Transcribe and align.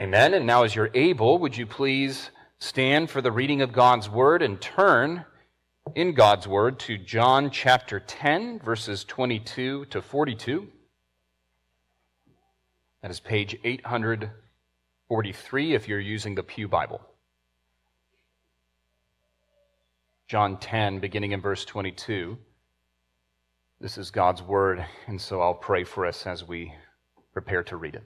Amen. 0.00 0.32
And 0.32 0.46
now, 0.46 0.62
as 0.62 0.74
you're 0.74 0.90
able, 0.94 1.38
would 1.40 1.54
you 1.54 1.66
please 1.66 2.30
stand 2.58 3.10
for 3.10 3.20
the 3.20 3.30
reading 3.30 3.60
of 3.60 3.70
God's 3.70 4.08
word 4.08 4.40
and 4.40 4.58
turn 4.58 5.26
in 5.94 6.14
God's 6.14 6.48
word 6.48 6.78
to 6.80 6.96
John 6.96 7.50
chapter 7.50 8.00
10, 8.00 8.60
verses 8.60 9.04
22 9.04 9.84
to 9.84 10.00
42. 10.00 10.66
That 13.02 13.10
is 13.10 13.20
page 13.20 13.58
843 13.62 15.74
if 15.74 15.86
you're 15.86 16.00
using 16.00 16.34
the 16.34 16.44
Pew 16.44 16.66
Bible. 16.66 17.02
John 20.28 20.56
10, 20.56 21.00
beginning 21.00 21.32
in 21.32 21.42
verse 21.42 21.66
22. 21.66 22.38
This 23.82 23.98
is 23.98 24.10
God's 24.10 24.40
word, 24.40 24.82
and 25.06 25.20
so 25.20 25.42
I'll 25.42 25.52
pray 25.52 25.84
for 25.84 26.06
us 26.06 26.26
as 26.26 26.42
we 26.42 26.72
prepare 27.34 27.62
to 27.64 27.76
read 27.76 27.96
it. 27.96 28.04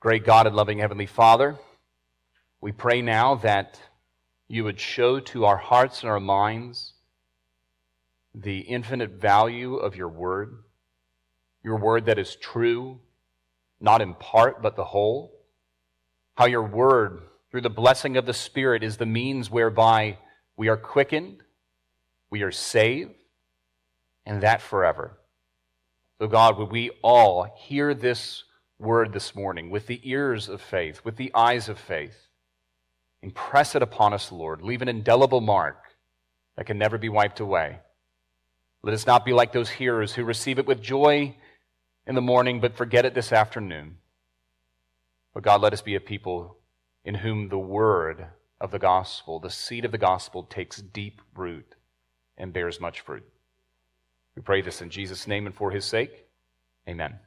Great 0.00 0.24
God 0.24 0.46
and 0.46 0.54
loving 0.54 0.78
Heavenly 0.78 1.06
Father, 1.06 1.56
we 2.60 2.70
pray 2.70 3.02
now 3.02 3.34
that 3.34 3.80
you 4.46 4.62
would 4.62 4.78
show 4.78 5.18
to 5.18 5.44
our 5.44 5.56
hearts 5.56 6.02
and 6.02 6.10
our 6.10 6.20
minds 6.20 6.92
the 8.32 8.60
infinite 8.60 9.20
value 9.20 9.74
of 9.74 9.96
your 9.96 10.08
word, 10.08 10.62
your 11.64 11.78
word 11.78 12.06
that 12.06 12.16
is 12.16 12.36
true, 12.36 13.00
not 13.80 14.00
in 14.00 14.14
part, 14.14 14.62
but 14.62 14.76
the 14.76 14.84
whole. 14.84 15.32
How 16.36 16.46
your 16.46 16.62
word, 16.62 17.22
through 17.50 17.62
the 17.62 17.68
blessing 17.68 18.16
of 18.16 18.24
the 18.24 18.32
Spirit, 18.32 18.84
is 18.84 18.98
the 18.98 19.04
means 19.04 19.50
whereby 19.50 20.18
we 20.56 20.68
are 20.68 20.76
quickened, 20.76 21.42
we 22.30 22.42
are 22.42 22.52
saved, 22.52 23.16
and 24.24 24.44
that 24.44 24.62
forever. 24.62 25.18
So, 26.20 26.28
God, 26.28 26.56
would 26.56 26.70
we 26.70 26.90
all 27.02 27.52
hear 27.56 27.94
this 27.94 28.44
word 28.78 29.12
this 29.12 29.34
morning 29.34 29.70
with 29.70 29.86
the 29.86 30.00
ears 30.08 30.48
of 30.48 30.60
faith, 30.60 31.00
with 31.04 31.16
the 31.16 31.32
eyes 31.34 31.68
of 31.68 31.78
faith. 31.78 32.28
Impress 33.22 33.74
it 33.74 33.82
upon 33.82 34.14
us, 34.14 34.30
Lord. 34.30 34.62
Leave 34.62 34.82
an 34.82 34.88
indelible 34.88 35.40
mark 35.40 35.82
that 36.56 36.66
can 36.66 36.78
never 36.78 36.98
be 36.98 37.08
wiped 37.08 37.40
away. 37.40 37.80
Let 38.82 38.94
us 38.94 39.06
not 39.06 39.24
be 39.24 39.32
like 39.32 39.52
those 39.52 39.70
hearers 39.70 40.12
who 40.12 40.24
receive 40.24 40.58
it 40.58 40.66
with 40.66 40.80
joy 40.80 41.34
in 42.06 42.14
the 42.14 42.20
morning 42.20 42.60
but 42.60 42.76
forget 42.76 43.04
it 43.04 43.14
this 43.14 43.32
afternoon. 43.32 43.96
But 45.34 45.42
God, 45.42 45.60
let 45.60 45.72
us 45.72 45.82
be 45.82 45.96
a 45.96 46.00
people 46.00 46.56
in 47.04 47.16
whom 47.16 47.48
the 47.48 47.58
word 47.58 48.26
of 48.60 48.70
the 48.70 48.78
gospel, 48.78 49.40
the 49.40 49.50
seed 49.50 49.84
of 49.84 49.92
the 49.92 49.98
gospel, 49.98 50.44
takes 50.44 50.80
deep 50.80 51.20
root 51.34 51.74
and 52.36 52.52
bears 52.52 52.80
much 52.80 53.00
fruit. 53.00 53.24
We 54.36 54.42
pray 54.42 54.62
this 54.62 54.80
in 54.80 54.90
Jesus' 54.90 55.26
name 55.26 55.46
and 55.46 55.54
for 55.54 55.70
his 55.70 55.84
sake. 55.84 56.26
Amen. 56.88 57.18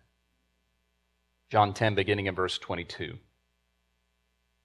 John 1.52 1.74
10, 1.74 1.96
beginning 1.96 2.28
in 2.28 2.34
verse 2.34 2.58
22. 2.58 3.18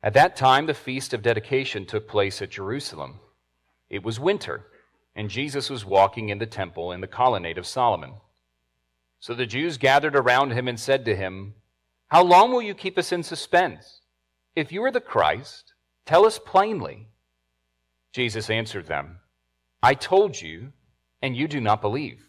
At 0.04 0.14
that 0.14 0.36
time, 0.36 0.66
the 0.66 0.74
feast 0.74 1.12
of 1.12 1.20
dedication 1.20 1.84
took 1.84 2.06
place 2.06 2.40
at 2.40 2.50
Jerusalem. 2.50 3.18
It 3.90 4.04
was 4.04 4.20
winter, 4.20 4.68
and 5.16 5.28
Jesus 5.28 5.68
was 5.68 5.84
walking 5.84 6.28
in 6.28 6.38
the 6.38 6.46
temple 6.46 6.92
in 6.92 7.00
the 7.00 7.08
colonnade 7.08 7.58
of 7.58 7.66
Solomon. 7.66 8.12
So 9.18 9.34
the 9.34 9.46
Jews 9.46 9.78
gathered 9.78 10.14
around 10.14 10.52
him 10.52 10.68
and 10.68 10.78
said 10.78 11.04
to 11.06 11.16
him, 11.16 11.54
How 12.06 12.22
long 12.22 12.52
will 12.52 12.62
you 12.62 12.72
keep 12.72 12.98
us 12.98 13.10
in 13.10 13.24
suspense? 13.24 14.02
If 14.54 14.70
you 14.70 14.84
are 14.84 14.92
the 14.92 15.00
Christ, 15.00 15.74
tell 16.04 16.24
us 16.24 16.38
plainly. 16.38 17.08
Jesus 18.12 18.48
answered 18.48 18.86
them, 18.86 19.18
I 19.82 19.94
told 19.94 20.40
you, 20.40 20.72
and 21.20 21.36
you 21.36 21.48
do 21.48 21.60
not 21.60 21.80
believe. 21.80 22.28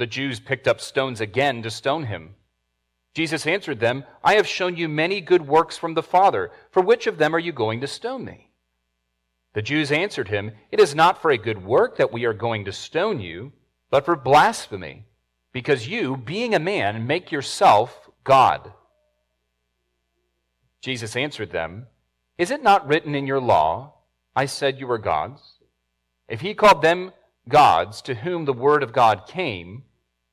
The 0.00 0.06
Jews 0.06 0.40
picked 0.40 0.66
up 0.66 0.80
stones 0.80 1.20
again 1.20 1.62
to 1.62 1.70
stone 1.70 2.04
him. 2.04 2.34
Jesus 3.12 3.46
answered 3.46 3.80
them, 3.80 4.04
I 4.24 4.36
have 4.36 4.46
shown 4.46 4.74
you 4.74 4.88
many 4.88 5.20
good 5.20 5.46
works 5.46 5.76
from 5.76 5.92
the 5.92 6.02
Father. 6.02 6.50
For 6.70 6.80
which 6.80 7.06
of 7.06 7.18
them 7.18 7.36
are 7.36 7.38
you 7.38 7.52
going 7.52 7.82
to 7.82 7.86
stone 7.86 8.24
me? 8.24 8.50
The 9.52 9.60
Jews 9.60 9.92
answered 9.92 10.28
him, 10.28 10.52
It 10.72 10.80
is 10.80 10.94
not 10.94 11.20
for 11.20 11.30
a 11.30 11.36
good 11.36 11.62
work 11.62 11.98
that 11.98 12.14
we 12.14 12.24
are 12.24 12.32
going 12.32 12.64
to 12.64 12.72
stone 12.72 13.20
you, 13.20 13.52
but 13.90 14.06
for 14.06 14.16
blasphemy, 14.16 15.04
because 15.52 15.86
you, 15.86 16.16
being 16.16 16.54
a 16.54 16.58
man, 16.58 17.06
make 17.06 17.30
yourself 17.30 18.08
God. 18.24 18.72
Jesus 20.80 21.14
answered 21.14 21.50
them, 21.50 21.88
Is 22.38 22.50
it 22.50 22.62
not 22.62 22.88
written 22.88 23.14
in 23.14 23.26
your 23.26 23.38
law, 23.38 23.96
I 24.34 24.46
said 24.46 24.80
you 24.80 24.86
were 24.86 24.96
gods? 24.96 25.58
If 26.26 26.40
he 26.40 26.54
called 26.54 26.80
them 26.80 27.12
gods 27.50 28.00
to 28.02 28.14
whom 28.14 28.46
the 28.46 28.54
word 28.54 28.82
of 28.82 28.94
God 28.94 29.26
came, 29.26 29.82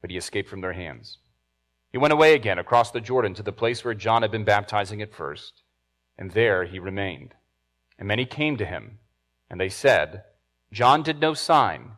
but 0.00 0.10
he 0.10 0.16
escaped 0.16 0.48
from 0.48 0.60
their 0.60 0.72
hands. 0.72 1.18
He 1.92 1.98
went 1.98 2.12
away 2.12 2.34
again 2.34 2.58
across 2.58 2.90
the 2.90 3.00
Jordan 3.00 3.34
to 3.34 3.42
the 3.42 3.52
place 3.52 3.84
where 3.84 3.94
John 3.94 4.22
had 4.22 4.30
been 4.30 4.44
baptizing 4.44 5.00
at 5.00 5.14
first, 5.14 5.62
and 6.18 6.30
there 6.30 6.64
he 6.64 6.78
remained. 6.78 7.34
And 7.98 8.06
many 8.06 8.26
came 8.26 8.56
to 8.58 8.66
him, 8.66 8.98
and 9.48 9.60
they 9.60 9.68
said, 9.68 10.24
John 10.72 11.02
did 11.02 11.20
no 11.20 11.34
sign, 11.34 11.92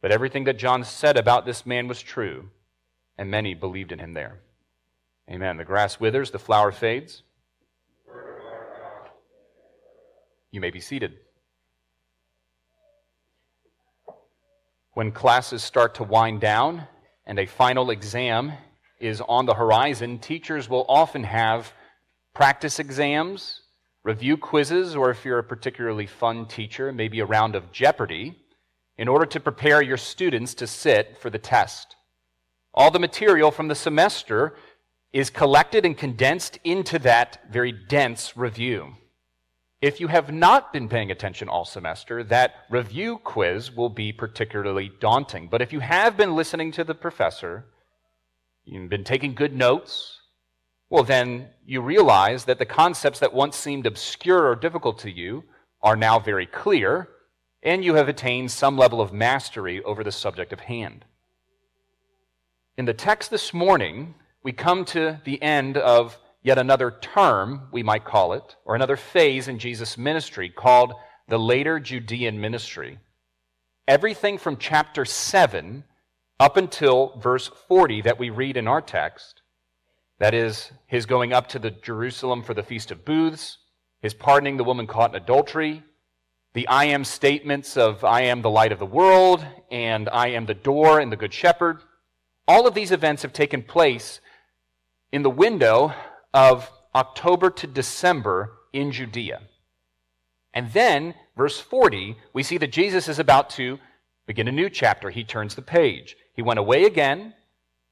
but 0.00 0.10
everything 0.10 0.44
that 0.44 0.58
John 0.58 0.82
said 0.84 1.16
about 1.16 1.46
this 1.46 1.64
man 1.64 1.86
was 1.86 2.02
true, 2.02 2.50
and 3.16 3.30
many 3.30 3.54
believed 3.54 3.92
in 3.92 4.00
him 4.00 4.12
there. 4.14 4.40
Amen. 5.30 5.56
The 5.56 5.64
grass 5.64 6.00
withers, 6.00 6.30
the 6.30 6.38
flower 6.38 6.72
fades. 6.72 7.22
You 10.50 10.60
may 10.60 10.70
be 10.70 10.80
seated. 10.80 11.18
When 14.92 15.10
classes 15.10 15.64
start 15.64 15.96
to 15.96 16.04
wind 16.04 16.40
down 16.40 16.86
and 17.26 17.38
a 17.38 17.46
final 17.46 17.90
exam 17.90 18.52
is 19.00 19.20
on 19.20 19.46
the 19.46 19.54
horizon, 19.54 20.18
teachers 20.18 20.68
will 20.68 20.84
often 20.88 21.24
have 21.24 21.72
practice 22.34 22.78
exams, 22.78 23.62
review 24.02 24.36
quizzes, 24.36 24.94
or 24.96 25.10
if 25.10 25.24
you're 25.24 25.38
a 25.38 25.44
particularly 25.44 26.06
fun 26.06 26.46
teacher, 26.46 26.92
maybe 26.92 27.20
a 27.20 27.26
round 27.26 27.54
of 27.54 27.72
Jeopardy, 27.72 28.36
in 28.98 29.08
order 29.08 29.26
to 29.26 29.40
prepare 29.40 29.82
your 29.82 29.96
students 29.96 30.54
to 30.54 30.66
sit 30.66 31.18
for 31.18 31.30
the 31.30 31.38
test. 31.38 31.96
All 32.72 32.90
the 32.90 32.98
material 32.98 33.50
from 33.50 33.68
the 33.68 33.74
semester 33.74 34.54
is 35.12 35.30
collected 35.30 35.86
and 35.86 35.96
condensed 35.96 36.58
into 36.64 36.98
that 37.00 37.40
very 37.50 37.72
dense 37.72 38.36
review. 38.36 38.94
If 39.84 40.00
you 40.00 40.08
have 40.08 40.32
not 40.32 40.72
been 40.72 40.88
paying 40.88 41.10
attention 41.10 41.50
all 41.50 41.66
semester, 41.66 42.24
that 42.24 42.54
review 42.70 43.18
quiz 43.18 43.70
will 43.70 43.90
be 43.90 44.14
particularly 44.14 44.90
daunting. 44.98 45.46
But 45.50 45.60
if 45.60 45.74
you 45.74 45.80
have 45.80 46.16
been 46.16 46.34
listening 46.34 46.72
to 46.72 46.84
the 46.84 46.94
professor, 46.94 47.66
you've 48.64 48.88
been 48.88 49.04
taking 49.04 49.34
good 49.34 49.54
notes, 49.54 50.22
well, 50.88 51.04
then 51.04 51.50
you 51.66 51.82
realize 51.82 52.46
that 52.46 52.58
the 52.58 52.64
concepts 52.64 53.18
that 53.18 53.34
once 53.34 53.58
seemed 53.58 53.84
obscure 53.84 54.46
or 54.46 54.56
difficult 54.56 55.00
to 55.00 55.10
you 55.10 55.44
are 55.82 55.96
now 55.96 56.18
very 56.18 56.46
clear, 56.46 57.10
and 57.62 57.84
you 57.84 57.96
have 57.96 58.08
attained 58.08 58.50
some 58.50 58.78
level 58.78 59.02
of 59.02 59.12
mastery 59.12 59.82
over 59.82 60.02
the 60.02 60.10
subject 60.10 60.54
of 60.54 60.60
hand. 60.60 61.04
In 62.78 62.86
the 62.86 62.94
text 62.94 63.30
this 63.30 63.52
morning, 63.52 64.14
we 64.42 64.52
come 64.52 64.86
to 64.86 65.20
the 65.24 65.42
end 65.42 65.76
of 65.76 66.18
yet 66.44 66.58
another 66.58 66.92
term, 66.92 67.62
we 67.72 67.82
might 67.82 68.04
call 68.04 68.34
it, 68.34 68.54
or 68.64 68.76
another 68.76 68.96
phase 68.96 69.48
in 69.48 69.58
Jesus' 69.58 69.98
ministry 69.98 70.48
called 70.50 70.92
the 71.26 71.38
later 71.38 71.80
Judean 71.80 72.40
ministry. 72.40 72.98
Everything 73.88 74.38
from 74.38 74.58
chapter 74.58 75.04
7 75.04 75.84
up 76.38 76.56
until 76.56 77.18
verse 77.18 77.50
40 77.66 78.02
that 78.02 78.18
we 78.18 78.28
read 78.30 78.56
in 78.56 78.68
our 78.68 78.82
text, 78.82 79.40
That 80.18 80.34
is, 80.34 80.70
his 80.86 81.06
going 81.06 81.32
up 81.32 81.48
to 81.48 81.58
the 81.58 81.70
Jerusalem 81.70 82.42
for 82.42 82.54
the 82.54 82.62
Feast 82.62 82.90
of 82.90 83.04
Booths, 83.04 83.58
his 84.00 84.14
pardoning 84.14 84.58
the 84.58 84.64
woman 84.64 84.86
caught 84.86 85.10
in 85.10 85.16
adultery, 85.16 85.82
the 86.52 86.68
I 86.68 86.84
am 86.84 87.04
statements 87.04 87.76
of 87.76 88.04
I 88.04 88.22
am 88.22 88.42
the 88.42 88.50
light 88.50 88.70
of 88.70 88.78
the 88.78 88.86
world 88.86 89.44
and 89.70 90.08
I 90.10 90.28
am 90.28 90.46
the 90.46 90.54
door 90.54 91.00
and 91.00 91.10
the 91.10 91.16
good 91.16 91.32
shepherd. 91.32 91.82
All 92.46 92.66
of 92.66 92.74
these 92.74 92.92
events 92.92 93.22
have 93.22 93.32
taken 93.32 93.62
place 93.62 94.20
in 95.10 95.22
the 95.22 95.30
window 95.30 95.94
of 96.34 96.70
October 96.94 97.48
to 97.48 97.66
December 97.66 98.52
in 98.72 98.92
Judea. 98.92 99.42
And 100.52 100.72
then, 100.72 101.14
verse 101.36 101.60
40, 101.60 102.16
we 102.32 102.42
see 102.42 102.58
that 102.58 102.72
Jesus 102.72 103.08
is 103.08 103.18
about 103.18 103.50
to 103.50 103.78
begin 104.26 104.48
a 104.48 104.52
new 104.52 104.68
chapter. 104.68 105.10
He 105.10 105.24
turns 105.24 105.54
the 105.54 105.62
page. 105.62 106.16
He 106.34 106.42
went 106.42 106.58
away 106.58 106.84
again 106.84 107.34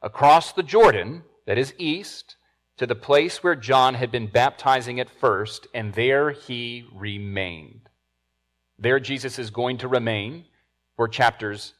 across 0.02 0.52
the 0.52 0.62
Jordan, 0.62 1.22
that 1.46 1.58
is 1.58 1.74
east, 1.78 2.36
to 2.76 2.86
the 2.86 2.94
place 2.94 3.42
where 3.42 3.54
John 3.54 3.94
had 3.94 4.10
been 4.10 4.26
baptizing 4.26 4.98
at 4.98 5.10
first, 5.10 5.66
and 5.72 5.94
there 5.94 6.30
he 6.30 6.84
remained. 6.92 7.88
There, 8.78 8.98
Jesus 8.98 9.38
is 9.38 9.50
going 9.50 9.78
to 9.78 9.88
remain 9.88 10.46
for 10.96 11.06
chapters 11.06 11.74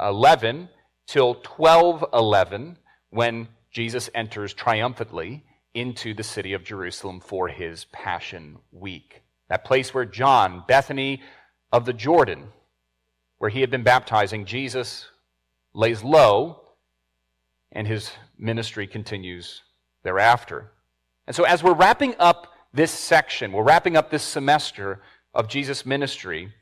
11 0.00 0.70
till 1.06 1.34
1211 1.34 2.78
when 3.10 3.48
Jesus 3.70 4.08
enters 4.14 4.54
triumphantly 4.54 5.44
into 5.76 6.14
the 6.14 6.22
city 6.22 6.54
of 6.54 6.64
Jerusalem 6.64 7.20
for 7.20 7.48
his 7.48 7.84
Passion 7.92 8.58
Week. 8.72 9.22
That 9.48 9.64
place 9.64 9.92
where 9.92 10.06
John, 10.06 10.64
Bethany 10.66 11.22
of 11.70 11.84
the 11.84 11.92
Jordan, 11.92 12.48
where 13.38 13.50
he 13.50 13.60
had 13.60 13.70
been 13.70 13.82
baptizing, 13.82 14.46
Jesus 14.46 15.06
lays 15.74 16.02
low 16.02 16.62
and 17.70 17.86
his 17.86 18.10
ministry 18.38 18.86
continues 18.86 19.62
thereafter. 20.02 20.72
And 21.26 21.36
so, 21.36 21.44
as 21.44 21.62
we're 21.62 21.74
wrapping 21.74 22.14
up 22.18 22.54
this 22.72 22.90
section, 22.90 23.52
we're 23.52 23.62
wrapping 23.62 23.98
up 23.98 24.10
this 24.10 24.22
semester 24.22 25.02
of 25.34 25.46
Jesus' 25.46 25.84
ministry, 25.84 26.54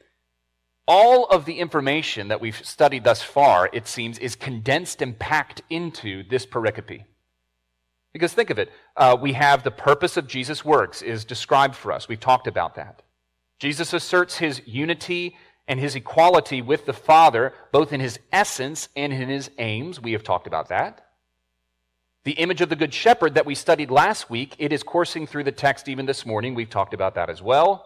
all 0.88 1.26
of 1.26 1.44
the 1.44 1.60
information 1.60 2.28
that 2.28 2.40
we've 2.40 2.66
studied 2.66 3.04
thus 3.04 3.22
far, 3.22 3.70
it 3.72 3.86
seems, 3.86 4.18
is 4.18 4.34
condensed 4.34 5.00
and 5.00 5.16
packed 5.16 5.62
into 5.70 6.24
this 6.28 6.44
pericope. 6.44 7.04
Because 8.14 8.32
think 8.32 8.50
of 8.50 8.60
it, 8.60 8.70
uh, 8.96 9.16
we 9.20 9.32
have 9.32 9.64
the 9.64 9.72
purpose 9.72 10.16
of 10.16 10.28
Jesus' 10.28 10.64
works 10.64 11.02
is 11.02 11.24
described 11.24 11.74
for 11.74 11.90
us. 11.90 12.08
We've 12.08 12.20
talked 12.20 12.46
about 12.46 12.76
that. 12.76 13.02
Jesus 13.58 13.92
asserts 13.92 14.38
his 14.38 14.62
unity 14.64 15.36
and 15.66 15.80
his 15.80 15.96
equality 15.96 16.62
with 16.62 16.86
the 16.86 16.92
Father, 16.92 17.52
both 17.72 17.92
in 17.92 17.98
his 17.98 18.20
essence 18.32 18.88
and 18.94 19.12
in 19.12 19.28
his 19.28 19.50
aims. 19.58 20.00
We 20.00 20.12
have 20.12 20.22
talked 20.22 20.46
about 20.46 20.68
that. 20.68 21.04
The 22.22 22.32
image 22.32 22.60
of 22.60 22.68
the 22.68 22.76
Good 22.76 22.94
Shepherd 22.94 23.34
that 23.34 23.46
we 23.46 23.56
studied 23.56 23.90
last 23.90 24.30
week, 24.30 24.54
it 24.58 24.72
is 24.72 24.84
coursing 24.84 25.26
through 25.26 25.44
the 25.44 25.52
text 25.52 25.88
even 25.88 26.06
this 26.06 26.24
morning. 26.24 26.54
We've 26.54 26.70
talked 26.70 26.94
about 26.94 27.16
that 27.16 27.28
as 27.28 27.42
well. 27.42 27.84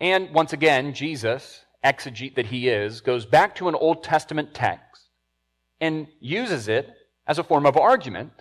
And 0.00 0.34
once 0.34 0.52
again, 0.52 0.92
Jesus, 0.92 1.64
exegete 1.84 2.34
that 2.34 2.46
he 2.46 2.68
is, 2.68 3.00
goes 3.00 3.26
back 3.26 3.54
to 3.56 3.68
an 3.68 3.76
Old 3.76 4.02
Testament 4.02 4.54
text 4.54 5.04
and 5.80 6.08
uses 6.18 6.66
it 6.66 6.90
as 7.28 7.38
a 7.38 7.44
form 7.44 7.64
of 7.64 7.76
argument 7.76 8.32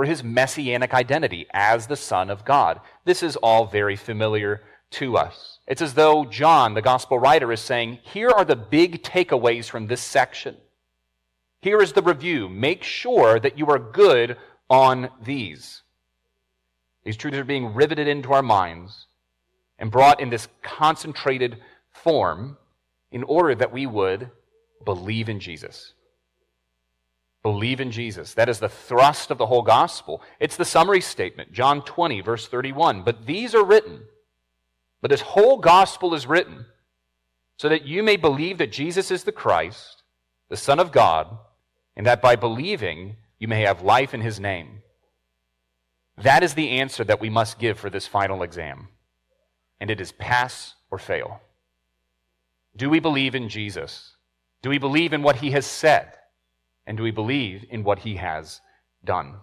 for 0.00 0.06
his 0.06 0.24
messianic 0.24 0.94
identity 0.94 1.46
as 1.52 1.86
the 1.86 1.94
Son 1.94 2.30
of 2.30 2.42
God. 2.42 2.80
This 3.04 3.22
is 3.22 3.36
all 3.36 3.66
very 3.66 3.96
familiar 3.96 4.62
to 4.92 5.18
us. 5.18 5.58
It's 5.66 5.82
as 5.82 5.92
though 5.92 6.24
John, 6.24 6.72
the 6.72 6.80
gospel 6.80 7.18
writer, 7.18 7.52
is 7.52 7.60
saying, 7.60 7.98
Here 8.02 8.30
are 8.30 8.46
the 8.46 8.56
big 8.56 9.02
takeaways 9.02 9.68
from 9.68 9.88
this 9.88 10.00
section. 10.00 10.56
Here 11.60 11.82
is 11.82 11.92
the 11.92 12.00
review. 12.00 12.48
Make 12.48 12.82
sure 12.82 13.38
that 13.40 13.58
you 13.58 13.66
are 13.66 13.78
good 13.78 14.38
on 14.70 15.10
these. 15.22 15.82
These 17.04 17.18
truths 17.18 17.36
are 17.36 17.44
being 17.44 17.74
riveted 17.74 18.08
into 18.08 18.32
our 18.32 18.42
minds 18.42 19.06
and 19.78 19.90
brought 19.90 20.18
in 20.18 20.30
this 20.30 20.48
concentrated 20.62 21.58
form 21.90 22.56
in 23.12 23.22
order 23.24 23.54
that 23.54 23.70
we 23.70 23.84
would 23.84 24.30
believe 24.82 25.28
in 25.28 25.40
Jesus. 25.40 25.92
Believe 27.42 27.80
in 27.80 27.90
Jesus. 27.90 28.34
That 28.34 28.48
is 28.48 28.58
the 28.58 28.68
thrust 28.68 29.30
of 29.30 29.38
the 29.38 29.46
whole 29.46 29.62
gospel. 29.62 30.22
It's 30.38 30.56
the 30.56 30.64
summary 30.64 31.00
statement, 31.00 31.52
John 31.52 31.82
20, 31.82 32.20
verse 32.20 32.46
31. 32.46 33.02
But 33.02 33.26
these 33.26 33.54
are 33.54 33.64
written, 33.64 34.02
but 35.00 35.10
this 35.10 35.22
whole 35.22 35.56
gospel 35.58 36.14
is 36.14 36.26
written 36.26 36.66
so 37.56 37.68
that 37.68 37.86
you 37.86 38.02
may 38.02 38.16
believe 38.16 38.58
that 38.58 38.72
Jesus 38.72 39.10
is 39.10 39.24
the 39.24 39.32
Christ, 39.32 40.02
the 40.48 40.56
Son 40.56 40.78
of 40.78 40.92
God, 40.92 41.38
and 41.96 42.06
that 42.06 42.22
by 42.22 42.36
believing 42.36 43.16
you 43.38 43.48
may 43.48 43.62
have 43.62 43.82
life 43.82 44.12
in 44.12 44.20
his 44.20 44.38
name. 44.38 44.82
That 46.18 46.42
is 46.42 46.54
the 46.54 46.80
answer 46.80 47.04
that 47.04 47.20
we 47.20 47.30
must 47.30 47.58
give 47.58 47.78
for 47.78 47.88
this 47.88 48.06
final 48.06 48.42
exam. 48.42 48.88
And 49.80 49.90
it 49.90 50.00
is 50.00 50.12
pass 50.12 50.74
or 50.90 50.98
fail. 50.98 51.40
Do 52.76 52.90
we 52.90 53.00
believe 53.00 53.34
in 53.34 53.48
Jesus? 53.48 54.16
Do 54.60 54.68
we 54.68 54.78
believe 54.78 55.14
in 55.14 55.22
what 55.22 55.36
he 55.36 55.52
has 55.52 55.64
said? 55.64 56.12
And 56.86 56.96
do 56.96 57.02
we 57.02 57.10
believe 57.10 57.64
in 57.70 57.84
what 57.84 58.00
he 58.00 58.16
has 58.16 58.60
done? 59.04 59.36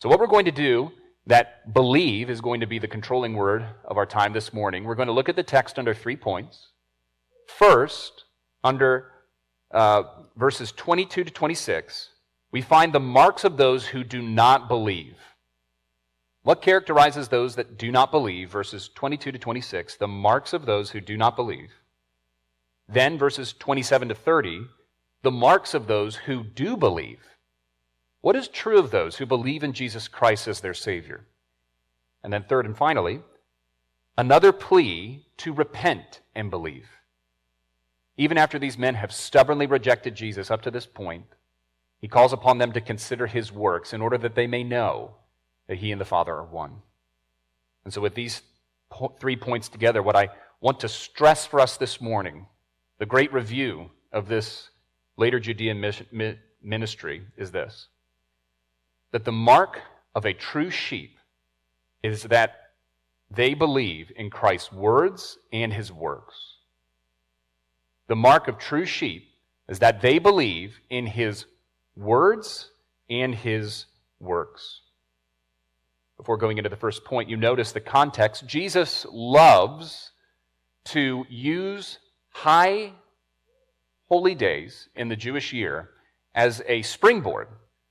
So, 0.00 0.08
what 0.08 0.20
we're 0.20 0.26
going 0.26 0.44
to 0.44 0.52
do, 0.52 0.92
that 1.26 1.72
believe 1.72 2.28
is 2.28 2.40
going 2.40 2.60
to 2.60 2.66
be 2.66 2.78
the 2.78 2.88
controlling 2.88 3.34
word 3.34 3.64
of 3.84 3.96
our 3.96 4.06
time 4.06 4.32
this 4.32 4.52
morning. 4.52 4.84
We're 4.84 4.94
going 4.94 5.08
to 5.08 5.14
look 5.14 5.28
at 5.28 5.36
the 5.36 5.42
text 5.42 5.78
under 5.78 5.94
three 5.94 6.16
points. 6.16 6.68
First, 7.46 8.24
under 8.62 9.10
uh, 9.70 10.02
verses 10.36 10.72
22 10.72 11.24
to 11.24 11.30
26, 11.30 12.10
we 12.50 12.62
find 12.62 12.92
the 12.92 13.00
marks 13.00 13.44
of 13.44 13.56
those 13.56 13.86
who 13.86 14.04
do 14.04 14.22
not 14.22 14.68
believe. 14.68 15.16
What 16.42 16.60
characterizes 16.60 17.28
those 17.28 17.56
that 17.56 17.78
do 17.78 17.90
not 17.90 18.10
believe? 18.10 18.50
Verses 18.50 18.90
22 18.94 19.32
to 19.32 19.38
26, 19.38 19.96
the 19.96 20.06
marks 20.06 20.52
of 20.52 20.66
those 20.66 20.90
who 20.90 21.00
do 21.00 21.16
not 21.16 21.36
believe. 21.36 21.72
Then, 22.86 23.16
verses 23.16 23.54
27 23.54 24.10
to 24.10 24.14
30, 24.14 24.66
the 25.24 25.30
marks 25.30 25.72
of 25.72 25.86
those 25.86 26.16
who 26.16 26.44
do 26.44 26.76
believe. 26.76 27.20
What 28.20 28.36
is 28.36 28.46
true 28.46 28.78
of 28.78 28.90
those 28.90 29.16
who 29.16 29.26
believe 29.26 29.64
in 29.64 29.72
Jesus 29.72 30.06
Christ 30.06 30.46
as 30.46 30.60
their 30.60 30.74
Savior? 30.74 31.24
And 32.22 32.30
then, 32.32 32.44
third 32.44 32.66
and 32.66 32.76
finally, 32.76 33.22
another 34.18 34.52
plea 34.52 35.24
to 35.38 35.52
repent 35.54 36.20
and 36.34 36.50
believe. 36.50 36.88
Even 38.18 38.36
after 38.36 38.58
these 38.58 38.78
men 38.78 38.94
have 38.96 39.12
stubbornly 39.12 39.66
rejected 39.66 40.14
Jesus 40.14 40.50
up 40.50 40.60
to 40.62 40.70
this 40.70 40.86
point, 40.86 41.24
he 42.00 42.06
calls 42.06 42.34
upon 42.34 42.58
them 42.58 42.72
to 42.72 42.80
consider 42.82 43.26
his 43.26 43.50
works 43.50 43.94
in 43.94 44.02
order 44.02 44.18
that 44.18 44.34
they 44.34 44.46
may 44.46 44.62
know 44.62 45.14
that 45.68 45.78
he 45.78 45.90
and 45.90 46.00
the 46.00 46.04
Father 46.04 46.34
are 46.34 46.44
one. 46.44 46.82
And 47.84 47.92
so, 47.94 48.02
with 48.02 48.14
these 48.14 48.42
three 49.18 49.36
points 49.36 49.70
together, 49.70 50.02
what 50.02 50.16
I 50.16 50.28
want 50.60 50.80
to 50.80 50.88
stress 50.88 51.46
for 51.46 51.60
us 51.60 51.78
this 51.78 51.98
morning, 51.98 52.46
the 52.98 53.06
great 53.06 53.32
review 53.32 53.90
of 54.12 54.28
this 54.28 54.68
later 55.16 55.40
Judean 55.40 55.80
ministry 56.62 57.22
is 57.36 57.50
this 57.50 57.88
that 59.12 59.24
the 59.24 59.32
mark 59.32 59.80
of 60.14 60.24
a 60.24 60.32
true 60.32 60.70
sheep 60.70 61.18
is 62.02 62.24
that 62.24 62.72
they 63.30 63.54
believe 63.54 64.10
in 64.16 64.28
Christ's 64.28 64.72
words 64.72 65.38
and 65.52 65.72
his 65.72 65.92
works. 65.92 66.34
The 68.08 68.16
mark 68.16 68.48
of 68.48 68.58
true 68.58 68.84
sheep 68.84 69.28
is 69.68 69.78
that 69.78 70.02
they 70.02 70.18
believe 70.18 70.78
in 70.90 71.06
his 71.06 71.46
words 71.96 72.70
and 73.08 73.34
his 73.34 73.86
works. 74.20 74.80
Before 76.16 76.36
going 76.36 76.58
into 76.58 76.70
the 76.70 76.76
first 76.76 77.04
point, 77.04 77.28
you 77.28 77.36
notice 77.36 77.72
the 77.72 77.80
context. 77.80 78.46
Jesus 78.46 79.06
loves 79.10 80.10
to 80.86 81.24
use 81.28 81.98
high 82.30 82.92
holy 84.14 84.36
days 84.36 84.88
in 84.94 85.08
the 85.08 85.16
Jewish 85.16 85.52
year 85.52 85.90
as 86.36 86.62
a 86.68 86.82
springboard 86.82 87.48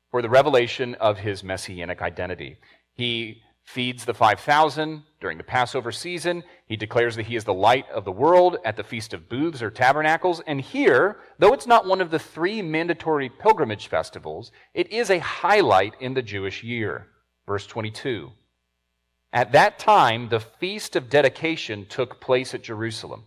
for 0.09 0.21
the 0.21 0.29
revelation 0.29 0.95
of 0.95 1.17
his 1.17 1.43
messianic 1.43 2.01
identity. 2.01 2.55
He 2.93 3.41
feeds 3.65 4.05
the 4.05 4.13
5,000 4.13 5.03
during 5.19 5.37
the 5.37 5.43
Passover 5.43 5.91
season. 5.91 6.41
He 6.65 6.77
declares 6.77 7.17
that 7.17 7.25
he 7.25 7.35
is 7.35 7.43
the 7.43 7.53
light 7.53 7.83
of 7.89 8.05
the 8.05 8.11
world 8.13 8.55
at 8.63 8.77
the 8.77 8.85
Feast 8.85 9.13
of 9.13 9.27
Booths 9.27 9.61
or 9.61 9.69
Tabernacles. 9.69 10.39
And 10.47 10.61
here, 10.61 11.17
though 11.39 11.51
it's 11.51 11.67
not 11.67 11.85
one 11.85 11.99
of 11.99 12.09
the 12.09 12.19
three 12.19 12.61
mandatory 12.61 13.27
pilgrimage 13.27 13.87
festivals, 13.87 14.53
it 14.73 14.93
is 14.93 15.09
a 15.09 15.19
highlight 15.19 15.95
in 15.99 16.13
the 16.13 16.21
Jewish 16.21 16.63
year. 16.63 17.07
Verse 17.45 17.67
22. 17.67 18.31
At 19.33 19.51
that 19.51 19.77
time, 19.77 20.29
the 20.29 20.39
Feast 20.39 20.95
of 20.95 21.09
Dedication 21.09 21.85
took 21.85 22.21
place 22.21 22.53
at 22.53 22.63
Jerusalem. 22.63 23.25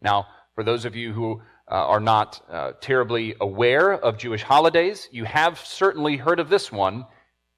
Now, 0.00 0.28
for 0.54 0.62
those 0.62 0.84
of 0.84 0.94
you 0.94 1.12
who 1.12 1.42
are 1.68 2.00
not 2.00 2.44
uh, 2.50 2.72
terribly 2.80 3.34
aware 3.40 3.92
of 3.92 4.18
Jewish 4.18 4.42
holidays, 4.42 5.08
you 5.10 5.24
have 5.24 5.58
certainly 5.58 6.16
heard 6.16 6.40
of 6.40 6.48
this 6.48 6.70
one. 6.70 7.06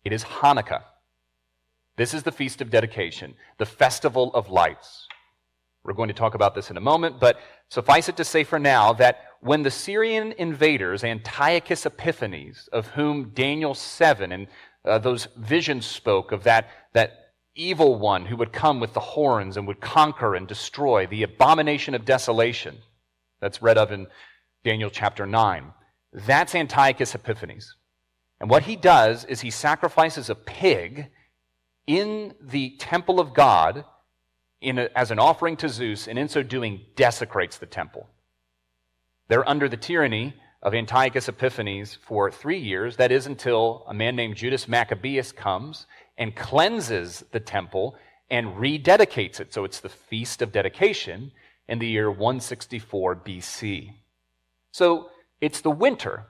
It 0.04 0.12
is 0.12 0.22
Hanukkah. 0.22 0.82
This 1.96 2.14
is 2.14 2.22
the 2.22 2.32
Feast 2.32 2.60
of 2.60 2.70
Dedication, 2.70 3.34
the 3.58 3.66
Festival 3.66 4.32
of 4.34 4.48
Lights. 4.48 5.08
We're 5.82 5.94
going 5.94 6.08
to 6.08 6.14
talk 6.14 6.34
about 6.34 6.54
this 6.54 6.70
in 6.70 6.76
a 6.76 6.80
moment, 6.80 7.18
but 7.18 7.38
suffice 7.68 8.08
it 8.08 8.16
to 8.18 8.24
say 8.24 8.44
for 8.44 8.58
now 8.58 8.92
that 8.94 9.22
when 9.40 9.62
the 9.62 9.70
Syrian 9.70 10.32
invaders, 10.32 11.04
Antiochus 11.04 11.86
Epiphanes, 11.86 12.68
of 12.72 12.88
whom 12.88 13.30
Daniel 13.30 13.74
7 13.74 14.30
and 14.30 14.46
uh, 14.84 14.98
those 14.98 15.28
visions 15.36 15.86
spoke 15.86 16.32
of 16.32 16.44
that, 16.44 16.68
that 16.92 17.32
evil 17.54 17.98
one 17.98 18.26
who 18.26 18.36
would 18.36 18.52
come 18.52 18.78
with 18.78 18.92
the 18.92 19.00
horns 19.00 19.56
and 19.56 19.66
would 19.66 19.80
conquer 19.80 20.34
and 20.34 20.46
destroy, 20.46 21.06
the 21.06 21.22
abomination 21.22 21.94
of 21.94 22.04
desolation 22.04 22.76
that's 23.46 23.62
read 23.62 23.78
of 23.78 23.92
in 23.92 24.08
Daniel 24.64 24.90
chapter 24.90 25.24
9. 25.24 25.72
That's 26.12 26.56
Antiochus 26.56 27.14
Epiphanes. 27.14 27.76
And 28.40 28.50
what 28.50 28.64
he 28.64 28.74
does 28.74 29.24
is 29.24 29.40
he 29.40 29.50
sacrifices 29.50 30.28
a 30.28 30.34
pig 30.34 31.06
in 31.86 32.34
the 32.40 32.70
temple 32.78 33.20
of 33.20 33.34
God 33.34 33.84
a, 34.60 34.98
as 34.98 35.12
an 35.12 35.20
offering 35.20 35.56
to 35.58 35.68
Zeus, 35.68 36.08
and 36.08 36.18
in 36.18 36.28
so 36.28 36.42
doing, 36.42 36.80
desecrates 36.96 37.58
the 37.58 37.66
temple. 37.66 38.08
They're 39.28 39.48
under 39.48 39.68
the 39.68 39.76
tyranny 39.76 40.34
of 40.60 40.74
Antiochus 40.74 41.28
Epiphanes 41.28 41.94
for 41.94 42.32
three 42.32 42.58
years. 42.58 42.96
That 42.96 43.12
is 43.12 43.28
until 43.28 43.84
a 43.86 43.94
man 43.94 44.16
named 44.16 44.34
Judas 44.34 44.66
Maccabeus 44.66 45.30
comes 45.30 45.86
and 46.18 46.34
cleanses 46.34 47.24
the 47.30 47.38
temple 47.38 47.94
and 48.28 48.56
rededicates 48.56 49.38
it. 49.38 49.54
So 49.54 49.64
it's 49.64 49.78
the 49.78 49.88
Feast 49.88 50.42
of 50.42 50.50
Dedication 50.50 51.30
in 51.68 51.78
the 51.78 51.86
year 51.86 52.10
164 52.10 53.16
BC. 53.16 53.92
So 54.72 55.10
it's 55.40 55.60
the 55.60 55.70
winter. 55.70 56.26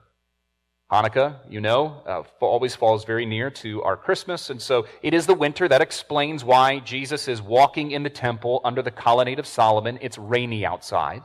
Hanukkah, 0.91 1.39
you 1.49 1.59
know, 1.59 2.01
uh, 2.05 2.23
always 2.39 2.75
falls 2.75 3.03
very 3.03 3.25
near 3.25 3.49
to 3.51 3.83
our 3.83 3.97
Christmas. 3.97 4.49
And 4.49 4.61
so 4.61 4.87
it 5.01 5.13
is 5.13 5.25
the 5.25 5.33
winter 5.33 5.67
that 5.67 5.81
explains 5.81 6.45
why 6.45 6.79
Jesus 6.79 7.27
is 7.27 7.41
walking 7.41 7.91
in 7.91 8.03
the 8.03 8.09
temple 8.09 8.61
under 8.63 8.81
the 8.81 8.91
colonnade 8.91 9.39
of 9.39 9.45
Solomon. 9.45 9.99
It's 10.01 10.17
rainy 10.17 10.65
outside. 10.65 11.23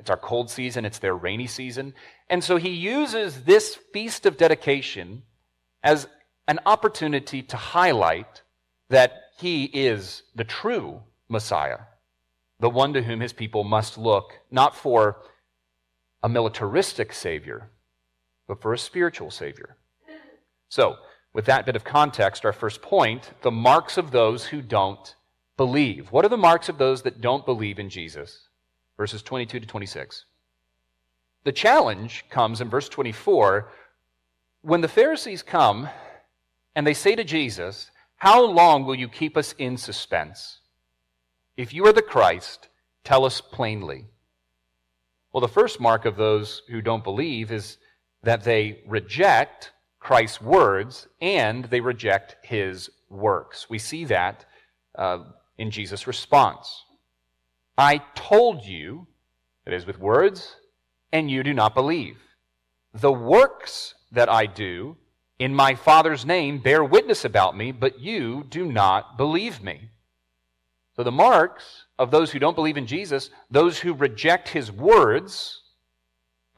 It's 0.00 0.08
our 0.08 0.16
cold 0.16 0.48
season, 0.48 0.86
it's 0.86 0.98
their 0.98 1.14
rainy 1.14 1.46
season. 1.46 1.92
And 2.30 2.42
so 2.42 2.56
he 2.56 2.70
uses 2.70 3.42
this 3.42 3.76
feast 3.92 4.24
of 4.24 4.38
dedication 4.38 5.24
as 5.82 6.08
an 6.48 6.58
opportunity 6.64 7.42
to 7.42 7.56
highlight 7.58 8.42
that 8.88 9.12
he 9.38 9.64
is 9.64 10.22
the 10.34 10.44
true 10.44 11.02
Messiah, 11.28 11.80
the 12.60 12.70
one 12.70 12.92
to 12.92 13.02
whom 13.02 13.20
his 13.20 13.32
people 13.32 13.64
must 13.64 13.98
look, 13.98 14.32
not 14.50 14.76
for 14.76 15.22
a 16.22 16.28
militaristic 16.28 17.12
Savior, 17.12 17.70
but 18.46 18.60
for 18.60 18.72
a 18.72 18.78
spiritual 18.78 19.30
Savior. 19.30 19.76
So, 20.68 20.96
with 21.32 21.46
that 21.46 21.66
bit 21.66 21.76
of 21.76 21.84
context, 21.84 22.44
our 22.44 22.52
first 22.52 22.82
point 22.82 23.30
the 23.42 23.50
marks 23.50 23.96
of 23.96 24.10
those 24.10 24.46
who 24.46 24.60
don't 24.60 25.14
believe. 25.56 26.12
What 26.12 26.24
are 26.24 26.28
the 26.28 26.36
marks 26.36 26.68
of 26.68 26.78
those 26.78 27.02
that 27.02 27.20
don't 27.20 27.46
believe 27.46 27.78
in 27.78 27.88
Jesus? 27.88 28.48
verses 29.00 29.22
22 29.22 29.60
to 29.60 29.66
26. 29.66 30.26
The 31.44 31.52
challenge 31.52 32.26
comes 32.28 32.60
in 32.60 32.68
verse 32.68 32.86
24 32.86 33.72
when 34.60 34.82
the 34.82 34.88
Pharisees 34.88 35.42
come 35.42 35.88
and 36.74 36.86
they 36.86 36.92
say 36.92 37.16
to 37.16 37.24
Jesus, 37.24 37.90
How 38.16 38.44
long 38.44 38.84
will 38.84 38.94
you 38.94 39.08
keep 39.08 39.38
us 39.38 39.54
in 39.56 39.78
suspense? 39.78 40.59
If 41.56 41.74
you 41.74 41.86
are 41.86 41.92
the 41.92 42.02
Christ, 42.02 42.68
tell 43.04 43.24
us 43.24 43.40
plainly. 43.40 44.06
Well, 45.32 45.40
the 45.40 45.48
first 45.48 45.80
mark 45.80 46.04
of 46.04 46.16
those 46.16 46.62
who 46.68 46.80
don't 46.80 47.04
believe 47.04 47.52
is 47.52 47.78
that 48.22 48.44
they 48.44 48.82
reject 48.86 49.72
Christ's 49.98 50.40
words 50.40 51.06
and 51.20 51.64
they 51.66 51.80
reject 51.80 52.36
his 52.42 52.90
works. 53.08 53.68
We 53.68 53.78
see 53.78 54.04
that 54.06 54.44
uh, 54.96 55.24
in 55.58 55.70
Jesus' 55.70 56.06
response. 56.06 56.84
I 57.76 58.02
told 58.14 58.64
you, 58.64 59.06
that 59.64 59.74
is 59.74 59.86
with 59.86 59.98
words, 59.98 60.56
and 61.12 61.30
you 61.30 61.42
do 61.42 61.54
not 61.54 61.74
believe. 61.74 62.18
The 62.94 63.12
works 63.12 63.94
that 64.12 64.28
I 64.28 64.46
do 64.46 64.96
in 65.38 65.54
my 65.54 65.74
Father's 65.74 66.26
name 66.26 66.58
bear 66.58 66.82
witness 66.84 67.24
about 67.24 67.56
me, 67.56 67.72
but 67.72 68.00
you 68.00 68.44
do 68.48 68.70
not 68.70 69.16
believe 69.16 69.62
me. 69.62 69.90
So 71.00 71.04
the 71.04 71.10
marks 71.10 71.86
of 71.98 72.10
those 72.10 72.30
who 72.30 72.38
don't 72.38 72.54
believe 72.54 72.76
in 72.76 72.86
Jesus, 72.86 73.30
those 73.50 73.78
who 73.78 73.94
reject 73.94 74.50
his 74.50 74.70
words, 74.70 75.62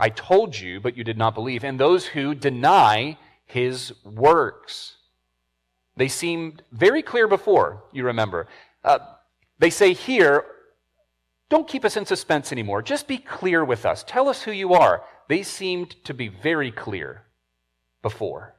I 0.01 0.09
told 0.09 0.59
you, 0.59 0.81
but 0.81 0.97
you 0.97 1.05
did 1.05 1.17
not 1.17 1.37
believe, 1.37 1.63
and 1.63 1.79
those 1.79 2.07
who 2.07 2.35
deny 2.35 3.19
his 3.45 3.93
works. 4.03 4.97
They 5.97 6.09
seemed 6.09 6.65
very 6.73 7.03
clear 7.03 7.29
before, 7.29 7.85
you 7.93 8.05
remember. 8.05 8.49
Uh, 8.83 8.99
they 9.61 9.71
say 9.71 9.93
here, 9.93 10.45
don't 11.49 11.69
keep 11.69 11.85
us 11.85 11.97
in 11.97 12.05
suspense 12.05 12.51
anymore. 12.51 12.83
Just 12.83 13.07
be 13.07 13.19
clear 13.19 13.65
with 13.65 13.87
us. 13.87 14.03
Tell 14.03 14.29
us 14.29 14.43
who 14.43 14.51
you 14.51 14.75
are. 14.75 15.05
They 15.29 15.45
seemed 15.45 16.05
to 16.05 16.15
be 16.15 16.27
very 16.27 16.73
clear 16.73 17.23
before. 18.03 18.57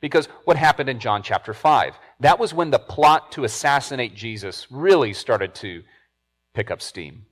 Because 0.00 0.26
what 0.44 0.56
happened 0.56 0.88
in 0.88 1.00
John 1.00 1.24
chapter 1.24 1.52
5? 1.52 1.94
That 2.20 2.38
was 2.38 2.54
when 2.54 2.70
the 2.70 2.78
plot 2.78 3.32
to 3.32 3.44
assassinate 3.44 4.14
Jesus 4.14 4.66
really 4.70 5.12
started 5.12 5.54
to 5.56 5.82
pick 6.54 6.70
up 6.70 6.80
steam. 6.80 7.26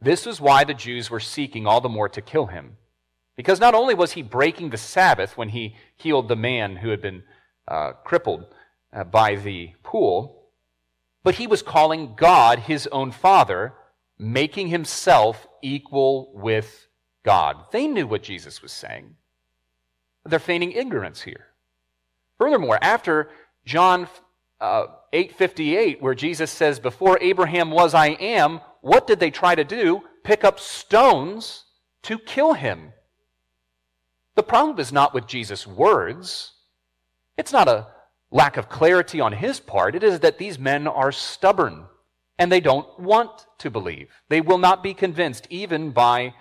This 0.00 0.26
is 0.26 0.40
why 0.40 0.64
the 0.64 0.74
Jews 0.74 1.10
were 1.10 1.20
seeking 1.20 1.66
all 1.66 1.80
the 1.80 1.88
more 1.88 2.08
to 2.10 2.20
kill 2.20 2.46
him. 2.46 2.76
Because 3.36 3.60
not 3.60 3.74
only 3.74 3.94
was 3.94 4.12
he 4.12 4.22
breaking 4.22 4.70
the 4.70 4.76
Sabbath 4.76 5.36
when 5.36 5.50
he 5.50 5.76
healed 5.96 6.28
the 6.28 6.36
man 6.36 6.76
who 6.76 6.90
had 6.90 7.00
been 7.00 7.22
uh, 7.68 7.92
crippled 8.04 8.46
uh, 8.92 9.04
by 9.04 9.36
the 9.36 9.72
pool, 9.82 10.42
but 11.22 11.36
he 11.36 11.46
was 11.46 11.62
calling 11.62 12.14
God 12.16 12.60
his 12.60 12.86
own 12.88 13.10
Father 13.10 13.72
making 14.18 14.68
himself 14.68 15.46
equal 15.62 16.30
with 16.34 16.86
God. 17.24 17.56
They 17.72 17.86
knew 17.86 18.06
what 18.06 18.22
Jesus 18.22 18.62
was 18.62 18.72
saying. 18.72 19.16
They're 20.24 20.38
feigning 20.38 20.72
ignorance 20.72 21.22
here. 21.22 21.46
Furthermore, 22.38 22.78
after 22.80 23.30
John 23.66 24.08
uh, 24.60 24.86
8:58 25.12 26.00
where 26.00 26.14
Jesus 26.14 26.50
says 26.50 26.80
before 26.80 27.18
Abraham 27.20 27.70
was 27.70 27.92
I 27.94 28.08
am, 28.08 28.60
what 28.80 29.06
did 29.06 29.20
they 29.20 29.30
try 29.30 29.54
to 29.54 29.64
do? 29.64 30.02
Pick 30.22 30.44
up 30.44 30.58
stones 30.58 31.64
to 32.02 32.18
kill 32.18 32.54
him. 32.54 32.92
The 34.36 34.42
problem 34.42 34.78
is 34.78 34.92
not 34.92 35.12
with 35.12 35.26
Jesus' 35.26 35.66
words. 35.66 36.52
It's 37.36 37.52
not 37.52 37.68
a 37.68 37.88
lack 38.30 38.56
of 38.56 38.68
clarity 38.68 39.20
on 39.20 39.32
his 39.32 39.60
part. 39.60 39.94
It 39.94 40.02
is 40.02 40.20
that 40.20 40.38
these 40.38 40.58
men 40.58 40.86
are 40.86 41.12
stubborn 41.12 41.86
and 42.38 42.52
they 42.52 42.60
don't 42.60 42.98
want 42.98 43.46
to 43.58 43.70
believe. 43.70 44.10
They 44.28 44.40
will 44.40 44.58
not 44.58 44.82
be 44.82 44.94
convinced 44.94 45.46
even 45.50 45.90
by 45.90 46.34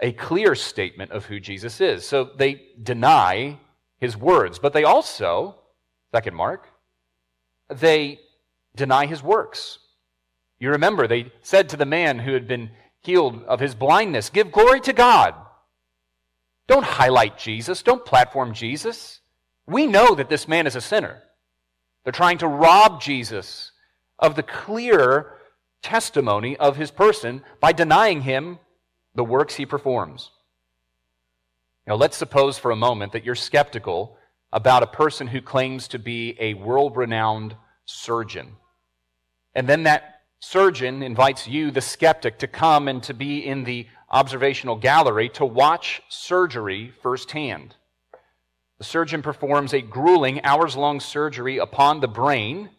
a 0.00 0.12
clear 0.12 0.54
statement 0.54 1.10
of 1.10 1.26
who 1.26 1.40
Jesus 1.40 1.80
is. 1.80 2.06
So 2.06 2.30
they 2.36 2.62
deny 2.82 3.58
his 3.98 4.16
words, 4.16 4.58
but 4.58 4.72
they 4.72 4.84
also, 4.84 5.61
second 6.12 6.34
mark, 6.34 6.68
they 7.68 8.20
deny 8.76 9.06
his 9.06 9.22
works. 9.22 9.78
You 10.58 10.70
remember, 10.70 11.06
they 11.06 11.32
said 11.42 11.70
to 11.70 11.76
the 11.76 11.86
man 11.86 12.20
who 12.20 12.34
had 12.34 12.46
been 12.46 12.70
healed 13.00 13.42
of 13.44 13.60
his 13.60 13.74
blindness, 13.74 14.30
Give 14.30 14.52
glory 14.52 14.80
to 14.82 14.92
God. 14.92 15.34
Don't 16.68 16.84
highlight 16.84 17.38
Jesus, 17.38 17.82
don't 17.82 18.04
platform 18.04 18.54
Jesus. 18.54 19.20
We 19.66 19.86
know 19.86 20.14
that 20.14 20.28
this 20.28 20.46
man 20.46 20.66
is 20.66 20.76
a 20.76 20.80
sinner. 20.80 21.22
They're 22.04 22.12
trying 22.12 22.38
to 22.38 22.48
rob 22.48 23.00
Jesus 23.00 23.72
of 24.18 24.34
the 24.34 24.42
clear 24.42 25.32
testimony 25.82 26.56
of 26.56 26.76
his 26.76 26.90
person 26.90 27.42
by 27.60 27.72
denying 27.72 28.22
him 28.22 28.58
the 29.14 29.24
works 29.24 29.54
he 29.54 29.66
performs. 29.66 30.30
Now, 31.86 31.96
let's 31.96 32.16
suppose 32.16 32.58
for 32.58 32.70
a 32.70 32.76
moment 32.76 33.12
that 33.12 33.24
you're 33.24 33.34
skeptical 33.34 34.16
about 34.52 34.82
a 34.82 34.86
person 34.86 35.28
who 35.28 35.40
claims 35.40 35.88
to 35.88 35.98
be 35.98 36.36
a 36.38 36.54
world 36.54 36.96
renowned 36.96 37.56
surgeon. 37.84 38.56
And 39.54 39.68
then 39.68 39.84
that 39.84 40.22
surgeon 40.40 41.02
invites 41.02 41.46
you, 41.48 41.70
the 41.70 41.80
skeptic, 41.80 42.38
to 42.40 42.46
come 42.46 42.88
and 42.88 43.02
to 43.04 43.14
be 43.14 43.38
in 43.38 43.64
the 43.64 43.86
observational 44.10 44.76
gallery 44.76 45.28
to 45.30 45.44
watch 45.44 46.02
surgery 46.08 46.92
firsthand. 47.02 47.76
The 48.78 48.84
surgeon 48.84 49.22
performs 49.22 49.72
a 49.72 49.80
grueling, 49.80 50.44
hours 50.44 50.76
long 50.76 51.00
surgery 51.00 51.58
upon 51.58 52.00
the 52.00 52.08
brain 52.08 52.70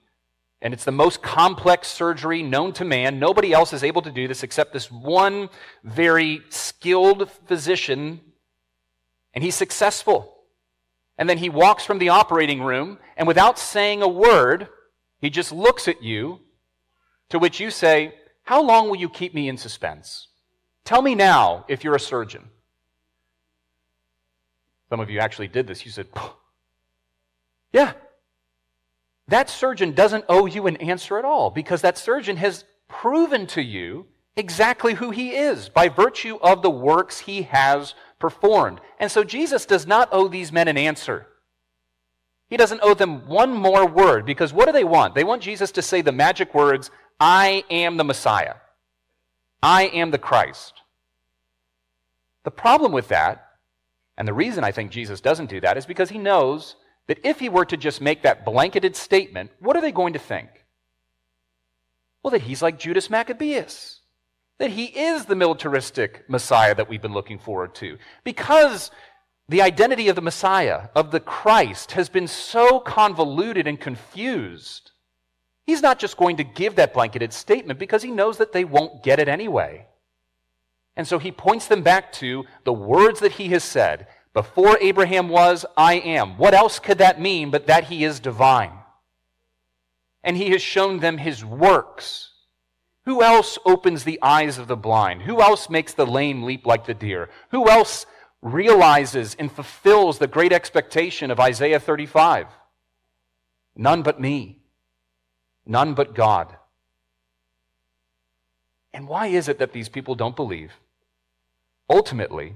and 0.64 0.74
it's 0.74 0.86
the 0.86 0.92
most 0.94 1.22
complex 1.22 1.90
surgery 1.90 2.42
known 2.42 2.72
to 2.74 2.86
man. 2.86 3.20
Nobody 3.20 3.52
else 3.52 3.74
is 3.74 3.84
able 3.84 4.02
to 4.02 4.12
do 4.12 4.30
this 4.30 4.44
except 4.44 4.72
this 4.72 4.90
one 4.90 5.50
very 5.84 6.42
skilled 6.50 7.30
physician, 7.48 8.22
and 9.34 9.44
he's 9.44 9.56
successful. 9.56 10.43
And 11.18 11.30
then 11.30 11.38
he 11.38 11.50
walks 11.50 11.86
from 11.86 12.00
the 12.00 12.10
operating 12.10 12.62
room, 12.62 12.98
and 13.16 13.28
without 13.28 13.60
saying 13.60 14.02
a 14.02 14.08
word, 14.08 14.68
he 15.20 15.30
just 15.30 15.52
looks 15.52 15.88
at 15.88 16.02
you, 16.02 16.40
to 17.30 17.40
which 17.40 17.60
you 17.60 17.70
say, 17.70 18.16
How 18.44 18.62
long 18.62 18.90
will 18.90 18.98
you 18.98 19.10
keep 19.10 19.34
me 19.34 19.48
in 19.48 19.58
suspense? 19.58 20.28
Tell 20.86 21.02
me 21.02 21.16
now 21.16 21.66
if 21.68 21.84
you're 21.84 21.96
a 21.96 22.00
surgeon. 22.00 22.50
Some 24.90 25.00
of 25.00 25.10
you 25.10 25.20
actually 25.20 25.48
did 25.48 25.68
this. 25.68 25.86
You 25.86 25.92
said, 25.92 26.08
Yeah, 27.72 27.94
that 29.28 29.50
surgeon 29.50 29.94
doesn't 29.94 30.26
owe 30.30 30.46
you 30.46 30.68
an 30.68 30.78
answer 30.78 31.18
at 31.18 31.26
all 31.26 31.50
because 31.50 31.82
that 31.82 31.98
surgeon 31.98 32.38
has 32.38 32.66
proven 32.88 33.48
to 33.48 33.62
you 33.62 34.08
exactly 34.36 34.96
who 34.96 35.12
he 35.12 35.36
is 35.36 35.70
by 35.70 35.88
virtue 35.88 36.38
of 36.42 36.62
the 36.62 36.70
works 36.70 37.20
he 37.20 37.44
has 37.44 37.96
performed. 38.24 38.80
And 39.00 39.12
so 39.12 39.26
Jesus 39.26 39.66
does 39.66 39.86
not 39.86 40.08
owe 40.14 40.30
these 40.30 40.54
men 40.54 40.70
an 40.70 40.78
answer. 40.78 41.28
He 42.50 42.56
doesn't 42.56 42.80
owe 42.82 42.94
them 42.94 43.28
one 43.28 43.52
more 43.52 43.86
word 43.86 44.26
because 44.26 44.54
what 44.54 44.66
do 44.66 44.72
they 44.72 44.86
want? 44.86 45.14
They 45.14 45.26
want 45.26 45.42
Jesus 45.42 45.74
to 45.74 45.82
say 45.82 46.00
the 46.00 46.14
magic 46.14 46.56
words, 46.56 46.90
I 47.20 47.66
am 47.70 47.98
the 47.98 48.06
Messiah. 48.06 48.56
I 49.62 49.88
am 49.88 50.12
the 50.12 50.18
Christ. 50.18 50.74
The 52.46 52.52
problem 52.52 52.94
with 52.94 53.10
that, 53.10 53.46
and 54.18 54.26
the 54.26 54.34
reason 54.34 54.64
I 54.64 54.72
think 54.72 54.90
Jesus 54.90 55.20
doesn't 55.20 55.50
do 55.50 55.60
that, 55.60 55.76
is 55.76 55.86
because 55.86 56.10
he 56.10 56.18
knows 56.18 56.78
that 57.08 57.26
if 57.26 57.42
he 57.42 57.50
were 57.50 57.66
to 57.66 57.76
just 57.76 58.00
make 58.00 58.22
that 58.22 58.46
blanketed 58.46 58.96
statement, 58.96 59.52
what 59.60 59.76
are 59.76 59.82
they 59.82 59.92
going 59.92 60.14
to 60.14 60.20
think? 60.20 60.50
Well, 62.22 62.32
that 62.32 62.44
he's 62.44 62.62
like 62.62 62.80
Judas 62.80 63.10
Maccabeus, 63.10 64.00
that 64.60 64.72
he 64.72 64.86
is 64.86 65.26
the 65.26 65.36
militaristic 65.36 66.24
Messiah 66.30 66.76
that 66.76 66.88
we've 66.88 67.02
been 67.02 67.14
looking 67.14 67.40
forward 67.40 67.76
to. 67.76 67.98
Because 68.24 68.92
the 69.50 69.62
identity 69.62 70.08
of 70.08 70.16
the 70.16 70.22
Messiah, 70.22 70.90
of 70.96 71.12
the 71.12 71.20
Christ, 71.20 71.94
has 71.94 72.10
been 72.10 72.28
so 72.28 72.80
convoluted 72.80 73.68
and 73.68 73.80
confused. 73.80 74.92
He's 75.66 75.82
not 75.82 76.00
just 76.00 76.18
going 76.18 76.38
to 76.38 76.44
give 76.44 76.76
that 76.76 76.94
blanketed 76.94 77.34
statement 77.34 77.80
because 77.80 78.04
he 78.04 78.12
knows 78.12 78.38
that 78.38 78.52
they 78.52 78.66
won't 78.66 79.04
get 79.04 79.20
it 79.20 79.28
anyway. 79.28 79.88
And 80.96 81.08
so 81.08 81.20
he 81.20 81.32
points 81.32 81.68
them 81.68 81.82
back 81.82 82.12
to 82.14 82.46
the 82.64 82.74
words 82.74 83.20
that 83.22 83.34
he 83.34 83.50
has 83.50 83.64
said 83.64 84.08
Before 84.34 84.78
Abraham 84.80 85.30
was, 85.30 85.66
I 85.76 85.96
am. 85.96 86.38
What 86.38 86.54
else 86.54 86.80
could 86.80 87.00
that 87.00 87.20
mean 87.22 87.50
but 87.50 87.68
that 87.68 87.86
he 87.86 88.04
is 88.04 88.20
divine? 88.20 88.74
And 90.24 90.38
he 90.38 90.52
has 90.52 90.62
shown 90.62 91.00
them 91.00 91.18
his 91.18 91.44
works. 91.44 92.33
Who 93.06 93.22
else 93.22 93.58
opens 93.66 94.04
the 94.04 94.20
eyes 94.22 94.58
of 94.58 94.68
the 94.68 94.78
blind? 94.78 95.24
Who 95.24 95.42
else 95.42 95.70
makes 95.70 95.94
the 95.94 96.06
lame 96.06 96.44
leap 96.44 96.66
like 96.66 96.86
the 96.86 96.94
deer? 96.94 97.30
Who 97.52 97.70
else 97.70 98.06
realizes 98.42 99.36
and 99.38 99.52
fulfills 99.52 100.20
the 100.20 100.28
great 100.28 100.54
expectation 100.54 101.30
of 101.30 101.40
Isaiah 101.40 101.80
35? 101.80 102.48
None 103.76 104.04
but 104.04 104.22
me. 104.22 104.62
None 105.66 105.94
but 105.94 106.16
God. 106.16 106.56
And 108.94 109.08
why 109.08 109.28
is 109.28 109.48
it 109.48 109.60
that 109.60 109.74
these 109.74 109.90
people 109.90 110.16
don't 110.16 110.36
believe? 110.36 110.72
Ultimately, 111.90 112.56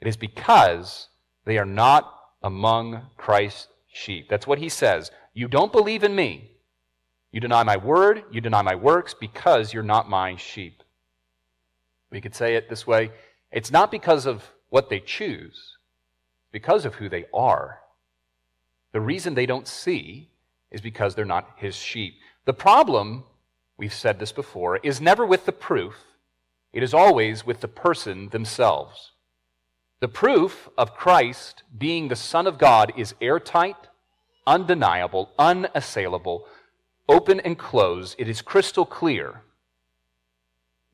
it 0.00 0.08
is 0.08 0.16
because 0.16 1.08
they 1.44 1.58
are 1.58 1.66
not 1.66 2.10
among 2.42 3.02
Christ's 3.16 3.68
sheep. 3.88 4.28
That's 4.28 4.46
what 4.46 4.58
he 4.58 4.68
says. 4.68 5.10
You 5.34 5.48
don't 5.48 5.72
believe 5.72 6.04
in 6.04 6.14
me. 6.14 6.52
You 7.34 7.40
deny 7.40 7.64
my 7.64 7.76
word, 7.76 8.22
you 8.30 8.40
deny 8.40 8.62
my 8.62 8.76
works 8.76 9.12
because 9.12 9.74
you're 9.74 9.82
not 9.82 10.08
my 10.08 10.36
sheep. 10.36 10.84
We 12.12 12.20
could 12.20 12.32
say 12.32 12.54
it 12.54 12.68
this 12.68 12.86
way 12.86 13.10
it's 13.50 13.72
not 13.72 13.90
because 13.90 14.24
of 14.24 14.44
what 14.68 14.88
they 14.88 15.00
choose, 15.00 15.76
because 16.52 16.84
of 16.84 16.94
who 16.94 17.08
they 17.08 17.24
are. 17.34 17.80
The 18.92 19.00
reason 19.00 19.34
they 19.34 19.46
don't 19.46 19.66
see 19.66 20.30
is 20.70 20.80
because 20.80 21.16
they're 21.16 21.24
not 21.24 21.50
his 21.56 21.74
sheep. 21.74 22.14
The 22.44 22.52
problem, 22.52 23.24
we've 23.76 23.92
said 23.92 24.20
this 24.20 24.30
before, 24.30 24.76
is 24.76 25.00
never 25.00 25.26
with 25.26 25.44
the 25.44 25.50
proof, 25.50 25.96
it 26.72 26.84
is 26.84 26.94
always 26.94 27.44
with 27.44 27.60
the 27.60 27.66
person 27.66 28.28
themselves. 28.28 29.10
The 29.98 30.06
proof 30.06 30.68
of 30.78 30.94
Christ 30.94 31.64
being 31.76 32.06
the 32.06 32.14
Son 32.14 32.46
of 32.46 32.58
God 32.58 32.92
is 32.96 33.16
airtight, 33.20 33.88
undeniable, 34.46 35.30
unassailable, 35.36 36.46
open 37.08 37.40
and 37.40 37.58
close, 37.58 38.14
It 38.18 38.28
is 38.28 38.42
crystal 38.42 38.86
clear. 38.86 39.42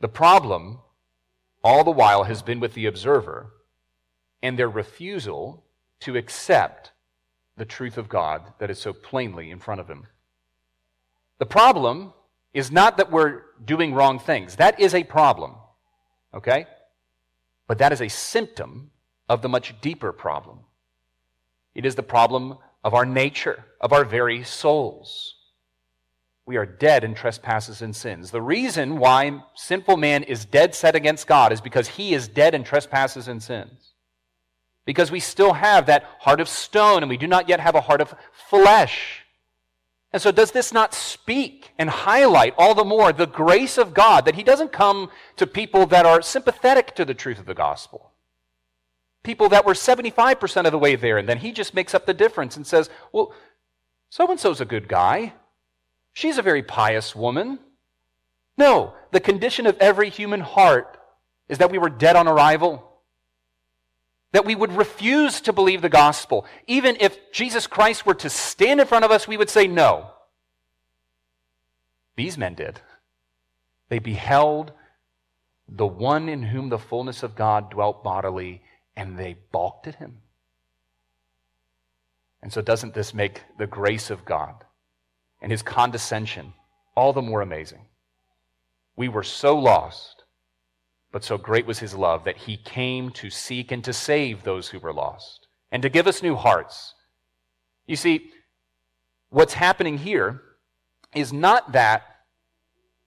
The 0.01 0.09
problem, 0.09 0.79
all 1.63 1.85
the 1.85 1.91
while, 1.91 2.25
has 2.25 2.43
been 2.43 2.61
with 2.61 2.75
the 2.75 2.87
observer 2.87 3.53
and 4.43 4.59
their 4.59 4.69
refusal 4.69 5.65
to 6.01 6.17
accept 6.17 6.93
the 7.57 7.65
truth 7.65 7.99
of 7.99 8.09
God 8.09 8.43
that 8.59 8.71
is 8.71 8.79
so 8.79 8.93
plainly 8.93 9.51
in 9.51 9.59
front 9.59 9.81
of 9.81 9.89
him. 9.89 10.07
The 11.39 11.47
problem 11.47 12.13
is 12.55 12.71
not 12.71 12.97
that 12.97 13.11
we're 13.11 13.43
doing 13.65 13.95
wrong 13.95 14.19
things. 14.19 14.57
That 14.57 14.81
is 14.81 14.95
a 14.95 15.05
problem. 15.05 15.55
Okay? 16.35 16.67
But 17.67 17.79
that 17.79 17.93
is 17.93 18.01
a 18.01 18.09
symptom 18.09 18.91
of 19.29 19.43
the 19.43 19.49
much 19.49 19.81
deeper 19.81 20.13
problem. 20.13 20.61
It 21.75 21.85
is 21.87 21.95
the 21.95 22.03
problem 22.03 22.59
of 22.83 22.95
our 22.95 23.07
nature, 23.07 23.65
of 23.81 23.93
our 23.93 24.05
very 24.05 24.43
souls. 24.43 25.37
We 26.51 26.57
are 26.57 26.67
dead 26.67 27.05
in 27.05 27.15
trespasses 27.15 27.81
and 27.81 27.95
sins. 27.95 28.33
The 28.33 28.43
reason 28.43 28.99
why 28.99 29.41
sinful 29.55 29.97
man 29.97 30.25
is 30.25 30.45
dead 30.45 30.75
set 30.75 30.97
against 30.97 31.29
God 31.29 31.53
is 31.53 31.61
because 31.61 31.87
he 31.87 32.13
is 32.13 32.27
dead 32.27 32.57
in 32.57 32.65
trespasses 32.65 33.29
and 33.29 33.41
sins. 33.41 33.93
Because 34.85 35.13
we 35.13 35.21
still 35.21 35.53
have 35.53 35.87
that 35.87 36.03
heart 36.19 36.41
of 36.41 36.49
stone 36.49 37.05
and 37.05 37.09
we 37.09 37.19
do 37.19 37.29
not 37.29 37.49
yet 37.49 37.61
have 37.61 37.77
a 37.77 37.81
heart 37.81 38.01
of 38.01 38.17
flesh. 38.33 39.25
And 40.13 40.21
so, 40.21 40.33
does 40.33 40.51
this 40.51 40.73
not 40.73 40.93
speak 40.93 41.71
and 41.79 41.89
highlight 41.89 42.55
all 42.59 42.75
the 42.75 42.85
more 42.85 43.13
the 43.13 43.29
grace 43.29 43.79
of 43.79 43.95
God 43.95 44.25
that 44.25 44.35
He 44.35 44.43
doesn't 44.43 44.73
come 44.73 45.09
to 45.37 45.47
people 45.47 45.87
that 45.87 46.05
are 46.05 46.21
sympathetic 46.21 46.97
to 46.97 47.05
the 47.05 47.15
truth 47.15 47.39
of 47.39 47.47
the 47.47 47.55
gospel? 47.55 48.11
People 49.23 49.51
that 49.51 49.65
were 49.65 49.75
75% 49.75 50.65
of 50.65 50.73
the 50.73 50.79
way 50.81 50.97
there, 50.97 51.17
and 51.17 51.29
then 51.29 51.39
He 51.39 51.53
just 51.53 51.75
makes 51.75 51.95
up 51.95 52.07
the 52.07 52.13
difference 52.13 52.57
and 52.57 52.67
says, 52.67 52.91
Well, 53.13 53.33
so 54.09 54.29
and 54.29 54.41
so's 54.41 54.61
a 54.61 54.65
good 54.65 54.89
guy. 54.89 55.35
She's 56.13 56.39
a 56.39 56.43
very 56.43 56.63
pious 56.63 57.15
woman. 57.15 57.59
No, 58.57 58.95
the 59.11 59.21
condition 59.21 59.67
of 59.67 59.79
every 59.79 60.11
human 60.11 60.41
heart 60.41 60.99
is 61.49 61.59
that 61.59 61.71
we 61.71 61.79
were 61.79 61.91
dead 61.91 62.17
on 62.17 62.29
arrival 62.29 62.91
that 64.33 64.45
we 64.45 64.55
would 64.55 64.73
refuse 64.73 65.41
to 65.43 65.53
believe 65.53 65.83
the 65.83 65.89
gospel. 65.89 66.47
Even 66.67 66.97
if 67.01 67.33
Jesus 67.33 67.67
Christ 67.67 68.07
were 68.07 68.15
to 68.15 68.31
stand 68.31 68.81
in 68.81 68.87
front 68.87 69.05
of 69.05 69.11
us, 69.11 69.27
we 69.27 69.37
would 69.37 69.51
say 69.51 69.67
no. 69.67 70.11
These 72.17 72.39
men 72.39 72.55
did. 72.55 72.81
They 73.89 73.99
beheld 73.99 74.73
the 75.69 75.87
one 75.87 76.29
in 76.29 76.43
whom 76.43 76.69
the 76.69 76.79
fullness 76.79 77.23
of 77.23 77.35
God 77.35 77.71
dwelt 77.71 78.05
bodily, 78.05 78.63
and 78.97 79.19
they 79.19 79.37
balked 79.53 79.87
at 79.87 79.97
him. 79.97 80.19
And 82.43 82.53
so, 82.53 82.63
doesn't 82.63 82.95
this 82.95 83.13
make 83.13 83.43
the 83.59 83.67
grace 83.67 84.11
of 84.11 84.25
God 84.25 84.65
and 85.41 85.51
his 85.51 85.63
condescension 85.63 86.55
all 86.97 87.13
the 87.13 87.23
more 87.23 87.41
amazing? 87.41 87.87
We 88.97 89.09
were 89.09 89.23
so 89.23 89.57
lost 89.57 90.21
but 91.13 91.25
so 91.25 91.37
great 91.37 91.67
was 91.67 91.79
his 91.79 91.95
love 91.95 92.25
that 92.25 92.37
he 92.37 92.57
came 92.57 93.11
to 93.11 93.31
seek 93.31 93.73
and 93.73 93.83
to 93.85 93.93
save 93.93 94.43
those 94.43 94.69
who 94.69 94.79
were 94.79 94.93
lost 94.93 95.49
and 95.73 95.83
to 95.83 95.89
give 95.89 96.07
us 96.07 96.23
new 96.23 96.37
hearts. 96.37 96.95
You 97.87 97.97
see, 97.97 98.31
what's 99.31 99.55
happening 99.55 99.99
here 99.99 100.43
is 101.15 101.33
not 101.33 101.73
that 101.73 102.03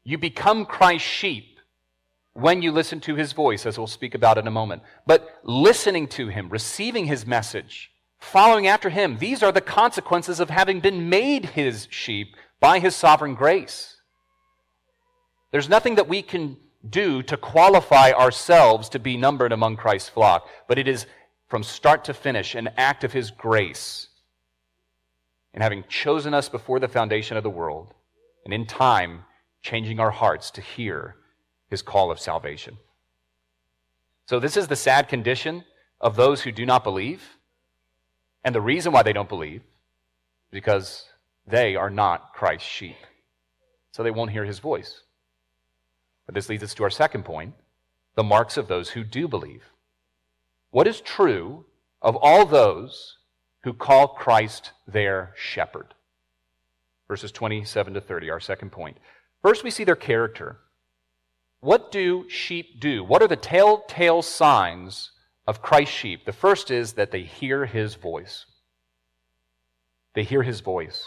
you 0.04 0.18
become 0.18 0.66
Christ's 0.66 1.08
sheep 1.08 1.60
when 2.34 2.62
you 2.62 2.72
listen 2.72 3.00
to 3.02 3.16
his 3.16 3.32
voice, 3.32 3.66
as 3.66 3.78
we'll 3.78 3.88
speak 3.88 4.16
about 4.16 4.38
in 4.38 4.48
a 4.48 4.52
moment, 4.52 4.82
but 5.06 5.30
listening 5.44 6.08
to 6.08 6.28
him, 6.28 6.50
receiving 6.50 7.06
his 7.06 7.26
message, 7.26 7.92
following 8.24 8.68
after 8.68 8.90
him. 8.90 9.18
These 9.18 9.44
are 9.44 9.52
the 9.52 9.62
consequences 9.62 10.40
of 10.40 10.50
having 10.50 10.80
been 10.80 11.10
made 11.10 11.46
his 11.46 11.88
sheep 11.92 12.36
by 12.60 12.80
his 12.80 12.96
sovereign 12.96 13.36
grace. 13.36 13.98
There's 15.52 15.70
nothing 15.70 15.96
that 15.96 16.08
we 16.08 16.22
can 16.22 16.58
do 16.90 17.22
to 17.24 17.38
qualify 17.38 18.12
ourselves 18.12 18.90
to 18.90 19.00
be 19.00 19.18
numbered 19.18 19.52
among 19.52 19.78
Christ's 19.78 20.10
flock, 20.10 20.48
but 20.68 20.78
it 20.78 20.88
is 20.88 21.06
from 21.48 21.64
start 21.64 22.04
to 22.06 22.14
finish 22.14 22.56
an 22.56 22.70
act 22.78 23.04
of 23.04 23.14
His 23.14 23.32
grace 23.32 24.08
in 25.54 25.62
having 25.62 25.84
chosen 25.88 26.34
us 26.34 26.50
before 26.50 26.80
the 26.80 26.88
foundation 26.88 27.38
of 27.38 27.44
the 27.44 27.50
world, 27.50 27.94
and 28.44 28.54
in 28.54 28.66
time 28.66 29.24
changing 29.62 30.00
our 30.00 30.10
hearts 30.10 30.50
to 30.52 30.62
hear 30.62 31.16
His 31.70 31.82
call 31.82 32.10
of 32.10 32.20
salvation. 32.20 32.78
So, 34.26 34.40
this 34.40 34.58
is 34.58 34.68
the 34.68 34.76
sad 34.76 35.08
condition 35.08 35.64
of 36.02 36.16
those 36.16 36.42
who 36.42 36.52
do 36.52 36.66
not 36.66 36.84
believe. 36.84 37.38
And 38.44 38.54
the 38.54 38.62
reason 38.62 38.92
why 38.92 39.04
they 39.04 39.14
don't 39.14 39.30
believe 39.30 39.62
is 39.62 40.52
because 40.52 41.06
they 41.48 41.76
are 41.76 41.90
not 41.90 42.34
Christ's 42.34 42.68
sheep. 42.68 42.98
So 43.92 44.04
they 44.04 44.12
won't 44.12 44.32
hear 44.32 44.46
his 44.46 44.60
voice. 44.60 45.02
But 46.26 46.36
this 46.36 46.50
leads 46.50 46.64
us 46.64 46.74
to 46.76 46.84
our 46.84 46.90
second 46.90 47.24
point 47.26 47.54
the 48.16 48.24
marks 48.24 48.58
of 48.58 48.68
those 48.68 48.90
who 48.90 49.04
do 49.04 49.28
believe. 49.28 49.64
What 50.72 50.88
is 50.88 51.02
true 51.02 51.66
of 52.02 52.16
all 52.16 52.46
those 52.46 53.18
who 53.64 53.74
call 53.74 54.10
Christ 54.10 54.72
their 54.88 55.34
shepherd? 55.36 55.94
Verses 57.08 57.32
27 57.32 57.94
to 57.94 58.02
30, 58.02 58.30
our 58.30 58.40
second 58.40 58.72
point. 58.72 58.98
First, 59.42 59.64
we 59.64 59.72
see 59.72 59.84
their 59.84 59.96
character. 59.96 60.58
What 61.60 61.92
do 61.92 62.28
sheep 62.30 62.80
do? 62.80 63.04
What 63.04 63.22
are 63.22 63.28
the 63.28 63.36
telltale 63.36 64.22
signs 64.22 65.12
of 65.48 65.62
Christ's 65.62 65.96
sheep? 65.96 66.26
The 66.26 66.34
first 66.34 66.72
is 66.72 66.94
that 66.94 67.12
they 67.12 67.24
hear 67.24 67.66
his 67.66 67.96
voice. 67.96 68.46
They 70.14 70.24
hear 70.24 70.44
his 70.44 70.62
voice. 70.62 71.06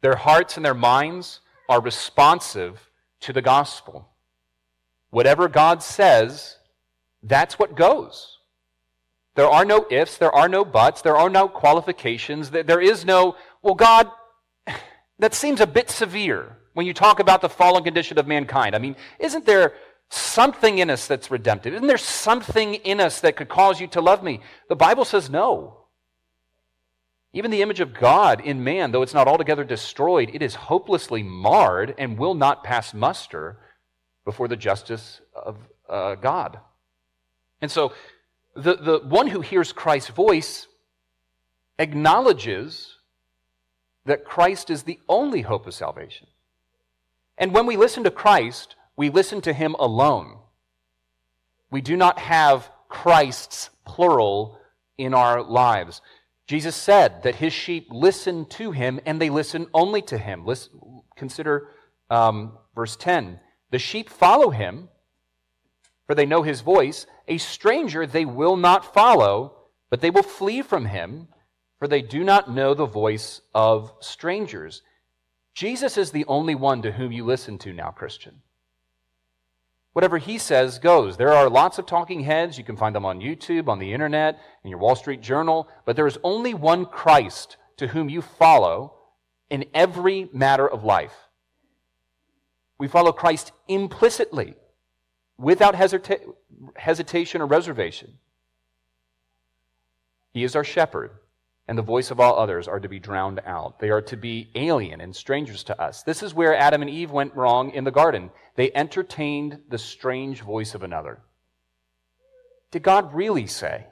Their 0.00 0.16
hearts 0.16 0.56
and 0.56 0.64
their 0.64 0.74
minds 0.74 1.40
are 1.68 1.80
responsive 1.80 2.90
to 3.20 3.32
the 3.32 3.42
gospel. 3.42 4.08
Whatever 5.10 5.48
God 5.48 5.82
says, 5.82 6.56
that's 7.22 7.58
what 7.58 7.74
goes. 7.74 8.38
There 9.34 9.48
are 9.48 9.64
no 9.64 9.86
ifs, 9.90 10.18
there 10.18 10.34
are 10.34 10.48
no 10.48 10.64
buts, 10.64 11.02
there 11.02 11.16
are 11.16 11.30
no 11.30 11.48
qualifications. 11.48 12.50
There 12.50 12.80
is 12.80 13.04
no, 13.04 13.36
well, 13.62 13.74
God, 13.74 14.10
that 15.18 15.34
seems 15.34 15.60
a 15.60 15.66
bit 15.66 15.90
severe 15.90 16.56
when 16.74 16.86
you 16.86 16.94
talk 16.94 17.20
about 17.20 17.40
the 17.40 17.48
fallen 17.48 17.84
condition 17.84 18.18
of 18.18 18.26
mankind. 18.26 18.74
I 18.74 18.78
mean, 18.78 18.96
isn't 19.18 19.46
there 19.46 19.74
something 20.10 20.78
in 20.78 20.90
us 20.90 21.06
that's 21.06 21.30
redemptive? 21.30 21.74
Isn't 21.74 21.86
there 21.86 21.98
something 21.98 22.74
in 22.74 23.00
us 23.00 23.20
that 23.20 23.36
could 23.36 23.48
cause 23.48 23.80
you 23.80 23.86
to 23.88 24.00
love 24.00 24.22
me? 24.22 24.40
The 24.68 24.76
Bible 24.76 25.04
says 25.04 25.28
no. 25.28 25.74
Even 27.32 27.50
the 27.50 27.62
image 27.62 27.80
of 27.80 27.92
God 27.92 28.40
in 28.40 28.64
man, 28.64 28.90
though 28.90 29.02
it's 29.02 29.14
not 29.14 29.28
altogether 29.28 29.64
destroyed, 29.64 30.30
it 30.32 30.42
is 30.42 30.54
hopelessly 30.54 31.22
marred 31.22 31.94
and 31.98 32.18
will 32.18 32.34
not 32.34 32.64
pass 32.64 32.94
muster 32.94 33.58
before 34.24 34.48
the 34.48 34.56
justice 34.56 35.20
of 35.34 35.56
uh, 35.88 36.14
God. 36.14 36.58
And 37.60 37.70
so, 37.70 37.92
the, 38.54 38.76
the 38.76 38.98
one 39.00 39.28
who 39.28 39.40
hears 39.40 39.72
Christ's 39.72 40.10
voice 40.10 40.66
acknowledges 41.78 42.96
that 44.04 44.24
Christ 44.24 44.70
is 44.70 44.82
the 44.82 44.98
only 45.08 45.42
hope 45.42 45.66
of 45.66 45.74
salvation. 45.74 46.26
And 47.36 47.54
when 47.54 47.66
we 47.66 47.76
listen 47.76 48.04
to 48.04 48.10
Christ, 48.10 48.74
we 48.98 49.10
listen 49.10 49.40
to 49.40 49.52
him 49.52 49.76
alone. 49.78 50.36
We 51.70 51.80
do 51.80 51.96
not 51.96 52.18
have 52.18 52.68
Christ's 52.88 53.70
plural 53.86 54.58
in 54.98 55.14
our 55.14 55.40
lives. 55.40 56.02
Jesus 56.48 56.74
said 56.74 57.22
that 57.22 57.36
his 57.36 57.52
sheep 57.52 57.86
listen 57.90 58.44
to 58.46 58.72
him 58.72 58.98
and 59.06 59.20
they 59.20 59.30
listen 59.30 59.68
only 59.72 60.02
to 60.02 60.18
him. 60.18 60.44
Listen, 60.44 61.02
consider 61.14 61.68
um, 62.10 62.58
verse 62.74 62.96
10. 62.96 63.38
The 63.70 63.78
sheep 63.78 64.10
follow 64.10 64.50
him, 64.50 64.88
for 66.08 66.16
they 66.16 66.26
know 66.26 66.42
his 66.42 66.60
voice. 66.62 67.06
A 67.28 67.38
stranger 67.38 68.04
they 68.04 68.24
will 68.24 68.56
not 68.56 68.92
follow, 68.92 69.58
but 69.90 70.00
they 70.00 70.10
will 70.10 70.24
flee 70.24 70.60
from 70.60 70.86
him, 70.86 71.28
for 71.78 71.86
they 71.86 72.02
do 72.02 72.24
not 72.24 72.50
know 72.50 72.74
the 72.74 72.86
voice 72.86 73.42
of 73.54 73.92
strangers. 74.00 74.82
Jesus 75.54 75.96
is 75.96 76.10
the 76.10 76.24
only 76.24 76.56
one 76.56 76.82
to 76.82 76.90
whom 76.90 77.12
you 77.12 77.24
listen 77.24 77.58
to 77.58 77.72
now, 77.72 77.90
Christian. 77.90 78.42
Whatever 79.98 80.18
he 80.18 80.38
says 80.38 80.78
goes. 80.78 81.16
There 81.16 81.34
are 81.34 81.50
lots 81.50 81.76
of 81.80 81.84
talking 81.84 82.20
heads. 82.20 82.56
You 82.56 82.62
can 82.62 82.76
find 82.76 82.94
them 82.94 83.04
on 83.04 83.18
YouTube, 83.20 83.66
on 83.66 83.80
the 83.80 83.92
internet, 83.92 84.38
in 84.62 84.70
your 84.70 84.78
Wall 84.78 84.94
Street 84.94 85.20
Journal. 85.20 85.68
But 85.84 85.96
there 85.96 86.06
is 86.06 86.20
only 86.22 86.54
one 86.54 86.86
Christ 86.86 87.56
to 87.78 87.88
whom 87.88 88.08
you 88.08 88.22
follow 88.22 88.94
in 89.50 89.64
every 89.74 90.28
matter 90.32 90.68
of 90.68 90.84
life. 90.84 91.16
We 92.78 92.86
follow 92.86 93.10
Christ 93.10 93.50
implicitly, 93.66 94.54
without 95.36 95.74
hesita- 95.74 96.32
hesitation 96.76 97.40
or 97.40 97.46
reservation. 97.46 98.18
He 100.32 100.44
is 100.44 100.54
our 100.54 100.62
shepherd 100.62 101.10
and 101.68 101.76
the 101.76 101.82
voice 101.82 102.10
of 102.10 102.18
all 102.18 102.38
others 102.38 102.66
are 102.66 102.80
to 102.80 102.88
be 102.88 102.98
drowned 102.98 103.40
out. 103.44 103.78
They 103.78 103.90
are 103.90 104.00
to 104.00 104.16
be 104.16 104.50
alien 104.54 105.02
and 105.02 105.14
strangers 105.14 105.62
to 105.64 105.78
us. 105.80 106.02
This 106.02 106.22
is 106.22 106.32
where 106.32 106.56
Adam 106.56 106.80
and 106.80 106.90
Eve 106.90 107.10
went 107.10 107.36
wrong 107.36 107.70
in 107.72 107.84
the 107.84 107.90
garden. 107.90 108.30
They 108.56 108.72
entertained 108.74 109.60
the 109.68 109.76
strange 109.76 110.40
voice 110.40 110.74
of 110.74 110.82
another. 110.82 111.20
Did 112.70 112.82
God 112.82 113.12
really 113.12 113.46
say? 113.46 113.86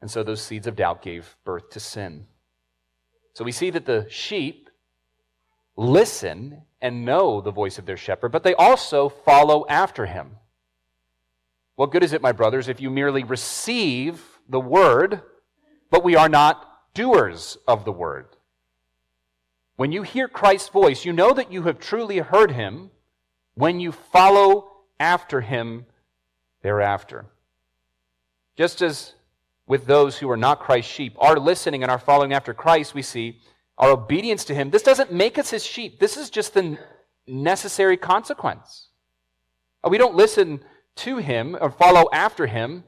And 0.00 0.08
so 0.08 0.22
those 0.22 0.42
seeds 0.42 0.68
of 0.68 0.76
doubt 0.76 1.02
gave 1.02 1.36
birth 1.44 1.70
to 1.70 1.80
sin. 1.80 2.26
So 3.32 3.44
we 3.44 3.52
see 3.52 3.70
that 3.70 3.84
the 3.84 4.06
sheep 4.08 4.70
listen 5.76 6.62
and 6.80 7.04
know 7.04 7.40
the 7.40 7.50
voice 7.50 7.78
of 7.78 7.86
their 7.86 7.96
shepherd, 7.96 8.30
but 8.30 8.44
they 8.44 8.54
also 8.54 9.08
follow 9.08 9.66
after 9.68 10.06
him. 10.06 10.36
What 11.74 11.90
good 11.90 12.04
is 12.04 12.12
it, 12.12 12.22
my 12.22 12.30
brothers, 12.30 12.68
if 12.68 12.80
you 12.80 12.90
merely 12.90 13.24
receive 13.24 14.22
the 14.48 14.60
word? 14.60 15.22
But 15.90 16.04
we 16.04 16.16
are 16.16 16.28
not 16.28 16.66
doers 16.94 17.58
of 17.66 17.84
the 17.84 17.92
word. 17.92 18.26
When 19.76 19.92
you 19.92 20.02
hear 20.02 20.28
Christ's 20.28 20.68
voice, 20.68 21.04
you 21.04 21.12
know 21.12 21.32
that 21.32 21.52
you 21.52 21.62
have 21.62 21.78
truly 21.78 22.18
heard 22.18 22.52
him 22.52 22.90
when 23.54 23.80
you 23.80 23.92
follow 23.92 24.70
after 25.00 25.40
him 25.40 25.86
thereafter. 26.62 27.26
Just 28.56 28.82
as 28.82 29.14
with 29.66 29.86
those 29.86 30.18
who 30.18 30.30
are 30.30 30.36
not 30.36 30.60
Christ's 30.60 30.92
sheep, 30.92 31.14
our 31.18 31.36
listening 31.36 31.82
and 31.82 31.90
our 31.90 31.98
following 31.98 32.32
after 32.32 32.54
Christ, 32.54 32.94
we 32.94 33.02
see 33.02 33.40
our 33.78 33.90
obedience 33.90 34.44
to 34.44 34.54
him. 34.54 34.70
This 34.70 34.82
doesn't 34.82 35.12
make 35.12 35.38
us 35.38 35.50
his 35.50 35.64
sheep. 35.64 35.98
This 35.98 36.16
is 36.16 36.30
just 36.30 36.54
the 36.54 36.78
necessary 37.26 37.96
consequence. 37.96 38.88
Uh, 39.82 39.88
we 39.88 39.98
don't 39.98 40.14
listen 40.14 40.60
to 40.96 41.16
him 41.16 41.56
or 41.60 41.70
follow 41.70 42.08
after 42.12 42.46
him. 42.46 42.84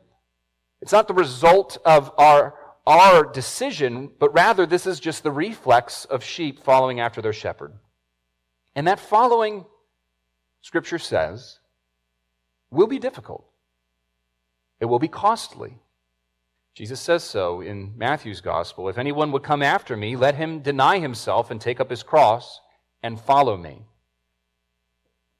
It's 0.80 0.92
not 0.92 1.08
the 1.08 1.14
result 1.14 1.78
of 1.84 2.12
our 2.18 2.54
our 2.86 3.24
decision, 3.24 4.10
but 4.18 4.32
rather 4.32 4.64
this 4.64 4.86
is 4.86 5.00
just 5.00 5.22
the 5.22 5.30
reflex 5.30 6.04
of 6.04 6.22
sheep 6.22 6.62
following 6.62 7.00
after 7.00 7.20
their 7.20 7.32
shepherd. 7.32 7.72
And 8.74 8.86
that 8.86 9.00
following, 9.00 9.64
Scripture 10.60 10.98
says, 10.98 11.58
will 12.70 12.86
be 12.86 12.98
difficult. 12.98 13.44
It 14.80 14.84
will 14.84 14.98
be 14.98 15.08
costly. 15.08 15.78
Jesus 16.74 17.00
says 17.00 17.24
so 17.24 17.62
in 17.62 17.94
Matthew's 17.96 18.42
Gospel. 18.42 18.88
If 18.88 18.98
anyone 18.98 19.32
would 19.32 19.42
come 19.42 19.62
after 19.62 19.96
me, 19.96 20.14
let 20.14 20.34
him 20.34 20.60
deny 20.60 20.98
himself 20.98 21.50
and 21.50 21.60
take 21.60 21.80
up 21.80 21.88
his 21.88 22.02
cross 22.02 22.60
and 23.02 23.18
follow 23.18 23.56
me. 23.56 23.86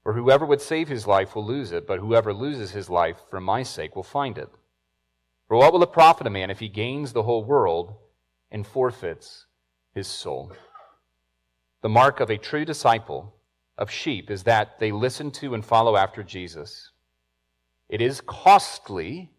For 0.01 0.13
whoever 0.13 0.45
would 0.45 0.61
save 0.61 0.87
his 0.87 1.05
life 1.05 1.35
will 1.35 1.45
lose 1.45 1.71
it, 1.71 1.85
but 1.85 1.99
whoever 1.99 2.33
loses 2.33 2.71
his 2.71 2.89
life 2.89 3.17
for 3.29 3.39
my 3.39 3.61
sake 3.61 3.95
will 3.95 4.03
find 4.03 4.37
it. 4.37 4.49
For 5.47 5.55
what 5.57 5.71
will 5.71 5.83
it 5.83 5.93
profit 5.93 6.27
a 6.27 6.29
man 6.29 6.49
if 6.49 6.59
he 6.59 6.67
gains 6.67 7.13
the 7.13 7.23
whole 7.23 7.43
world 7.43 7.95
and 8.51 8.67
forfeits 8.67 9.45
his 9.93 10.07
soul? 10.07 10.51
The 11.81 11.89
mark 11.89 12.19
of 12.19 12.29
a 12.29 12.37
true 12.37 12.65
disciple 12.65 13.33
of 13.77 13.89
sheep 13.89 14.29
is 14.29 14.43
that 14.43 14.79
they 14.79 14.91
listen 14.91 15.31
to 15.31 15.53
and 15.53 15.63
follow 15.63 15.95
after 15.95 16.23
Jesus. 16.23 16.91
It 17.87 18.01
is 18.01 18.19
costly, 18.21 19.31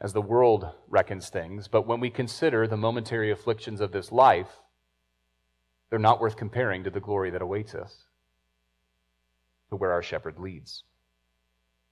as 0.00 0.12
the 0.12 0.22
world 0.22 0.68
reckons 0.88 1.28
things, 1.28 1.66
but 1.66 1.86
when 1.86 1.98
we 1.98 2.10
consider 2.10 2.66
the 2.66 2.76
momentary 2.76 3.32
afflictions 3.32 3.80
of 3.80 3.90
this 3.90 4.12
life, 4.12 4.60
they're 5.90 5.98
not 5.98 6.20
worth 6.20 6.36
comparing 6.36 6.84
to 6.84 6.90
the 6.90 7.00
glory 7.00 7.30
that 7.30 7.42
awaits 7.42 7.74
us, 7.74 8.04
to 9.70 9.76
where 9.76 9.92
our 9.92 10.02
shepherd 10.02 10.38
leads. 10.38 10.84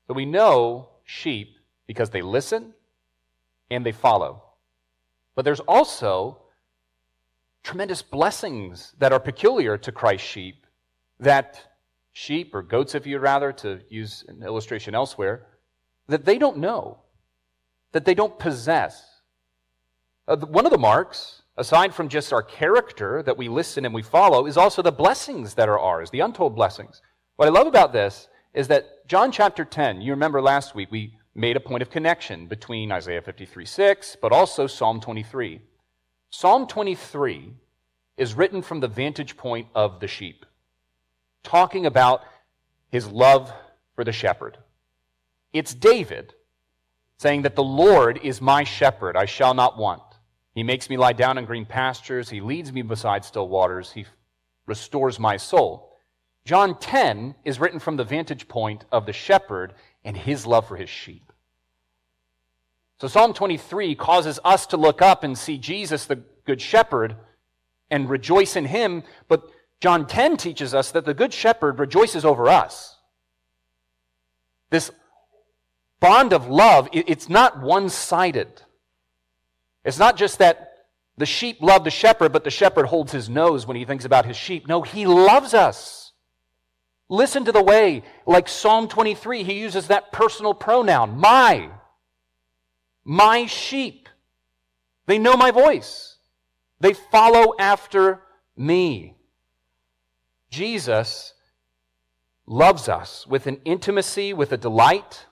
So 0.07 0.15
we 0.15 0.25
know 0.25 0.91
sheep 1.05 1.57
because 1.87 2.11
they 2.11 2.23
listen 2.23 2.75
and 3.71 3.85
they 3.85 3.93
follow. 3.93 4.43
But 5.35 5.45
there's 5.45 5.61
also 5.61 6.43
tremendous 7.63 8.03
blessings 8.03 8.95
that 8.99 9.13
are 9.13 9.21
peculiar 9.21 9.77
to 9.79 9.93
Christ's 9.93 10.27
sheep 10.27 10.67
that 11.21 11.61
sheep, 12.13 12.55
or 12.55 12.63
goats 12.63 12.95
if 12.95 13.07
you'd 13.07 13.21
rather, 13.21 13.53
to 13.53 13.81
use 13.89 14.25
an 14.29 14.43
illustration 14.43 14.95
elsewhere, 14.95 15.47
that 16.09 16.25
they 16.25 16.39
don't 16.39 16.59
know, 16.59 16.99
that 17.93 18.05
they 18.05 18.15
don't 18.15 18.39
possess. 18.39 19.21
Uh, 20.27 20.37
one 20.37 20.65
of 20.65 20.73
the 20.73 20.79
marks, 20.79 21.43
aside 21.57 21.95
from 21.95 22.09
just 22.09 22.33
our 22.33 22.43
character 22.43 23.23
that 23.23 23.37
we 23.37 23.49
listen 23.49 23.85
and 23.85 23.95
we 23.95 24.03
follow, 24.03 24.47
is 24.47 24.57
also 24.57 24.83
the 24.83 24.93
blessings 24.93 25.55
that 25.55 25.69
are 25.69 25.79
ours, 25.79 26.11
the 26.11 26.21
untold 26.21 26.55
blessings. 26.55 27.01
What 27.37 27.49
I 27.49 27.53
love 27.53 27.67
about 27.67 27.93
this 27.93 28.29
is 28.55 28.69
that 28.69 29.07
John 29.07 29.31
chapter 29.31 29.65
10, 29.65 30.01
you 30.01 30.13
remember 30.13 30.43
last 30.43 30.75
week, 30.75 30.89
we 30.91 31.17
made 31.35 31.57
a 31.57 31.61
point 31.61 31.83
of 31.83 31.91
connection 31.91 32.47
between 32.47 32.93
Isaiah 32.93 33.23
53 33.23 33.65
6, 33.65 34.17
but 34.21 34.33
also 34.33 34.67
Psalm 34.67 35.01
23. 35.01 35.61
Psalm 36.31 36.67
23 36.67 37.55
is 38.17 38.35
written 38.35 38.63
from 38.63 38.81
the 38.81 38.89
vantage 38.89 39.37
point 39.37 39.67
of 39.75 40.01
the 40.01 40.09
sheep, 40.09 40.45
talking 41.43 41.87
about 41.87 42.23
his 42.91 43.09
love 43.09 43.53
for 43.95 44.05
the 44.05 44.13
shepherd. 44.13 44.59
It's 45.53 45.75
David 45.75 46.35
saying 47.17 47.43
that 47.43 47.57
the 47.57 47.63
Lord 47.63 48.19
is 48.23 48.41
my 48.41 48.65
shepherd, 48.65 49.17
I 49.17 49.27
shall 49.27 49.55
not 49.55 49.77
want. 49.77 50.03
He 50.55 50.63
makes 50.63 50.89
me 50.89 50.97
lie 50.97 51.13
down 51.13 51.39
in 51.39 51.45
green 51.45 51.67
pastures, 51.67 52.31
he 52.31 52.41
leads 52.41 52.73
me 52.73 52.83
beside 52.83 53.25
still 53.25 53.49
waters, 53.49 53.93
he 53.93 54.07
restores 54.67 55.19
my 55.19 55.37
soul. 55.37 55.91
John 56.45 56.79
10 56.79 57.35
is 57.45 57.61
written 57.61 57.79
from 57.79 57.97
the 57.97 58.05
vantage 58.05 58.49
point 58.49 58.85
of 58.91 59.07
the 59.07 59.13
shepherd 59.13 59.75
and 60.05 60.17
his 60.17 60.47
love 60.47 60.67
for 60.67 60.77
his 60.77 60.91
sheep. 60.91 61.33
So 63.01 63.09
Psalm 63.09 63.33
23 63.33 63.95
causes 63.95 64.39
us 64.45 64.67
to 64.67 64.77
look 64.77 65.01
up 65.01 65.25
and 65.25 65.37
see 65.37 65.57
Jesus, 65.57 66.05
the 66.05 66.23
Good 66.45 66.61
Shepherd, 66.61 67.17
and 67.91 68.11
rejoice 68.11 68.57
in 68.57 68.67
him. 68.67 69.03
But 69.29 69.45
John 69.81 70.07
10 70.07 70.37
teaches 70.37 70.75
us 70.75 70.91
that 70.93 71.07
the 71.07 71.15
Good 71.15 71.33
Shepherd 71.33 71.79
rejoices 71.79 72.25
over 72.25 72.49
us. 72.49 72.99
This 74.69 74.91
bond 75.99 76.33
of 76.33 76.49
love, 76.49 76.89
it's 76.93 77.29
not 77.29 77.61
one 77.61 77.89
sided. 77.89 78.63
It's 79.85 79.99
not 79.99 80.17
just 80.17 80.39
that 80.39 80.71
the 81.17 81.27
sheep 81.27 81.59
love 81.61 81.85
the 81.85 81.91
shepherd, 81.91 82.33
but 82.33 82.45
the 82.45 82.51
shepherd 82.51 82.87
holds 82.87 83.13
his 83.13 83.29
nose 83.29 83.67
when 83.67 83.77
he 83.77 83.85
thinks 83.85 84.05
about 84.05 84.27
his 84.27 84.37
sheep. 84.37 84.67
No, 84.69 84.83
he 84.83 85.07
loves 85.07 85.55
us. 85.55 86.10
Listen 87.11 87.45
to 87.45 87.53
the 87.53 87.63
way, 87.63 88.05
like 88.25 88.49
Psalm 88.49 88.87
23, 88.87 89.43
he 89.43 89.61
uses 89.61 89.89
that 89.89 90.13
personal 90.13 90.55
pronoun, 90.55 91.19
my. 91.19 91.69
my 93.05 93.47
sheep. 93.47 94.09
They 95.07 95.19
know 95.19 95.37
my 95.37 95.51
voice. 95.51 96.17
They 96.79 96.93
follow 96.93 97.55
after 97.59 98.23
me. 98.57 99.17
Jesus 100.51 101.35
loves 102.47 102.89
us 102.89 103.27
with 103.27 103.49
an 103.49 103.61
intimacy, 103.65 104.33
with 104.33 104.53
a 104.53 104.57
delight 104.57 105.27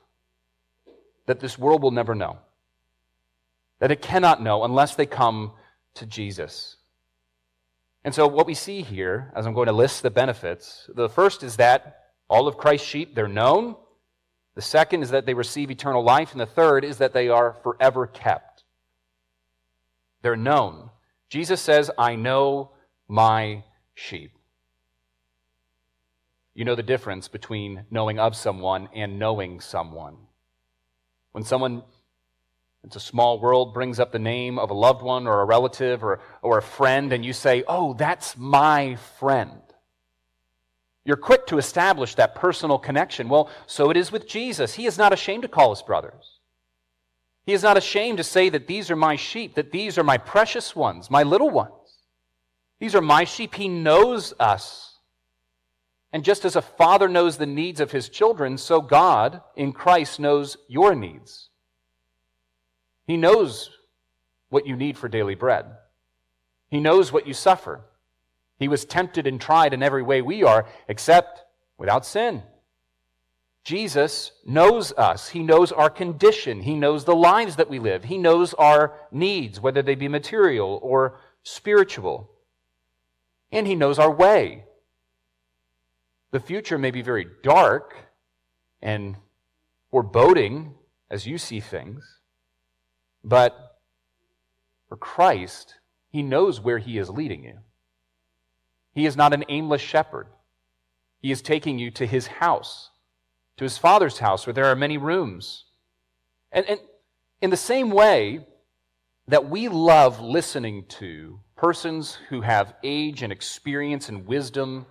that 1.26 1.38
this 1.38 1.56
world 1.56 1.82
will 1.82 1.92
never 1.92 2.14
know, 2.16 2.38
that 3.78 3.92
it 3.92 4.02
cannot 4.02 4.42
know 4.42 4.64
unless 4.64 4.96
they 4.96 5.06
come 5.06 5.52
to 5.94 6.06
Jesus. 6.06 6.77
And 8.04 8.14
so, 8.14 8.26
what 8.26 8.46
we 8.46 8.54
see 8.54 8.82
here, 8.82 9.32
as 9.34 9.46
I'm 9.46 9.54
going 9.54 9.66
to 9.66 9.72
list 9.72 10.02
the 10.02 10.10
benefits, 10.10 10.88
the 10.94 11.08
first 11.08 11.42
is 11.42 11.56
that 11.56 12.04
all 12.28 12.46
of 12.46 12.56
Christ's 12.56 12.86
sheep, 12.86 13.14
they're 13.14 13.28
known. 13.28 13.76
The 14.54 14.62
second 14.62 15.02
is 15.02 15.10
that 15.10 15.26
they 15.26 15.34
receive 15.34 15.70
eternal 15.70 16.02
life. 16.02 16.32
And 16.32 16.40
the 16.40 16.46
third 16.46 16.84
is 16.84 16.98
that 16.98 17.12
they 17.12 17.28
are 17.28 17.54
forever 17.62 18.06
kept. 18.06 18.64
They're 20.22 20.36
known. 20.36 20.90
Jesus 21.30 21.60
says, 21.60 21.90
I 21.98 22.16
know 22.16 22.72
my 23.06 23.64
sheep. 23.94 24.32
You 26.54 26.64
know 26.64 26.74
the 26.74 26.82
difference 26.82 27.28
between 27.28 27.84
knowing 27.90 28.18
of 28.18 28.34
someone 28.34 28.88
and 28.94 29.18
knowing 29.18 29.60
someone. 29.60 30.16
When 31.32 31.44
someone, 31.44 31.84
it's 32.84 32.96
a 32.96 33.00
small 33.00 33.40
world, 33.40 33.74
brings 33.74 33.98
up 33.98 34.12
the 34.12 34.18
name 34.18 34.58
of 34.58 34.70
a 34.70 34.74
loved 34.74 35.02
one 35.02 35.26
or 35.26 35.40
a 35.40 35.44
relative 35.44 36.04
or, 36.04 36.20
or 36.42 36.58
a 36.58 36.62
friend, 36.62 37.12
and 37.12 37.24
you 37.24 37.32
say, 37.32 37.64
Oh, 37.66 37.94
that's 37.94 38.36
my 38.36 38.96
friend. 39.18 39.60
You're 41.04 41.16
quick 41.16 41.46
to 41.46 41.58
establish 41.58 42.14
that 42.16 42.34
personal 42.34 42.78
connection. 42.78 43.28
Well, 43.28 43.50
so 43.66 43.90
it 43.90 43.96
is 43.96 44.12
with 44.12 44.28
Jesus. 44.28 44.74
He 44.74 44.86
is 44.86 44.98
not 44.98 45.12
ashamed 45.12 45.42
to 45.42 45.48
call 45.48 45.72
us 45.72 45.82
brothers. 45.82 46.38
He 47.46 47.54
is 47.54 47.62
not 47.62 47.78
ashamed 47.78 48.18
to 48.18 48.24
say 48.24 48.50
that 48.50 48.66
these 48.66 48.90
are 48.90 48.96
my 48.96 49.16
sheep, 49.16 49.54
that 49.54 49.72
these 49.72 49.96
are 49.96 50.04
my 50.04 50.18
precious 50.18 50.76
ones, 50.76 51.10
my 51.10 51.22
little 51.22 51.48
ones. 51.48 51.72
These 52.78 52.94
are 52.94 53.00
my 53.00 53.24
sheep. 53.24 53.54
He 53.54 53.68
knows 53.68 54.34
us. 54.38 54.98
And 56.12 56.24
just 56.24 56.44
as 56.44 56.56
a 56.56 56.62
father 56.62 57.08
knows 57.08 57.36
the 57.36 57.46
needs 57.46 57.80
of 57.80 57.90
his 57.90 58.08
children, 58.08 58.58
so 58.58 58.80
God 58.80 59.40
in 59.56 59.72
Christ 59.72 60.20
knows 60.20 60.58
your 60.68 60.94
needs. 60.94 61.48
He 63.08 63.16
knows 63.16 63.70
what 64.50 64.66
you 64.66 64.76
need 64.76 64.96
for 64.96 65.08
daily 65.08 65.34
bread. 65.34 65.64
He 66.68 66.78
knows 66.78 67.10
what 67.10 67.26
you 67.26 67.32
suffer. 67.32 67.80
He 68.58 68.68
was 68.68 68.84
tempted 68.84 69.26
and 69.26 69.40
tried 69.40 69.72
in 69.72 69.82
every 69.82 70.02
way 70.02 70.20
we 70.20 70.44
are, 70.44 70.66
except 70.88 71.42
without 71.78 72.04
sin. 72.04 72.42
Jesus 73.64 74.32
knows 74.44 74.92
us. 74.92 75.30
He 75.30 75.42
knows 75.42 75.72
our 75.72 75.88
condition. 75.88 76.62
He 76.62 76.74
knows 76.74 77.04
the 77.04 77.16
lives 77.16 77.56
that 77.56 77.70
we 77.70 77.78
live. 77.78 78.04
He 78.04 78.18
knows 78.18 78.52
our 78.54 78.94
needs, 79.10 79.58
whether 79.58 79.82
they 79.82 79.94
be 79.94 80.08
material 80.08 80.78
or 80.82 81.18
spiritual. 81.42 82.30
And 83.50 83.66
He 83.66 83.74
knows 83.74 83.98
our 83.98 84.10
way. 84.10 84.64
The 86.30 86.40
future 86.40 86.76
may 86.76 86.90
be 86.90 87.00
very 87.00 87.26
dark 87.42 87.94
and 88.82 89.16
foreboding 89.90 90.74
as 91.10 91.26
you 91.26 91.38
see 91.38 91.60
things, 91.60 92.17
but 93.28 93.78
for 94.88 94.96
Christ, 94.96 95.74
He 96.10 96.22
knows 96.22 96.60
where 96.60 96.78
He 96.78 96.98
is 96.98 97.10
leading 97.10 97.44
you. 97.44 97.58
He 98.94 99.06
is 99.06 99.16
not 99.16 99.34
an 99.34 99.44
aimless 99.48 99.82
shepherd. 99.82 100.26
He 101.20 101.30
is 101.30 101.42
taking 101.42 101.78
you 101.78 101.90
to 101.92 102.06
His 102.06 102.26
house, 102.26 102.90
to 103.58 103.64
His 103.64 103.76
Father's 103.76 104.18
house, 104.18 104.46
where 104.46 104.54
there 104.54 104.66
are 104.66 104.76
many 104.76 104.96
rooms. 104.96 105.64
And, 106.50 106.64
and 106.66 106.80
in 107.42 107.50
the 107.50 107.56
same 107.56 107.90
way 107.90 108.46
that 109.26 109.50
we 109.50 109.68
love 109.68 110.20
listening 110.20 110.86
to 110.88 111.40
persons 111.54 112.18
who 112.30 112.40
have 112.40 112.74
age 112.82 113.22
and 113.22 113.32
experience 113.32 114.08
and 114.08 114.26
wisdom 114.26 114.86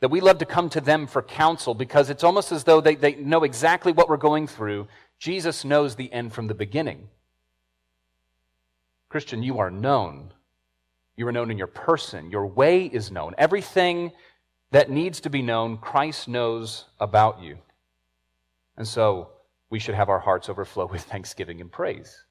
that 0.00 0.10
we 0.10 0.20
love 0.20 0.36
to 0.36 0.44
come 0.44 0.68
to 0.68 0.82
them 0.82 1.06
for 1.06 1.22
counsel 1.22 1.72
because 1.72 2.10
it's 2.10 2.24
almost 2.24 2.52
as 2.52 2.64
though 2.64 2.82
they, 2.82 2.94
they 2.94 3.14
know 3.14 3.42
exactly 3.42 3.90
what 3.90 4.06
we're 4.06 4.18
going 4.18 4.46
through. 4.46 4.86
Jesus 5.18 5.64
knows 5.64 5.94
the 5.94 6.12
end 6.12 6.34
from 6.34 6.46
the 6.46 6.54
beginning. 6.54 7.08
Christian, 9.14 9.44
you 9.44 9.60
are 9.60 9.70
known. 9.70 10.34
You 11.14 11.28
are 11.28 11.32
known 11.32 11.52
in 11.52 11.56
your 11.56 11.68
person. 11.68 12.32
Your 12.32 12.46
way 12.46 12.86
is 12.86 13.12
known. 13.12 13.34
Everything 13.38 14.10
that 14.72 14.90
needs 14.90 15.20
to 15.20 15.30
be 15.30 15.40
known, 15.40 15.78
Christ 15.78 16.26
knows 16.26 16.86
about 16.98 17.40
you. 17.40 17.58
And 18.76 18.88
so 18.88 19.30
we 19.70 19.78
should 19.78 19.94
have 19.94 20.08
our 20.08 20.18
hearts 20.18 20.48
overflow 20.48 20.86
with 20.86 21.02
thanksgiving 21.12 21.60
and 21.60 21.70
praise. 21.70 22.24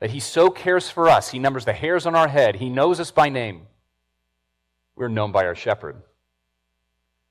That 0.00 0.10
He 0.10 0.20
so 0.20 0.50
cares 0.50 0.90
for 0.90 1.08
us. 1.08 1.30
He 1.30 1.38
numbers 1.38 1.64
the 1.64 1.72
hairs 1.72 2.04
on 2.04 2.14
our 2.14 2.28
head. 2.28 2.56
He 2.56 2.68
knows 2.68 3.00
us 3.00 3.10
by 3.10 3.30
name. 3.30 3.62
We're 4.94 5.08
known 5.08 5.32
by 5.32 5.46
our 5.46 5.54
shepherd 5.54 6.02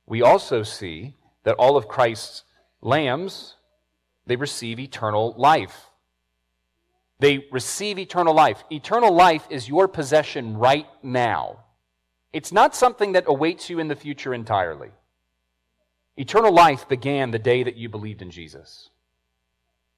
we 0.10 0.24
also 0.24 0.64
see 0.64 1.14
that 1.44 1.56
all 1.56 1.78
of 1.78 1.88
Christ's 1.88 2.44
lambs, 2.82 3.56
they 4.26 4.36
receive 4.36 4.80
eternal 4.80 5.36
life. 5.38 5.89
They 7.20 7.46
receive 7.52 8.00
eternal 8.00 8.34
life. 8.34 8.64
Eternal 8.72 9.14
life 9.14 9.46
is 9.50 9.68
your 9.68 9.88
possession 9.88 10.58
right 10.58 10.88
now. 11.04 11.66
It's 12.32 12.52
not 12.52 12.76
something 12.76 13.12
that 13.14 13.26
awaits 13.28 13.70
you 13.70 13.80
in 13.80 13.88
the 13.90 13.96
future 13.96 14.34
entirely. 14.34 14.92
Eternal 16.16 16.54
life 16.54 16.88
began 16.88 17.32
the 17.32 17.40
day 17.40 17.64
that 17.64 17.76
you 17.76 17.90
believed 17.90 18.22
in 18.22 18.32
Jesus. 18.32 18.90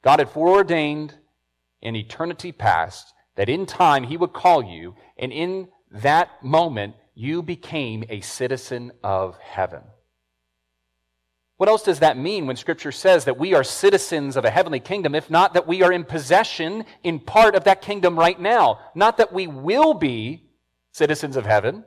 God 0.02 0.20
had 0.20 0.30
foreordained 0.30 1.16
in 1.82 1.96
eternity 1.96 2.52
past 2.52 3.14
that 3.36 3.50
in 3.50 3.66
time 3.66 4.04
he 4.04 4.18
would 4.18 4.34
call 4.34 4.64
you, 4.64 4.96
and 5.18 5.32
in 5.32 5.68
that 5.92 6.44
moment 6.44 6.96
you 7.14 7.42
became 7.42 8.04
a 8.10 8.22
citizen 8.22 8.92
of 9.04 9.38
heaven. 9.38 9.82
What 11.62 11.70
else 11.70 11.84
does 11.84 12.00
that 12.00 12.18
mean 12.18 12.48
when 12.48 12.56
Scripture 12.56 12.92
says 12.92 13.26
that 13.26 13.38
we 13.38 13.54
are 13.54 13.64
citizens 13.64 14.36
of 14.36 14.46
a 14.46 14.50
heavenly 14.50 14.80
kingdom, 14.80 15.14
if 15.14 15.30
not 15.30 15.54
that 15.54 15.68
we 15.68 15.84
are 15.84 15.92
in 15.92 16.04
possession 16.04 16.86
in 17.04 17.20
part 17.20 17.54
of 17.54 17.66
that 17.66 17.84
kingdom 17.84 18.18
right 18.18 18.40
now? 18.42 18.80
Not 18.96 19.18
that 19.18 19.32
we 19.32 19.46
will 19.46 19.94
be 19.94 20.42
citizens 20.92 21.36
of 21.36 21.46
heaven, 21.46 21.86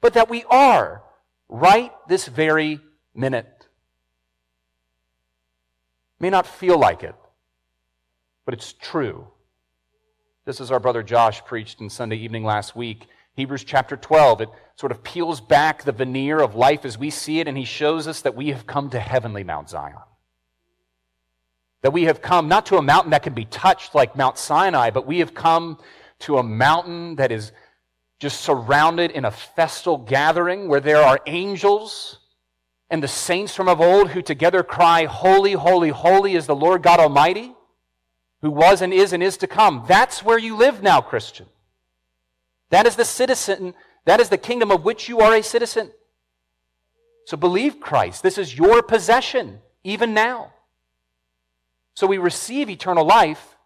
but 0.00 0.14
that 0.14 0.30
we 0.30 0.44
are 0.44 1.02
right 1.48 1.90
this 2.06 2.28
very 2.28 2.78
minute. 3.16 3.66
May 6.20 6.30
not 6.30 6.46
feel 6.46 6.78
like 6.78 7.02
it, 7.02 7.16
but 8.44 8.54
it's 8.54 8.74
true. 8.74 9.26
This 10.44 10.60
is 10.60 10.70
our 10.70 10.78
brother 10.78 11.02
Josh 11.02 11.44
preached 11.44 11.80
in 11.80 11.90
Sunday 11.90 12.18
evening 12.18 12.44
last 12.44 12.76
week. 12.76 13.08
Hebrews 13.34 13.64
chapter 13.64 13.96
12, 13.96 14.42
it 14.42 14.48
sort 14.76 14.92
of 14.92 15.02
peels 15.02 15.40
back 15.40 15.82
the 15.82 15.92
veneer 15.92 16.38
of 16.40 16.54
life 16.54 16.84
as 16.84 16.98
we 16.98 17.10
see 17.10 17.40
it, 17.40 17.48
and 17.48 17.56
he 17.56 17.64
shows 17.64 18.06
us 18.06 18.20
that 18.20 18.36
we 18.36 18.48
have 18.48 18.66
come 18.66 18.90
to 18.90 19.00
heavenly 19.00 19.42
Mount 19.42 19.70
Zion. 19.70 19.96
That 21.82 21.92
we 21.92 22.04
have 22.04 22.20
come 22.20 22.48
not 22.48 22.66
to 22.66 22.76
a 22.76 22.82
mountain 22.82 23.10
that 23.10 23.22
can 23.22 23.32
be 23.32 23.46
touched 23.46 23.94
like 23.94 24.16
Mount 24.16 24.38
Sinai, 24.38 24.90
but 24.90 25.06
we 25.06 25.20
have 25.20 25.34
come 25.34 25.78
to 26.20 26.38
a 26.38 26.42
mountain 26.42 27.16
that 27.16 27.32
is 27.32 27.52
just 28.18 28.40
surrounded 28.40 29.10
in 29.10 29.24
a 29.24 29.30
festal 29.30 29.98
gathering 29.98 30.68
where 30.68 30.80
there 30.80 31.02
are 31.02 31.20
angels 31.26 32.18
and 32.88 33.02
the 33.02 33.08
saints 33.08 33.54
from 33.54 33.68
of 33.68 33.80
old 33.80 34.10
who 34.10 34.22
together 34.22 34.62
cry, 34.62 35.04
Holy, 35.04 35.52
holy, 35.52 35.90
holy 35.90 36.34
is 36.34 36.46
the 36.46 36.54
Lord 36.54 36.82
God 36.82 37.00
Almighty, 37.00 37.54
who 38.42 38.50
was 38.50 38.80
and 38.80 38.92
is 38.92 39.12
and 39.12 39.22
is 39.22 39.36
to 39.38 39.46
come. 39.46 39.84
That's 39.88 40.22
where 40.22 40.38
you 40.38 40.56
live 40.56 40.82
now, 40.82 41.00
Christian. 41.00 41.46
That 42.70 42.86
is 42.86 42.96
the 42.96 43.04
citizen, 43.04 43.74
that 44.06 44.20
is 44.20 44.28
the 44.30 44.38
kingdom 44.38 44.70
of 44.70 44.84
which 44.84 45.08
you 45.08 45.20
are 45.20 45.34
a 45.34 45.42
citizen. 45.42 45.90
So 47.26 47.36
believe 47.36 47.80
Christ. 47.80 48.22
This 48.22 48.38
is 48.38 48.56
your 48.56 48.82
possession, 48.82 49.58
even 49.84 50.14
now. 50.14 50.52
So 51.94 52.06
we 52.06 52.18
receive 52.18 52.70
eternal 52.70 53.04
life, 53.04 53.56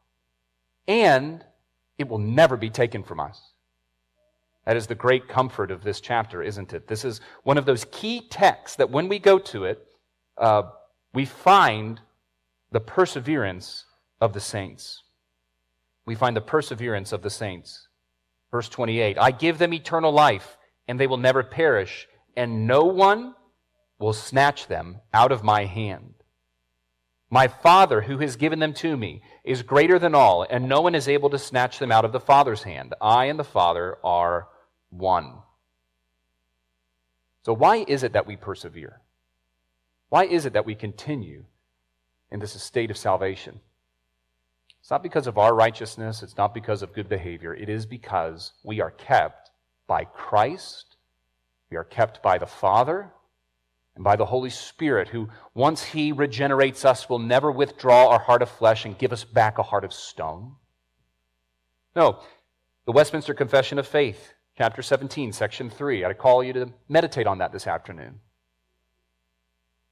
and 0.89 1.45
it 1.99 2.09
will 2.09 2.19
never 2.19 2.57
be 2.57 2.71
taken 2.71 3.03
from 3.03 3.21
us. 3.21 3.53
That 4.65 4.77
is 4.77 4.87
the 4.87 4.95
great 4.95 5.29
comfort 5.29 5.71
of 5.71 5.83
this 5.83 6.01
chapter, 6.01 6.43
isn't 6.43 6.73
it? 6.73 6.89
This 6.89 7.05
is 7.05 7.21
one 7.43 7.59
of 7.59 7.67
those 7.67 7.85
key 7.91 8.27
texts 8.31 8.77
that 8.77 8.91
when 8.91 9.09
we 9.09 9.19
go 9.19 9.39
to 9.39 9.65
it, 9.65 9.87
uh, 10.39 10.63
we 11.13 11.27
find 11.27 12.01
the 12.71 12.81
perseverance 12.81 13.85
of 14.23 14.33
the 14.33 14.41
saints. 14.41 15.03
We 16.07 16.15
find 16.15 16.35
the 16.35 16.41
perseverance 16.41 17.13
of 17.13 17.21
the 17.21 17.31
saints. 17.31 17.89
Verse 18.51 18.69
28 18.69 19.19
I 19.19 19.31
give 19.31 19.59
them 19.59 19.75
eternal 19.75 20.13
life, 20.13 20.57
and 20.89 20.99
they 20.99 21.07
will 21.07 21.17
never 21.17 21.43
perish, 21.43 22.09
and 22.37 22.67
no 22.67 22.85
one 22.85 23.35
will 23.99 24.13
snatch 24.13 24.67
them 24.67 24.99
out 25.13 25.31
of 25.31 25.45
my 25.45 25.67
hand. 25.67 26.15
My 27.33 27.47
Father, 27.47 28.01
who 28.03 28.19
has 28.19 28.35
given 28.35 28.59
them 28.59 28.75
to 28.75 28.97
me, 28.97 29.23
is 29.45 29.63
greater 29.63 30.01
than 30.01 30.17
all, 30.17 30.45
and 30.49 30.69
no 30.69 30.81
one 30.81 30.97
is 30.97 31.07
able 31.07 31.31
to 31.31 31.39
snatch 31.39 31.79
them 31.79 31.93
out 31.93 32.05
of 32.05 32.11
the 32.11 32.19
Father's 32.19 32.65
hand. 32.65 32.93
I 33.01 33.27
and 33.27 33.39
the 33.39 33.45
Father 33.45 33.99
are 34.03 34.49
one. 34.91 35.35
So, 37.43 37.53
why 37.53 37.85
is 37.87 38.03
it 38.03 38.15
that 38.15 38.27
we 38.27 38.37
persevere? 38.37 39.01
Why 40.09 40.25
is 40.25 40.45
it 40.45 40.55
that 40.55 40.67
we 40.67 40.75
continue 40.75 41.45
in 42.33 42.41
this 42.41 42.61
state 42.61 42.91
of 42.91 42.99
salvation? 42.99 43.61
It's 44.81 44.91
not 44.91 45.03
because 45.03 45.27
of 45.27 45.39
our 45.39 45.55
righteousness, 45.55 46.23
it's 46.23 46.37
not 46.37 46.55
because 46.55 46.83
of 46.83 46.95
good 46.95 47.09
behavior. 47.09 47.55
It 47.55 47.69
is 47.69 47.87
because 47.87 48.53
we 48.65 48.81
are 48.81 48.91
kept 48.91 49.51
by 49.87 50.05
Christ, 50.05 50.97
we 51.71 51.77
are 51.77 51.85
kept 51.85 52.23
by 52.23 52.39
the 52.39 52.47
Father, 52.47 53.13
and 53.95 54.05
by 54.05 54.17
the 54.17 54.27
Holy 54.27 54.51
Spirit, 54.51 55.09
who, 55.09 55.29
once 55.55 55.83
He 55.85 56.13
regenerates 56.13 56.85
us, 56.85 57.09
will 57.09 57.19
never 57.19 57.53
withdraw 57.53 58.09
our 58.09 58.21
heart 58.21 58.41
of 58.41 58.49
flesh 58.49 58.85
and 58.85 58.97
give 58.97 59.13
us 59.13 59.25
back 59.25 59.59
a 59.59 59.63
heart 59.63 59.85
of 59.85 59.93
stone. 59.93 60.57
No, 61.95 62.21
the 62.87 62.93
Westminster 62.93 63.35
Confession 63.35 63.79
of 63.79 63.87
Faith, 63.87 64.33
chapter 64.57 64.81
17, 64.81 65.33
section 65.33 65.69
3. 65.69 66.05
I 66.05 66.13
call 66.15 66.43
you 66.43 66.53
to 66.55 66.73
meditate 66.89 67.27
on 67.27 67.39
that 67.39 67.53
this 67.53 67.67
afternoon. 67.67 68.21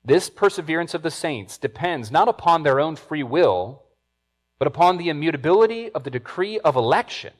This 0.04 0.30
perseverance 0.30 0.94
of 0.94 1.02
the 1.02 1.10
saints 1.10 1.58
depends 1.58 2.10
not 2.10 2.28
upon 2.28 2.62
their 2.62 2.80
own 2.80 2.96
free 2.96 3.22
will, 3.22 3.82
but 4.58 4.68
upon 4.68 4.96
the 4.96 5.08
immutability 5.08 5.90
of 5.90 6.04
the 6.04 6.10
decree 6.10 6.58
of 6.60 6.76
election, 6.76 7.32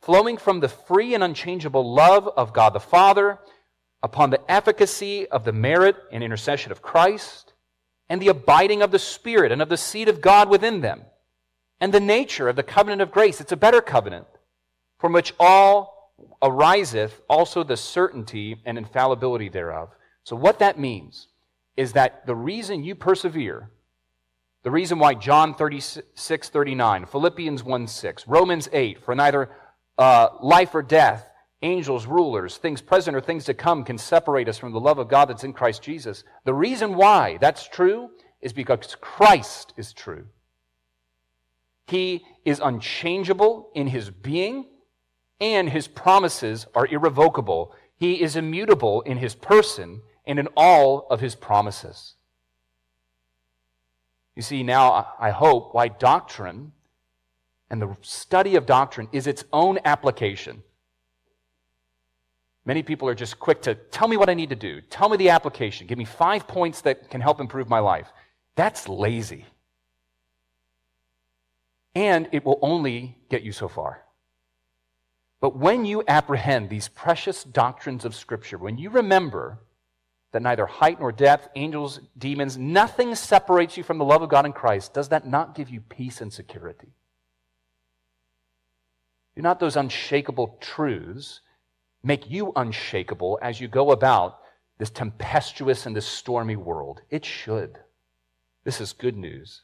flowing 0.00 0.36
from 0.36 0.60
the 0.60 0.68
free 0.68 1.14
and 1.14 1.22
unchangeable 1.22 1.94
love 1.94 2.28
of 2.36 2.52
God 2.52 2.72
the 2.72 2.80
Father 2.80 3.38
upon 4.02 4.30
the 4.30 4.50
efficacy 4.50 5.28
of 5.28 5.44
the 5.44 5.52
merit 5.52 5.96
and 6.10 6.24
intercession 6.24 6.72
of 6.72 6.82
Christ, 6.82 7.52
and 8.08 8.20
the 8.20 8.28
abiding 8.28 8.82
of 8.82 8.90
the 8.90 8.98
Spirit 8.98 9.52
and 9.52 9.62
of 9.62 9.68
the 9.68 9.76
seed 9.76 10.08
of 10.08 10.20
God 10.20 10.50
within 10.50 10.80
them, 10.80 11.02
and 11.80 11.94
the 11.94 12.00
nature 12.00 12.48
of 12.48 12.56
the 12.56 12.62
covenant 12.62 13.00
of 13.00 13.12
grace. 13.12 13.40
It's 13.40 13.52
a 13.52 13.56
better 13.56 13.80
covenant, 13.80 14.26
from 14.98 15.12
which 15.12 15.32
all 15.38 16.12
ariseth 16.42 17.20
also 17.28 17.62
the 17.62 17.76
certainty 17.76 18.60
and 18.64 18.76
infallibility 18.76 19.48
thereof. 19.48 19.90
So, 20.24 20.36
what 20.36 20.58
that 20.58 20.78
means 20.78 21.28
is 21.76 21.92
that 21.92 22.26
the 22.26 22.34
reason 22.34 22.84
you 22.84 22.94
persevere, 22.94 23.70
the 24.62 24.70
reason 24.70 24.98
why 24.98 25.14
John 25.14 25.54
36, 25.54 26.48
39, 26.48 27.06
Philippians 27.06 27.64
1 27.64 27.86
6, 27.86 28.28
Romans 28.28 28.68
8, 28.72 29.02
for 29.02 29.14
neither 29.14 29.50
uh, 29.98 30.28
life 30.40 30.74
or 30.74 30.82
death, 30.82 31.28
angels, 31.62 32.06
rulers, 32.06 32.56
things 32.58 32.80
present 32.80 33.16
or 33.16 33.20
things 33.20 33.44
to 33.44 33.54
come 33.54 33.84
can 33.84 33.98
separate 33.98 34.48
us 34.48 34.58
from 34.58 34.72
the 34.72 34.80
love 34.80 34.98
of 34.98 35.08
God 35.08 35.28
that's 35.28 35.44
in 35.44 35.52
Christ 35.52 35.82
Jesus. 35.82 36.22
The 36.44 36.54
reason 36.54 36.94
why 36.94 37.38
that's 37.40 37.66
true 37.66 38.10
is 38.40 38.52
because 38.52 38.96
Christ 39.00 39.72
is 39.76 39.92
true. 39.92 40.26
He 41.86 42.24
is 42.44 42.60
unchangeable 42.62 43.70
in 43.74 43.88
his 43.88 44.10
being, 44.10 44.66
and 45.40 45.68
his 45.68 45.88
promises 45.88 46.66
are 46.74 46.86
irrevocable. 46.86 47.74
He 47.96 48.22
is 48.22 48.36
immutable 48.36 49.00
in 49.02 49.18
his 49.18 49.34
person 49.34 50.02
and 50.24 50.38
in 50.38 50.48
all 50.56 51.06
of 51.10 51.20
his 51.20 51.34
promises. 51.34 52.14
You 54.34 54.42
see, 54.42 54.62
now 54.62 55.14
I 55.18 55.30
hope 55.30 55.74
why 55.74 55.88
doctrine 55.88 56.72
and 57.68 57.80
the 57.80 57.96
study 58.00 58.56
of 58.56 58.66
doctrine 58.66 59.08
is 59.12 59.26
its 59.26 59.44
own 59.52 59.78
application. 59.84 60.62
Many 62.64 62.82
people 62.82 63.08
are 63.08 63.14
just 63.14 63.38
quick 63.38 63.62
to 63.62 63.74
tell 63.74 64.06
me 64.08 64.16
what 64.16 64.30
I 64.30 64.34
need 64.34 64.50
to 64.50 64.56
do. 64.56 64.80
Tell 64.82 65.08
me 65.08 65.16
the 65.16 65.30
application. 65.30 65.86
Give 65.86 65.98
me 65.98 66.04
five 66.04 66.46
points 66.46 66.82
that 66.82 67.10
can 67.10 67.20
help 67.20 67.40
improve 67.40 67.68
my 67.68 67.80
life. 67.80 68.12
That's 68.54 68.88
lazy. 68.88 69.46
And 71.94 72.28
it 72.32 72.44
will 72.44 72.58
only 72.62 73.18
get 73.28 73.42
you 73.42 73.52
so 73.52 73.68
far. 73.68 74.04
But 75.40 75.56
when 75.56 75.84
you 75.84 76.04
apprehend 76.06 76.70
these 76.70 76.88
precious 76.88 77.42
doctrines 77.42 78.04
of 78.04 78.14
Scripture, 78.14 78.58
when 78.58 78.78
you 78.78 78.90
remember 78.90 79.58
that 80.32 80.42
neither 80.42 80.66
height 80.66 80.98
nor 80.98 81.12
depth, 81.12 81.48
angels, 81.54 82.00
demons, 82.18 82.58
nothing 82.58 83.14
separates 83.14 83.76
you 83.76 83.82
from 83.82 83.98
the 83.98 84.04
love 84.04 84.22
of 84.22 84.30
God 84.30 84.46
in 84.46 84.52
Christ, 84.52 84.94
does 84.94 85.10
that 85.10 85.26
not 85.26 85.54
give 85.54 85.70
you 85.70 85.80
peace 85.80 86.20
and 86.20 86.32
security? 86.32 86.88
Do 89.36 89.42
not 89.42 89.60
those 89.60 89.76
unshakable 89.76 90.58
truths 90.60 91.40
make 92.02 92.30
you 92.30 92.52
unshakable 92.56 93.38
as 93.40 93.60
you 93.60 93.68
go 93.68 93.92
about 93.92 94.40
this 94.78 94.90
tempestuous 94.90 95.86
and 95.86 95.94
this 95.94 96.06
stormy 96.06 96.56
world. 96.56 97.02
It 97.08 97.24
should. 97.24 97.78
This 98.64 98.80
is 98.80 98.92
good 98.92 99.16
news. 99.16 99.62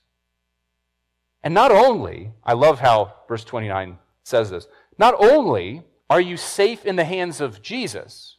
And 1.42 1.54
not 1.54 1.72
only, 1.72 2.32
I 2.44 2.52
love 2.52 2.80
how 2.80 3.14
verse 3.26 3.44
29 3.44 3.98
says 4.22 4.50
this, 4.50 4.66
not 4.98 5.14
only 5.18 5.82
are 6.10 6.20
you 6.20 6.36
safe 6.36 6.84
in 6.84 6.96
the 6.96 7.04
hands 7.04 7.40
of 7.40 7.62
Jesus, 7.62 8.37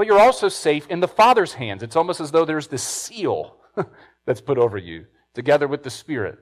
but 0.00 0.06
you're 0.06 0.18
also 0.18 0.48
safe 0.48 0.86
in 0.88 1.00
the 1.00 1.06
Father's 1.06 1.52
hands. 1.52 1.82
It's 1.82 1.94
almost 1.94 2.22
as 2.22 2.30
though 2.30 2.46
there's 2.46 2.68
this 2.68 2.82
seal 2.82 3.58
that's 4.24 4.40
put 4.40 4.56
over 4.56 4.78
you 4.78 5.04
together 5.34 5.68
with 5.68 5.82
the 5.82 5.90
Spirit. 5.90 6.38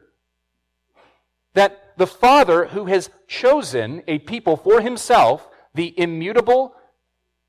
That 1.55 1.95
the 1.97 2.07
Father, 2.07 2.67
who 2.67 2.85
has 2.85 3.11
chosen 3.27 4.05
a 4.07 4.21
people 4.21 4.57
for 4.57 4.81
himself, 4.81 5.49
the 5.75 5.93
immutable 5.99 6.73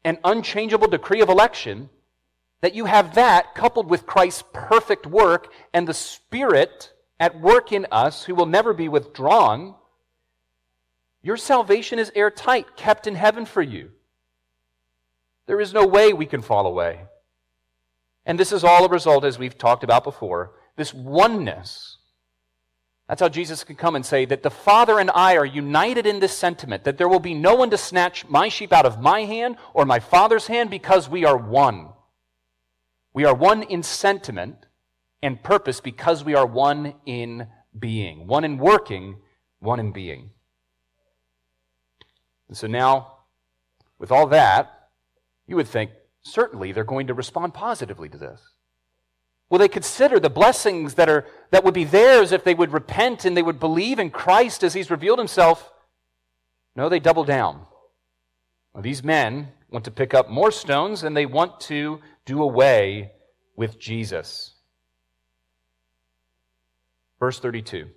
and 0.03 0.17
unchangeable 0.23 0.87
decree 0.87 1.21
of 1.21 1.29
election, 1.29 1.91
that 2.61 2.73
you 2.73 2.85
have 2.85 3.13
that 3.13 3.53
coupled 3.53 3.87
with 3.87 4.07
Christ's 4.07 4.45
perfect 4.51 5.05
work 5.05 5.53
and 5.75 5.87
the 5.87 5.93
Spirit 5.93 6.91
at 7.19 7.39
work 7.39 7.71
in 7.71 7.85
us 7.91 8.23
who 8.23 8.33
will 8.33 8.47
never 8.47 8.73
be 8.73 8.89
withdrawn, 8.89 9.75
your 11.21 11.37
salvation 11.37 11.99
is 11.99 12.11
airtight, 12.15 12.75
kept 12.75 13.05
in 13.05 13.13
heaven 13.13 13.45
for 13.45 13.61
you. 13.61 13.91
There 15.49 15.59
is 15.59 15.73
no 15.73 15.87
way 15.87 16.13
we 16.13 16.27
can 16.27 16.43
fall 16.43 16.67
away. 16.67 17.01
And 18.23 18.39
this 18.39 18.51
is 18.51 18.63
all 18.63 18.85
a 18.85 18.89
result, 18.89 19.25
as 19.25 19.39
we've 19.39 19.57
talked 19.57 19.83
about 19.83 20.03
before, 20.03 20.53
this 20.75 20.93
oneness 20.93 21.97
that's 23.07 23.21
how 23.21 23.29
Jesus 23.29 23.63
can 23.63 23.75
come 23.75 23.95
and 23.95 24.05
say 24.05 24.25
that 24.25 24.43
the 24.43 24.51
Father 24.51 24.99
and 24.99 25.09
I 25.09 25.35
are 25.35 25.45
united 25.45 26.05
in 26.05 26.19
this 26.19 26.37
sentiment, 26.37 26.83
that 26.83 26.99
there 26.99 27.09
will 27.09 27.19
be 27.19 27.33
no 27.33 27.55
one 27.55 27.71
to 27.71 27.77
snatch 27.77 28.27
my 28.29 28.49
sheep 28.49 28.71
out 28.71 28.85
of 28.85 29.01
my 29.01 29.21
hand 29.21 29.57
or 29.73 29.83
my 29.83 29.99
Father's 29.99 30.45
hand 30.45 30.69
because 30.69 31.09
we 31.09 31.25
are 31.25 31.35
one. 31.35 31.89
We 33.11 33.25
are 33.25 33.33
one 33.33 33.63
in 33.63 33.81
sentiment 33.81 34.67
and 35.23 35.41
purpose 35.41 35.81
because 35.81 36.23
we 36.23 36.35
are 36.35 36.45
one 36.45 36.93
in 37.07 37.47
being, 37.79 38.27
one 38.27 38.43
in 38.43 38.59
working, 38.59 39.17
one 39.57 39.79
in 39.79 39.91
being. 39.91 40.29
And 42.47 42.55
so 42.55 42.67
now, 42.67 43.21
with 43.97 44.11
all 44.11 44.27
that, 44.27 44.78
you 45.49 45.55
would 45.55 45.67
think 45.67 45.91
certainly 46.21 46.71
they're 46.71 46.83
going 46.83 47.07
to 47.07 47.13
respond 47.13 47.53
positively 47.53 48.07
to 48.07 48.17
this. 48.17 48.39
Will 49.49 49.57
they 49.57 49.67
consider 49.67 50.19
the 50.19 50.29
blessings 50.29 50.93
that, 50.93 51.09
are, 51.09 51.25
that 51.49 51.63
would 51.63 51.73
be 51.73 51.85
theirs 51.85 52.31
if 52.31 52.43
they 52.43 52.53
would 52.53 52.71
repent 52.71 53.25
and 53.25 53.35
they 53.35 53.41
would 53.41 53.59
believe 53.59 53.97
in 53.97 54.11
Christ 54.11 54.63
as 54.63 54.75
He's 54.75 54.91
revealed 54.91 55.17
Himself? 55.17 55.71
No, 56.75 56.87
they 56.87 56.99
double 56.99 57.23
down. 57.23 57.65
These 58.79 59.03
men 59.03 59.49
want 59.71 59.85
to 59.85 59.91
pick 59.91 60.13
up 60.13 60.29
more 60.29 60.51
stones 60.51 61.03
and 61.03 61.17
they 61.17 61.25
want 61.25 61.59
to 61.61 61.99
do 62.25 62.43
away 62.43 63.11
with 63.55 63.79
Jesus. 63.79 64.53
Verse 67.19 67.39
32. 67.39 67.89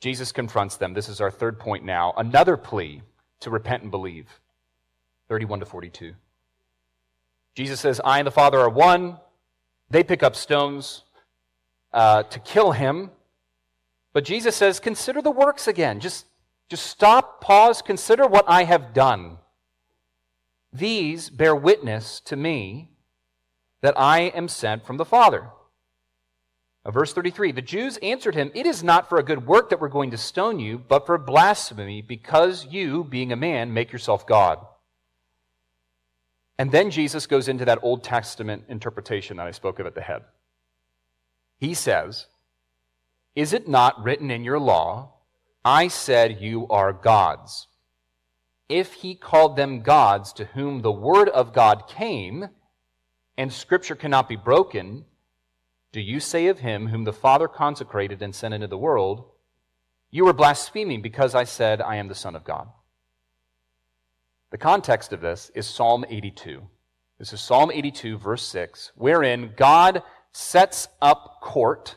Jesus 0.00 0.32
confronts 0.32 0.76
them. 0.76 0.92
This 0.92 1.08
is 1.08 1.20
our 1.20 1.30
third 1.30 1.58
point 1.58 1.84
now. 1.84 2.12
Another 2.16 2.58
plea 2.58 3.02
to 3.40 3.50
repent 3.50 3.82
and 3.82 3.90
believe. 3.90 4.28
31 5.28 5.60
to 5.60 5.66
42. 5.66 6.12
Jesus 7.58 7.80
says, 7.80 8.00
I 8.04 8.18
and 8.18 8.26
the 8.28 8.30
Father 8.30 8.60
are 8.60 8.68
one. 8.68 9.16
They 9.90 10.04
pick 10.04 10.22
up 10.22 10.36
stones 10.36 11.02
uh, 11.92 12.22
to 12.22 12.38
kill 12.38 12.70
him. 12.70 13.10
But 14.12 14.24
Jesus 14.24 14.54
says, 14.54 14.78
Consider 14.78 15.20
the 15.20 15.32
works 15.32 15.66
again. 15.66 15.98
Just, 15.98 16.26
just 16.68 16.86
stop, 16.86 17.40
pause, 17.40 17.82
consider 17.82 18.28
what 18.28 18.44
I 18.46 18.62
have 18.62 18.94
done. 18.94 19.38
These 20.72 21.30
bear 21.30 21.52
witness 21.52 22.20
to 22.26 22.36
me 22.36 22.90
that 23.80 23.98
I 23.98 24.20
am 24.20 24.46
sent 24.46 24.86
from 24.86 24.96
the 24.96 25.04
Father. 25.04 25.48
Now, 26.84 26.92
verse 26.92 27.12
33 27.12 27.50
The 27.50 27.60
Jews 27.60 27.96
answered 28.04 28.36
him, 28.36 28.52
It 28.54 28.66
is 28.66 28.84
not 28.84 29.08
for 29.08 29.18
a 29.18 29.24
good 29.24 29.48
work 29.48 29.70
that 29.70 29.80
we're 29.80 29.88
going 29.88 30.12
to 30.12 30.16
stone 30.16 30.60
you, 30.60 30.78
but 30.78 31.06
for 31.06 31.18
blasphemy, 31.18 32.02
because 32.02 32.66
you, 32.66 33.02
being 33.02 33.32
a 33.32 33.36
man, 33.36 33.74
make 33.74 33.90
yourself 33.90 34.28
God. 34.28 34.64
And 36.58 36.72
then 36.72 36.90
Jesus 36.90 37.26
goes 37.26 37.48
into 37.48 37.64
that 37.66 37.78
Old 37.82 38.02
Testament 38.02 38.64
interpretation 38.68 39.36
that 39.36 39.46
I 39.46 39.52
spoke 39.52 39.78
of 39.78 39.86
at 39.86 39.94
the 39.94 40.00
head. 40.00 40.22
He 41.58 41.72
says, 41.72 42.26
Is 43.36 43.52
it 43.52 43.68
not 43.68 44.02
written 44.02 44.30
in 44.30 44.42
your 44.44 44.58
law, 44.58 45.14
I 45.64 45.88
said 45.88 46.40
you 46.40 46.66
are 46.68 46.92
gods? 46.92 47.68
If 48.68 48.94
he 48.94 49.14
called 49.14 49.56
them 49.56 49.80
gods 49.80 50.32
to 50.34 50.46
whom 50.46 50.82
the 50.82 50.92
word 50.92 51.28
of 51.28 51.52
God 51.52 51.88
came, 51.88 52.48
and 53.36 53.52
scripture 53.52 53.94
cannot 53.94 54.28
be 54.28 54.36
broken, 54.36 55.04
do 55.92 56.00
you 56.00 56.20
say 56.20 56.48
of 56.48 56.58
him 56.58 56.88
whom 56.88 57.04
the 57.04 57.12
Father 57.12 57.48
consecrated 57.48 58.20
and 58.20 58.34
sent 58.34 58.52
into 58.52 58.66
the 58.66 58.76
world, 58.76 59.24
You 60.10 60.26
are 60.26 60.32
blaspheming 60.32 61.02
because 61.02 61.34
I 61.34 61.44
said, 61.44 61.80
I 61.80 61.96
am 61.96 62.08
the 62.08 62.14
Son 62.14 62.34
of 62.34 62.44
God? 62.44 62.68
The 64.50 64.58
context 64.58 65.12
of 65.12 65.20
this 65.20 65.50
is 65.54 65.66
Psalm 65.66 66.06
82. 66.08 66.62
This 67.18 67.34
is 67.34 67.40
Psalm 67.40 67.70
82, 67.70 68.16
verse 68.16 68.42
6, 68.44 68.92
wherein 68.94 69.52
God 69.56 70.02
sets 70.32 70.88
up 71.02 71.40
court. 71.42 71.96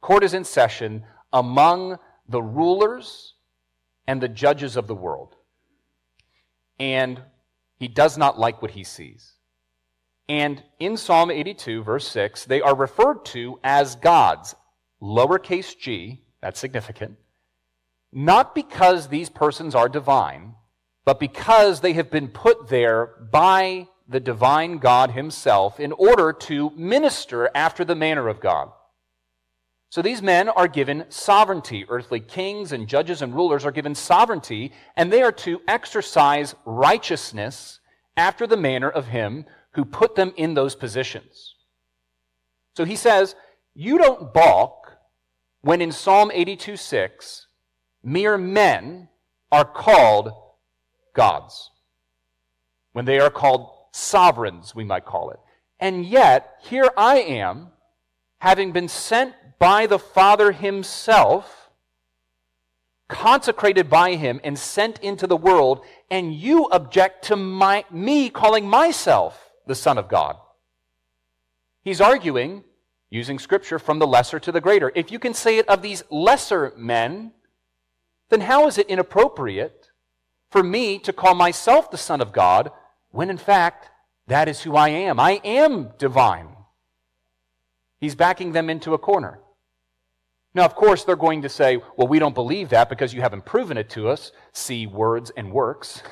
Court 0.00 0.24
is 0.24 0.32
in 0.32 0.44
session 0.44 1.04
among 1.32 1.98
the 2.26 2.42
rulers 2.42 3.34
and 4.06 4.20
the 4.20 4.28
judges 4.28 4.76
of 4.76 4.86
the 4.86 4.94
world. 4.94 5.36
And 6.78 7.20
he 7.76 7.88
does 7.88 8.16
not 8.16 8.38
like 8.38 8.62
what 8.62 8.70
he 8.70 8.84
sees. 8.84 9.34
And 10.26 10.62
in 10.78 10.96
Psalm 10.96 11.30
82, 11.30 11.82
verse 11.82 12.08
6, 12.08 12.46
they 12.46 12.62
are 12.62 12.74
referred 12.74 13.26
to 13.26 13.58
as 13.62 13.96
gods, 13.96 14.54
lowercase 15.02 15.76
g, 15.78 16.22
that's 16.40 16.60
significant, 16.60 17.18
not 18.10 18.54
because 18.54 19.08
these 19.08 19.28
persons 19.28 19.74
are 19.74 19.88
divine, 19.88 20.54
but 21.04 21.20
because 21.20 21.80
they 21.80 21.92
have 21.94 22.10
been 22.10 22.28
put 22.28 22.68
there 22.68 23.10
by 23.30 23.88
the 24.08 24.20
divine 24.20 24.78
God 24.78 25.10
himself 25.10 25.80
in 25.80 25.92
order 25.92 26.32
to 26.32 26.70
minister 26.76 27.50
after 27.54 27.84
the 27.84 27.94
manner 27.94 28.28
of 28.28 28.40
God. 28.40 28.70
So 29.90 30.02
these 30.02 30.22
men 30.22 30.48
are 30.48 30.66
given 30.66 31.04
sovereignty. 31.08 31.86
Earthly 31.88 32.20
kings 32.20 32.72
and 32.72 32.88
judges 32.88 33.22
and 33.22 33.34
rulers 33.34 33.64
are 33.64 33.70
given 33.70 33.94
sovereignty, 33.94 34.72
and 34.96 35.12
they 35.12 35.22
are 35.22 35.32
to 35.32 35.60
exercise 35.68 36.54
righteousness 36.64 37.80
after 38.16 38.46
the 38.46 38.56
manner 38.56 38.90
of 38.90 39.06
him 39.06 39.44
who 39.72 39.84
put 39.84 40.16
them 40.16 40.32
in 40.36 40.54
those 40.54 40.74
positions. 40.74 41.54
So 42.76 42.84
he 42.84 42.96
says, 42.96 43.36
You 43.74 43.98
don't 43.98 44.34
balk 44.34 44.96
when 45.60 45.80
in 45.80 45.92
Psalm 45.92 46.30
82 46.34 46.76
6, 46.76 47.46
mere 48.02 48.36
men 48.36 49.08
are 49.50 49.64
called 49.64 50.32
gods. 51.14 51.70
When 52.92 53.06
they 53.06 53.18
are 53.18 53.30
called 53.30 53.70
sovereigns, 53.92 54.74
we 54.74 54.84
might 54.84 55.04
call 55.04 55.30
it. 55.30 55.40
And 55.80 56.04
yet, 56.04 56.58
here 56.62 56.90
I 56.96 57.18
am, 57.18 57.68
having 58.38 58.72
been 58.72 58.88
sent 58.88 59.34
by 59.58 59.86
the 59.86 59.98
Father 59.98 60.52
Himself, 60.52 61.70
consecrated 63.08 63.88
by 63.88 64.16
Him, 64.16 64.40
and 64.44 64.58
sent 64.58 64.98
into 64.98 65.26
the 65.26 65.36
world, 65.36 65.80
and 66.10 66.34
you 66.34 66.66
object 66.66 67.24
to 67.26 67.36
my, 67.36 67.84
me 67.90 68.30
calling 68.30 68.68
myself 68.68 69.50
the 69.66 69.74
Son 69.74 69.98
of 69.98 70.08
God. 70.08 70.36
He's 71.82 72.00
arguing, 72.00 72.64
using 73.10 73.38
Scripture, 73.38 73.78
from 73.78 73.98
the 73.98 74.06
lesser 74.06 74.38
to 74.40 74.52
the 74.52 74.60
greater. 74.60 74.92
If 74.94 75.10
you 75.10 75.18
can 75.18 75.34
say 75.34 75.58
it 75.58 75.68
of 75.68 75.82
these 75.82 76.02
lesser 76.10 76.72
men, 76.76 77.32
then 78.30 78.40
how 78.40 78.66
is 78.66 78.78
it 78.78 78.88
inappropriate 78.88 79.83
for 80.54 80.62
me 80.62 81.00
to 81.00 81.12
call 81.12 81.34
myself 81.34 81.90
the 81.90 81.98
Son 81.98 82.20
of 82.20 82.32
God 82.32 82.70
when 83.10 83.28
in 83.28 83.38
fact 83.38 83.90
that 84.28 84.48
is 84.48 84.62
who 84.62 84.76
I 84.76 84.90
am? 84.90 85.18
I 85.18 85.40
am 85.42 85.90
divine. 85.98 86.54
He's 87.98 88.14
backing 88.14 88.52
them 88.52 88.70
into 88.70 88.94
a 88.94 88.98
corner. 88.98 89.40
Now, 90.54 90.64
of 90.64 90.76
course, 90.76 91.02
they're 91.02 91.16
going 91.16 91.42
to 91.42 91.48
say, 91.48 91.82
well, 91.96 92.06
we 92.06 92.20
don't 92.20 92.36
believe 92.36 92.68
that 92.68 92.88
because 92.88 93.12
you 93.12 93.20
haven't 93.20 93.44
proven 93.44 93.76
it 93.76 93.90
to 93.90 94.08
us. 94.08 94.30
See 94.52 94.86
words 94.86 95.32
and 95.36 95.50
works. 95.50 96.04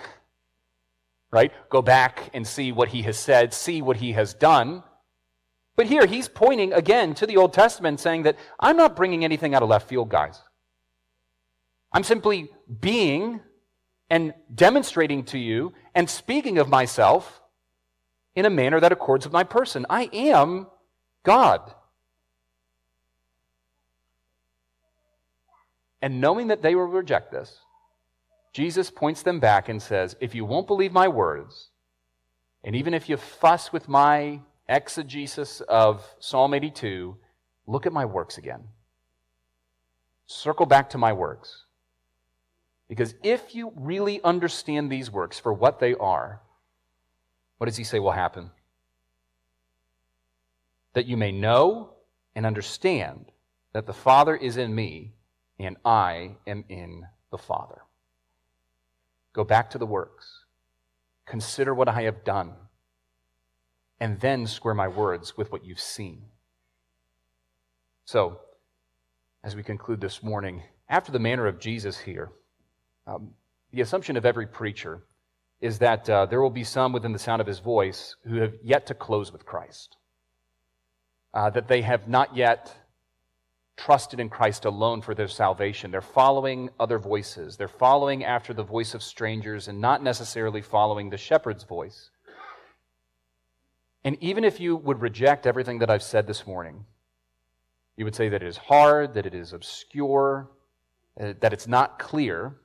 Right? 1.30 1.52
Go 1.70 1.80
back 1.80 2.28
and 2.34 2.44
see 2.44 2.72
what 2.72 2.88
he 2.88 3.02
has 3.02 3.16
said, 3.16 3.54
see 3.54 3.80
what 3.80 3.98
he 3.98 4.10
has 4.14 4.34
done. 4.34 4.82
But 5.76 5.86
here, 5.86 6.04
he's 6.04 6.28
pointing 6.28 6.72
again 6.72 7.14
to 7.14 7.26
the 7.28 7.36
Old 7.36 7.52
Testament, 7.52 8.00
saying 8.00 8.24
that 8.24 8.36
I'm 8.58 8.76
not 8.76 8.96
bringing 8.96 9.24
anything 9.24 9.54
out 9.54 9.62
of 9.62 9.68
left 9.68 9.88
field, 9.88 10.08
guys. 10.08 10.42
I'm 11.92 12.02
simply 12.02 12.50
being 12.80 13.40
and 14.12 14.34
demonstrating 14.54 15.24
to 15.24 15.38
you 15.38 15.72
and 15.94 16.08
speaking 16.08 16.58
of 16.58 16.68
myself 16.68 17.40
in 18.34 18.44
a 18.44 18.50
manner 18.50 18.78
that 18.78 18.92
accords 18.92 19.24
with 19.24 19.32
my 19.32 19.42
person. 19.42 19.86
I 19.88 20.10
am 20.12 20.66
God. 21.22 21.72
And 26.02 26.20
knowing 26.20 26.48
that 26.48 26.60
they 26.60 26.74
will 26.74 26.84
reject 26.84 27.32
this, 27.32 27.60
Jesus 28.52 28.90
points 28.90 29.22
them 29.22 29.40
back 29.40 29.70
and 29.70 29.80
says, 29.80 30.14
If 30.20 30.34
you 30.34 30.44
won't 30.44 30.66
believe 30.66 30.92
my 30.92 31.08
words, 31.08 31.70
and 32.62 32.76
even 32.76 32.92
if 32.92 33.08
you 33.08 33.16
fuss 33.16 33.72
with 33.72 33.88
my 33.88 34.40
exegesis 34.68 35.62
of 35.62 36.06
Psalm 36.18 36.52
82, 36.52 37.16
look 37.66 37.86
at 37.86 37.94
my 37.94 38.04
works 38.04 38.36
again. 38.36 38.64
Circle 40.26 40.66
back 40.66 40.90
to 40.90 40.98
my 40.98 41.14
works. 41.14 41.64
Because 42.92 43.14
if 43.22 43.54
you 43.54 43.72
really 43.74 44.22
understand 44.22 44.92
these 44.92 45.10
works 45.10 45.38
for 45.38 45.50
what 45.50 45.78
they 45.78 45.94
are, 45.94 46.42
what 47.56 47.64
does 47.64 47.78
he 47.78 47.84
say 47.84 47.98
will 47.98 48.10
happen? 48.10 48.50
That 50.92 51.06
you 51.06 51.16
may 51.16 51.32
know 51.32 51.94
and 52.34 52.44
understand 52.44 53.32
that 53.72 53.86
the 53.86 53.94
Father 53.94 54.36
is 54.36 54.58
in 54.58 54.74
me 54.74 55.14
and 55.58 55.78
I 55.86 56.32
am 56.46 56.66
in 56.68 57.06
the 57.30 57.38
Father. 57.38 57.80
Go 59.32 59.42
back 59.42 59.70
to 59.70 59.78
the 59.78 59.86
works. 59.86 60.44
Consider 61.24 61.72
what 61.72 61.88
I 61.88 62.02
have 62.02 62.24
done. 62.24 62.52
And 64.00 64.20
then 64.20 64.46
square 64.46 64.74
my 64.74 64.88
words 64.88 65.34
with 65.34 65.50
what 65.50 65.64
you've 65.64 65.80
seen. 65.80 66.26
So, 68.04 68.40
as 69.42 69.56
we 69.56 69.62
conclude 69.62 70.02
this 70.02 70.22
morning, 70.22 70.64
after 70.90 71.10
the 71.10 71.18
manner 71.18 71.46
of 71.46 71.58
Jesus 71.58 72.00
here, 72.00 72.32
um, 73.06 73.30
the 73.72 73.80
assumption 73.80 74.16
of 74.16 74.24
every 74.24 74.46
preacher 74.46 75.02
is 75.60 75.78
that 75.78 76.08
uh, 76.10 76.26
there 76.26 76.42
will 76.42 76.50
be 76.50 76.64
some 76.64 76.92
within 76.92 77.12
the 77.12 77.18
sound 77.18 77.40
of 77.40 77.46
his 77.46 77.60
voice 77.60 78.16
who 78.24 78.36
have 78.36 78.54
yet 78.62 78.86
to 78.86 78.94
close 78.94 79.32
with 79.32 79.46
Christ, 79.46 79.96
uh, 81.32 81.50
that 81.50 81.68
they 81.68 81.82
have 81.82 82.08
not 82.08 82.36
yet 82.36 82.74
trusted 83.76 84.20
in 84.20 84.28
Christ 84.28 84.64
alone 84.64 85.00
for 85.00 85.14
their 85.14 85.28
salvation. 85.28 85.90
They're 85.90 86.00
following 86.00 86.70
other 86.78 86.98
voices. 86.98 87.56
They're 87.56 87.68
following 87.68 88.24
after 88.24 88.52
the 88.52 88.62
voice 88.62 88.94
of 88.94 89.02
strangers 89.02 89.68
and 89.68 89.80
not 89.80 90.02
necessarily 90.02 90.60
following 90.60 91.10
the 91.10 91.16
shepherd's 91.16 91.64
voice. 91.64 92.10
And 94.04 94.16
even 94.20 94.44
if 94.44 94.60
you 94.60 94.76
would 94.76 95.00
reject 95.00 95.46
everything 95.46 95.78
that 95.78 95.90
I've 95.90 96.02
said 96.02 96.26
this 96.26 96.46
morning, 96.46 96.84
you 97.96 98.04
would 98.04 98.14
say 98.14 98.28
that 98.28 98.42
it 98.42 98.48
is 98.48 98.56
hard, 98.56 99.14
that 99.14 99.26
it 99.26 99.34
is 99.34 99.52
obscure, 99.52 100.50
uh, 101.20 101.34
that 101.40 101.52
it's 101.52 101.68
not 101.68 101.98
clear. 101.98 102.56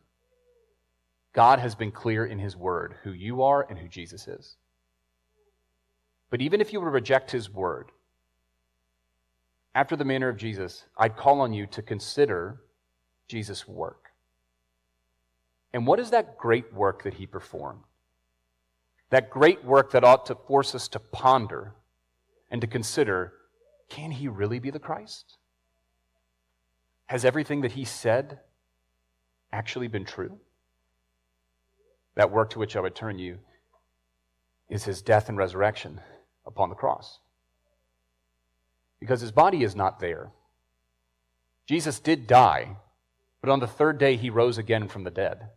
God 1.33 1.59
has 1.59 1.75
been 1.75 1.91
clear 1.91 2.25
in 2.25 2.39
His 2.39 2.55
Word 2.55 2.95
who 3.03 3.11
you 3.11 3.43
are 3.43 3.65
and 3.69 3.77
who 3.77 3.87
Jesus 3.87 4.27
is. 4.27 4.55
But 6.29 6.41
even 6.41 6.61
if 6.61 6.73
you 6.73 6.81
would 6.81 6.91
reject 6.91 7.31
His 7.31 7.49
Word, 7.49 7.91
after 9.75 9.95
the 9.95 10.05
manner 10.05 10.27
of 10.27 10.37
Jesus, 10.37 10.85
I'd 10.97 11.15
call 11.15 11.39
on 11.41 11.53
you 11.53 11.67
to 11.67 11.81
consider 11.81 12.61
Jesus' 13.27 13.67
work. 13.67 14.11
And 15.73 15.85
what 15.85 15.99
is 15.99 16.09
that 16.09 16.37
great 16.37 16.73
work 16.73 17.03
that 17.03 17.15
He 17.15 17.27
performed? 17.27 17.83
That 19.11 19.29
great 19.29 19.63
work 19.63 19.91
that 19.91 20.03
ought 20.03 20.25
to 20.25 20.35
force 20.35 20.73
us 20.73 20.87
to 20.89 20.99
ponder 20.99 21.75
and 22.49 22.61
to 22.61 22.67
consider 22.67 23.33
can 23.89 24.11
He 24.11 24.27
really 24.27 24.59
be 24.59 24.71
the 24.71 24.79
Christ? 24.79 25.37
Has 27.05 27.23
everything 27.23 27.61
that 27.61 27.73
He 27.73 27.85
said 27.85 28.39
actually 29.53 29.87
been 29.87 30.05
true? 30.05 30.39
That 32.17 32.31
work 32.31 32.49
to 32.49 32.59
which 32.59 32.75
I 32.75 32.79
would 32.79 32.95
turn 32.95 33.19
you 33.19 33.37
is 34.69 34.85
his 34.85 35.03
death 35.03 35.29
and 35.29 35.37
resurrection 35.37 36.01
upon 36.47 36.69
the 36.69 36.75
cross. 36.75 37.19
Because 38.99 39.21
his 39.21 39.31
body 39.31 39.63
is 39.63 39.75
not 39.75 39.99
there. 39.99 40.31
Jesus 41.67 41.99
did 41.99 42.25
die, 42.25 42.77
but 43.39 43.51
on 43.51 43.59
the 43.59 43.67
third 43.67 43.99
day 43.99 44.15
he 44.15 44.31
rose 44.31 44.57
again 44.57 44.87
from 44.87 45.03
the 45.03 45.11
dead. 45.11 45.49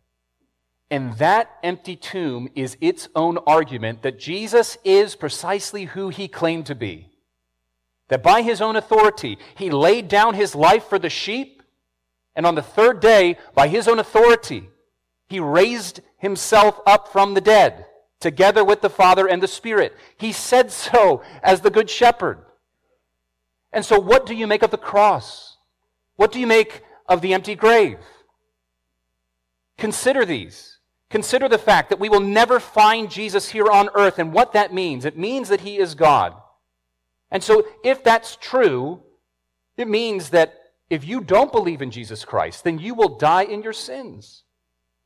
And 0.91 1.15
that 1.15 1.51
empty 1.63 1.97
tomb 1.97 2.51
is 2.55 2.77
its 2.79 3.09
own 3.15 3.39
argument 3.47 4.03
that 4.03 4.19
Jesus 4.19 4.77
is 4.85 5.17
precisely 5.17 5.87
who 5.87 6.11
he 6.11 6.29
claimed 6.29 6.67
to 6.67 6.75
be. 6.75 7.09
That 8.09 8.23
by 8.23 8.43
his 8.43 8.61
own 8.61 8.77
authority, 8.77 9.39
he 9.57 9.71
laid 9.71 10.09
down 10.09 10.35
his 10.35 10.55
life 10.55 10.85
for 10.85 10.99
the 10.99 11.09
sheep, 11.09 11.63
and 12.37 12.45
on 12.45 12.55
the 12.55 12.61
third 12.63 13.01
day, 13.01 13.39
by 13.55 13.69
his 13.69 13.89
own 13.89 13.99
authority, 13.99 14.69
he 15.31 15.39
raised 15.39 16.01
himself 16.19 16.81
up 16.85 17.07
from 17.07 17.35
the 17.35 17.41
dead, 17.41 17.87
together 18.19 18.65
with 18.65 18.81
the 18.81 18.91
Father 18.91 19.29
and 19.29 19.41
the 19.41 19.49
Spirit. 19.49 19.97
He 20.19 20.33
said 20.33 20.73
so 20.73 21.23
as 21.41 21.61
the 21.61 21.71
Good 21.71 21.89
Shepherd. 21.89 22.45
And 23.73 23.85
so, 23.85 24.01
what 24.01 24.27
do 24.27 24.35
you 24.35 24.49
make 24.49 24.65
of 24.65 24.73
the 24.73 24.77
cross? 24.77 25.57
What 26.17 26.33
do 26.33 26.41
you 26.41 26.49
make 26.49 26.83
of 27.09 27.21
the 27.21 27.33
empty 27.33 27.55
grave? 27.55 27.99
Consider 29.79 30.25
these. 30.25 30.79
Consider 31.11 31.49
the 31.49 31.59
fact 31.59 31.91
that 31.91 32.01
we 32.01 32.09
will 32.09 32.21
never 32.21 32.59
find 32.59 33.09
Jesus 33.09 33.51
here 33.51 33.71
on 33.71 33.89
earth 33.95 34.19
and 34.19 34.33
what 34.33 34.53
that 34.53 34.75
means. 34.75 35.05
It 35.05 35.17
means 35.17 35.49
that 35.49 35.61
he 35.61 35.79
is 35.79 35.95
God. 35.95 36.35
And 37.31 37.41
so, 37.41 37.65
if 37.85 38.03
that's 38.03 38.35
true, 38.35 39.05
it 39.77 39.87
means 39.87 40.31
that 40.31 40.55
if 40.89 41.07
you 41.07 41.21
don't 41.21 41.53
believe 41.53 41.83
in 41.83 41.93
Jesus 41.93 42.25
Christ, 42.25 42.65
then 42.65 42.81
you 42.81 42.95
will 42.95 43.17
die 43.17 43.45
in 43.45 43.63
your 43.63 43.73
sins. 43.73 44.43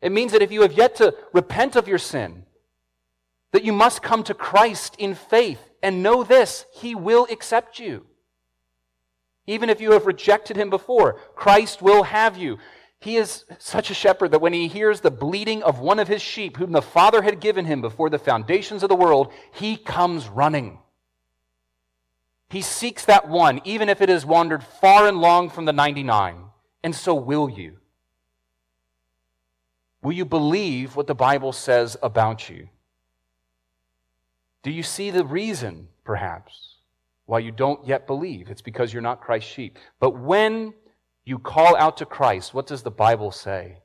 It 0.04 0.12
means 0.12 0.32
that 0.32 0.42
if 0.42 0.52
you 0.52 0.60
have 0.60 0.74
yet 0.74 0.96
to 0.96 1.14
repent 1.32 1.76
of 1.76 1.88
your 1.88 1.98
sin, 1.98 2.44
that 3.52 3.64
you 3.64 3.72
must 3.72 4.02
come 4.02 4.22
to 4.24 4.34
Christ 4.34 4.96
in 4.98 5.14
faith 5.14 5.58
and 5.82 6.02
know 6.02 6.22
this, 6.22 6.66
He 6.74 6.94
will 6.94 7.26
accept 7.30 7.78
you. 7.78 8.04
Even 9.46 9.70
if 9.70 9.80
you 9.80 9.92
have 9.92 10.04
rejected 10.04 10.56
him 10.56 10.68
before, 10.68 11.14
Christ 11.34 11.80
will 11.80 12.02
have 12.02 12.36
you. 12.36 12.58
He 13.00 13.16
is 13.16 13.44
such 13.58 13.90
a 13.90 13.94
shepherd 13.94 14.30
that 14.30 14.40
when 14.40 14.54
he 14.54 14.68
hears 14.68 15.00
the 15.00 15.10
bleating 15.10 15.62
of 15.62 15.80
one 15.80 15.98
of 15.98 16.08
his 16.08 16.22
sheep, 16.22 16.56
whom 16.56 16.72
the 16.72 16.80
Father 16.80 17.20
had 17.20 17.40
given 17.40 17.66
him 17.66 17.82
before 17.82 18.08
the 18.08 18.18
foundations 18.18 18.82
of 18.82 18.88
the 18.88 18.94
world, 18.94 19.32
he 19.52 19.76
comes 19.76 20.28
running. 20.28 20.78
He 22.48 22.62
seeks 22.62 23.04
that 23.04 23.28
one, 23.28 23.60
even 23.64 23.88
if 23.88 24.00
it 24.00 24.08
has 24.08 24.24
wandered 24.24 24.62
far 24.62 25.06
and 25.06 25.18
long 25.18 25.50
from 25.50 25.66
the 25.66 25.72
99. 25.72 26.44
And 26.82 26.94
so 26.94 27.14
will 27.14 27.50
you. 27.50 27.78
Will 30.04 30.12
you 30.12 30.26
believe 30.26 30.96
what 30.96 31.06
the 31.06 31.14
Bible 31.14 31.52
says 31.52 31.96
about 32.02 32.50
you? 32.50 32.68
Do 34.62 34.70
you 34.70 34.82
see 34.82 35.10
the 35.10 35.24
reason, 35.24 35.88
perhaps, 36.04 36.76
why 37.24 37.38
you 37.38 37.50
don't 37.50 37.86
yet 37.86 38.06
believe? 38.06 38.50
It's 38.50 38.60
because 38.60 38.92
you're 38.92 39.00
not 39.00 39.22
Christ's 39.22 39.50
sheep. 39.50 39.78
But 40.00 40.20
when 40.20 40.74
you 41.24 41.38
call 41.38 41.74
out 41.76 41.96
to 41.96 42.04
Christ, 42.04 42.52
what 42.52 42.66
does 42.66 42.82
the 42.82 42.90
Bible 42.90 43.30
say? 43.30 43.78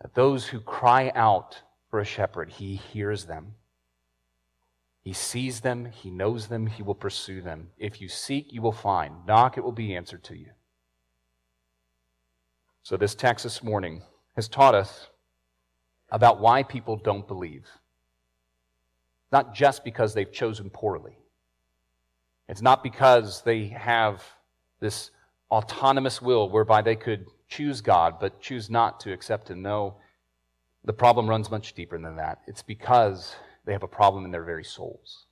That 0.00 0.14
those 0.14 0.48
who 0.48 0.58
cry 0.58 1.12
out 1.14 1.62
for 1.88 2.00
a 2.00 2.04
shepherd, 2.04 2.50
he 2.50 2.74
hears 2.74 3.26
them. 3.26 3.54
He 5.04 5.12
sees 5.12 5.60
them, 5.60 5.84
he 5.92 6.10
knows 6.10 6.48
them, 6.48 6.66
he 6.66 6.82
will 6.82 6.96
pursue 6.96 7.40
them. 7.40 7.70
If 7.78 8.00
you 8.00 8.08
seek, 8.08 8.52
you 8.52 8.62
will 8.62 8.72
find. 8.72 9.26
Knock, 9.28 9.56
it 9.56 9.62
will 9.62 9.70
be 9.70 9.94
answered 9.94 10.24
to 10.24 10.36
you. 10.36 10.50
So, 12.82 12.96
this 12.96 13.14
text 13.14 13.44
this 13.44 13.62
morning 13.62 14.02
has 14.34 14.48
taught 14.48 14.74
us 14.74 15.08
about 16.10 16.40
why 16.40 16.62
people 16.62 16.96
don't 16.96 17.26
believe. 17.26 17.66
Not 19.30 19.54
just 19.54 19.84
because 19.84 20.12
they've 20.12 20.30
chosen 20.30 20.70
poorly, 20.70 21.16
it's 22.48 22.62
not 22.62 22.82
because 22.82 23.42
they 23.42 23.68
have 23.68 24.22
this 24.80 25.10
autonomous 25.50 26.20
will 26.20 26.50
whereby 26.50 26.82
they 26.82 26.96
could 26.96 27.26
choose 27.48 27.80
God 27.80 28.18
but 28.20 28.40
choose 28.40 28.68
not 28.68 29.00
to 29.00 29.12
accept 29.12 29.48
Him. 29.48 29.62
No, 29.62 29.96
the 30.84 30.92
problem 30.92 31.28
runs 31.28 31.50
much 31.50 31.74
deeper 31.74 31.98
than 31.98 32.16
that. 32.16 32.40
It's 32.46 32.62
because 32.62 33.34
they 33.64 33.72
have 33.72 33.82
a 33.82 33.88
problem 33.88 34.24
in 34.24 34.30
their 34.30 34.44
very 34.44 34.64
souls, 34.64 35.26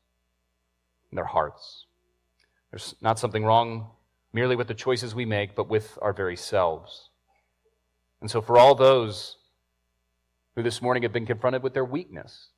in 1.10 1.16
their 1.16 1.24
hearts. 1.24 1.86
There's 2.70 2.94
not 3.00 3.18
something 3.18 3.44
wrong 3.44 3.90
merely 4.32 4.56
with 4.56 4.68
the 4.68 4.74
choices 4.74 5.14
we 5.14 5.24
make, 5.24 5.56
but 5.56 5.68
with 5.68 5.98
our 6.00 6.12
very 6.12 6.36
selves. 6.36 7.09
And 8.20 8.30
so, 8.30 8.40
for 8.40 8.58
all 8.58 8.74
those 8.74 9.36
who 10.54 10.62
this 10.62 10.82
morning 10.82 11.02
have 11.04 11.12
been 11.12 11.26
confronted 11.26 11.62
with 11.62 11.74
their 11.74 11.84
weakness, 11.84 12.48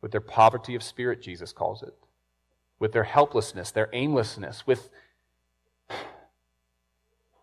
with 0.00 0.12
their 0.12 0.20
poverty 0.20 0.74
of 0.74 0.82
spirit, 0.82 1.22
Jesus 1.22 1.52
calls 1.52 1.82
it, 1.82 1.94
with 2.78 2.92
their 2.92 3.04
helplessness, 3.04 3.70
their 3.70 3.88
aimlessness, 3.92 4.66
with, 4.66 4.90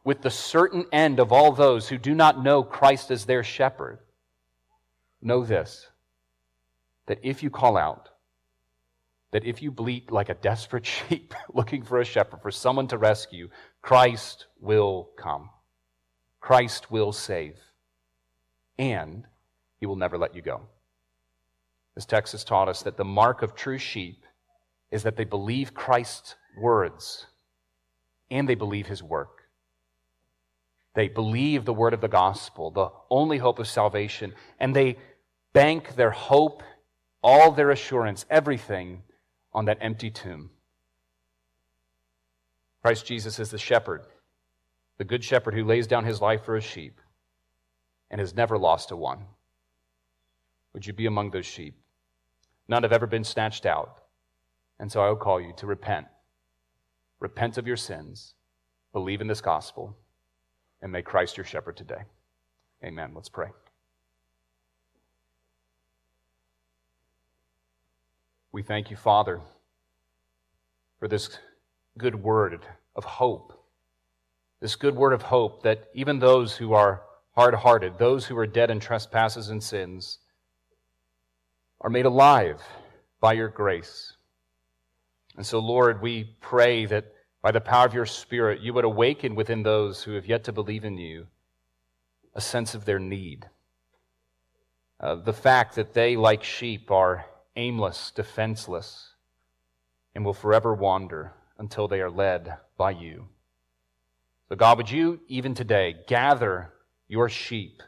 with 0.04 0.22
the 0.22 0.30
certain 0.30 0.86
end 0.92 1.20
of 1.20 1.32
all 1.32 1.52
those 1.52 1.90
who 1.90 1.98
do 1.98 2.14
not 2.14 2.44
know 2.44 2.64
Christ 2.64 3.12
as 3.12 3.26
their 3.26 3.44
shepherd, 3.44 4.00
know 5.22 5.44
this 5.44 5.88
that 7.08 7.20
if 7.22 7.44
you 7.44 7.52
call 7.52 7.78
out, 7.78 8.10
that 9.32 9.46
if 9.46 9.62
you 9.62 9.70
bleat 9.70 10.12
like 10.12 10.30
a 10.30 10.34
desperate 10.34 10.86
sheep 11.10 11.34
looking 11.54 11.84
for 11.84 12.00
a 12.00 12.06
shepherd, 12.06 12.42
for 12.42 12.52
someone 12.52 12.88
to 12.88 12.98
rescue, 12.98 13.50
Christ 13.82 14.48
will 14.60 15.10
come. 15.18 15.50
Christ 16.46 16.92
will 16.92 17.12
save. 17.12 17.58
And 18.78 19.26
he 19.80 19.88
will 19.88 19.96
never 19.96 20.16
let 20.16 20.36
you 20.36 20.44
go. 20.44 20.62
This 21.96 22.06
text 22.06 22.34
has 22.34 22.44
taught 22.44 22.70
us 22.70 22.84
that 22.84 22.98
the 22.98 23.04
mark 23.04 23.42
of 23.42 23.56
true 23.56 23.80
sheep 23.80 24.24
is 24.92 25.02
that 25.02 25.18
they 25.18 25.24
believe 25.24 25.74
Christ's 25.74 26.36
words 26.56 27.26
and 28.30 28.48
they 28.48 28.54
believe 28.54 28.86
his 28.86 29.02
work. 29.02 29.42
They 30.94 31.08
believe 31.08 31.66
the 31.66 31.74
word 31.74 31.96
of 31.96 32.02
the 32.02 32.08
gospel, 32.08 32.70
the 32.70 32.90
only 33.10 33.40
hope 33.40 33.58
of 33.58 33.68
salvation, 33.68 34.36
and 34.60 34.76
they 34.76 34.98
bank 35.52 35.96
their 35.96 36.12
hope 36.12 36.62
all 37.24 37.54
their 37.54 37.72
assurance, 37.72 38.24
everything 38.30 39.02
on 39.52 39.66
that 39.66 39.80
empty 39.82 40.12
tomb. 40.12 40.52
Christ 42.84 43.08
Jesus 43.08 43.40
is 43.40 43.50
the 43.50 43.58
shepherd, 43.58 44.06
the 44.98 45.04
good 45.04 45.24
shepherd 45.24 45.54
who 45.54 45.64
lays 45.64 45.88
down 45.88 46.06
his 46.06 46.22
life 46.22 46.44
for 46.44 46.56
his 46.56 46.64
sheep 46.64 47.02
and 48.10 48.20
has 48.20 48.36
never 48.36 48.58
lost 48.58 48.92
a 48.92 48.96
one. 48.96 49.26
Would 50.74 50.86
you 50.86 50.94
be 50.94 51.06
among 51.06 51.32
those 51.32 51.46
sheep? 51.46 51.76
None 52.68 52.84
have 52.84 52.94
ever 52.94 53.08
been 53.08 53.24
snatched 53.24 53.66
out. 53.66 54.04
And 54.80 54.92
so 54.92 55.02
I 55.02 55.10
will 55.10 55.16
call 55.16 55.40
you 55.40 55.54
to 55.58 55.66
repent. 55.66 56.08
Repent 57.20 57.58
of 57.58 57.66
your 57.66 57.78
sins, 57.78 58.34
believe 58.92 59.22
in 59.22 59.28
this 59.28 59.42
gospel, 59.42 59.98
and 60.82 60.92
make 60.92 61.06
Christ 61.06 61.38
your 61.38 61.46
shepherd 61.46 61.78
today. 61.78 62.04
Amen. 62.84 63.12
Let's 63.16 63.30
pray. 63.30 63.50
We 68.52 68.64
thank 68.64 68.90
you, 68.90 68.96
Father, 68.96 69.42
for 71.00 71.08
this 71.08 71.40
good 71.98 72.16
word 72.16 72.66
of 72.96 73.04
hope. 73.04 73.65
This 74.66 74.76
good 74.76 74.96
word 74.96 75.14
of 75.14 75.22
hope 75.22 75.62
that 75.62 75.90
even 75.94 76.18
those 76.18 76.58
who 76.58 76.74
are 76.74 77.04
hard 77.36 77.54
hearted, 77.54 78.00
those 78.00 78.26
who 78.26 78.36
are 78.36 78.48
dead 78.48 78.72
in 78.72 78.80
trespasses 78.80 79.50
and 79.52 79.62
sins, 79.62 80.18
are 81.82 81.90
made 81.92 82.08
alive 82.08 82.64
by 83.20 83.34
your 83.34 83.50
grace. 83.50 84.14
And 85.38 85.46
so, 85.46 85.60
Lord, 85.60 86.02
we 86.02 86.36
pray 86.42 86.88
that 86.88 87.14
by 87.44 87.52
the 87.52 87.62
power 87.62 87.86
of 87.86 87.94
your 87.94 88.08
Spirit, 88.08 88.62
you 88.62 88.74
would 88.74 88.86
awaken 88.86 89.36
within 89.36 89.62
those 89.62 90.02
who 90.02 90.14
have 90.14 90.26
yet 90.26 90.44
to 90.46 90.52
believe 90.52 90.84
in 90.84 90.98
you 90.98 91.28
a 92.34 92.42
sense 92.42 92.74
of 92.74 92.86
their 92.86 92.98
need. 92.98 93.48
Uh, 95.00 95.14
the 95.14 95.32
fact 95.32 95.76
that 95.76 95.94
they, 95.94 96.16
like 96.18 96.44
sheep, 96.44 96.90
are 96.90 97.28
aimless, 97.56 98.10
defenseless, 98.10 99.14
and 100.16 100.26
will 100.26 100.34
forever 100.34 100.74
wander 100.74 101.34
until 101.60 101.88
they 101.88 102.02
are 102.02 102.10
led 102.10 102.58
by 102.80 102.90
you. 102.90 103.28
So, 104.50 104.56
God, 104.56 104.78
would 104.78 104.92
you 104.92 105.22
even 105.28 105.56
today 105.56 105.96
gather 106.08 106.72
your 107.08 107.30
sheep, 107.30 107.82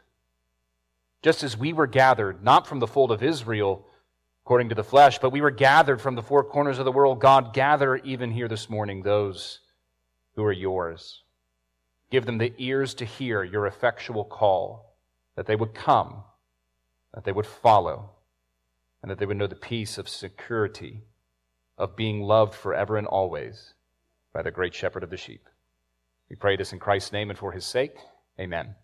just 1.22 1.42
as 1.42 1.56
we 1.56 1.72
were 1.72 1.86
gathered, 1.86 2.42
not 2.42 2.66
from 2.66 2.80
the 2.80 2.86
fold 2.86 3.12
of 3.12 3.22
Israel 3.22 3.86
according 4.44 4.70
to 4.70 4.74
the 4.74 4.82
flesh, 4.82 5.18
but 5.18 5.30
we 5.30 5.42
were 5.42 5.50
gathered 5.50 6.00
from 6.00 6.14
the 6.14 6.22
four 6.22 6.42
corners 6.42 6.78
of 6.78 6.84
the 6.86 6.92
world. 6.92 7.20
God, 7.20 7.52
gather 7.52 7.96
even 7.96 8.30
here 8.30 8.48
this 8.48 8.70
morning 8.70 9.02
those 9.02 9.60
who 10.34 10.42
are 10.42 10.52
yours. 10.52 11.22
Give 12.10 12.24
them 12.24 12.38
the 12.38 12.54
ears 12.56 12.94
to 12.94 13.04
hear 13.04 13.44
your 13.44 13.66
effectual 13.66 14.24
call, 14.24 14.96
that 15.36 15.46
they 15.46 15.54
would 15.54 15.74
come, 15.74 16.24
that 17.12 17.24
they 17.24 17.32
would 17.32 17.46
follow 17.46 18.10
and 19.02 19.10
that 19.10 19.18
they 19.18 19.26
would 19.26 19.36
know 19.36 19.46
the 19.46 19.54
peace 19.54 19.98
of 19.98 20.08
security 20.08 21.02
of 21.76 21.94
being 21.94 22.22
loved 22.22 22.54
forever 22.54 22.96
and 22.96 23.06
always 23.06 23.74
by 24.32 24.42
the 24.42 24.50
great 24.50 24.74
shepherd 24.74 25.02
of 25.02 25.10
the 25.10 25.16
sheep. 25.16 25.48
We 26.30 26.36
pray 26.36 26.56
this 26.56 26.72
in 26.72 26.78
Christ's 26.78 27.12
name 27.12 27.30
and 27.30 27.38
for 27.38 27.52
his 27.52 27.64
sake. 27.64 27.96
Amen. 28.38 28.74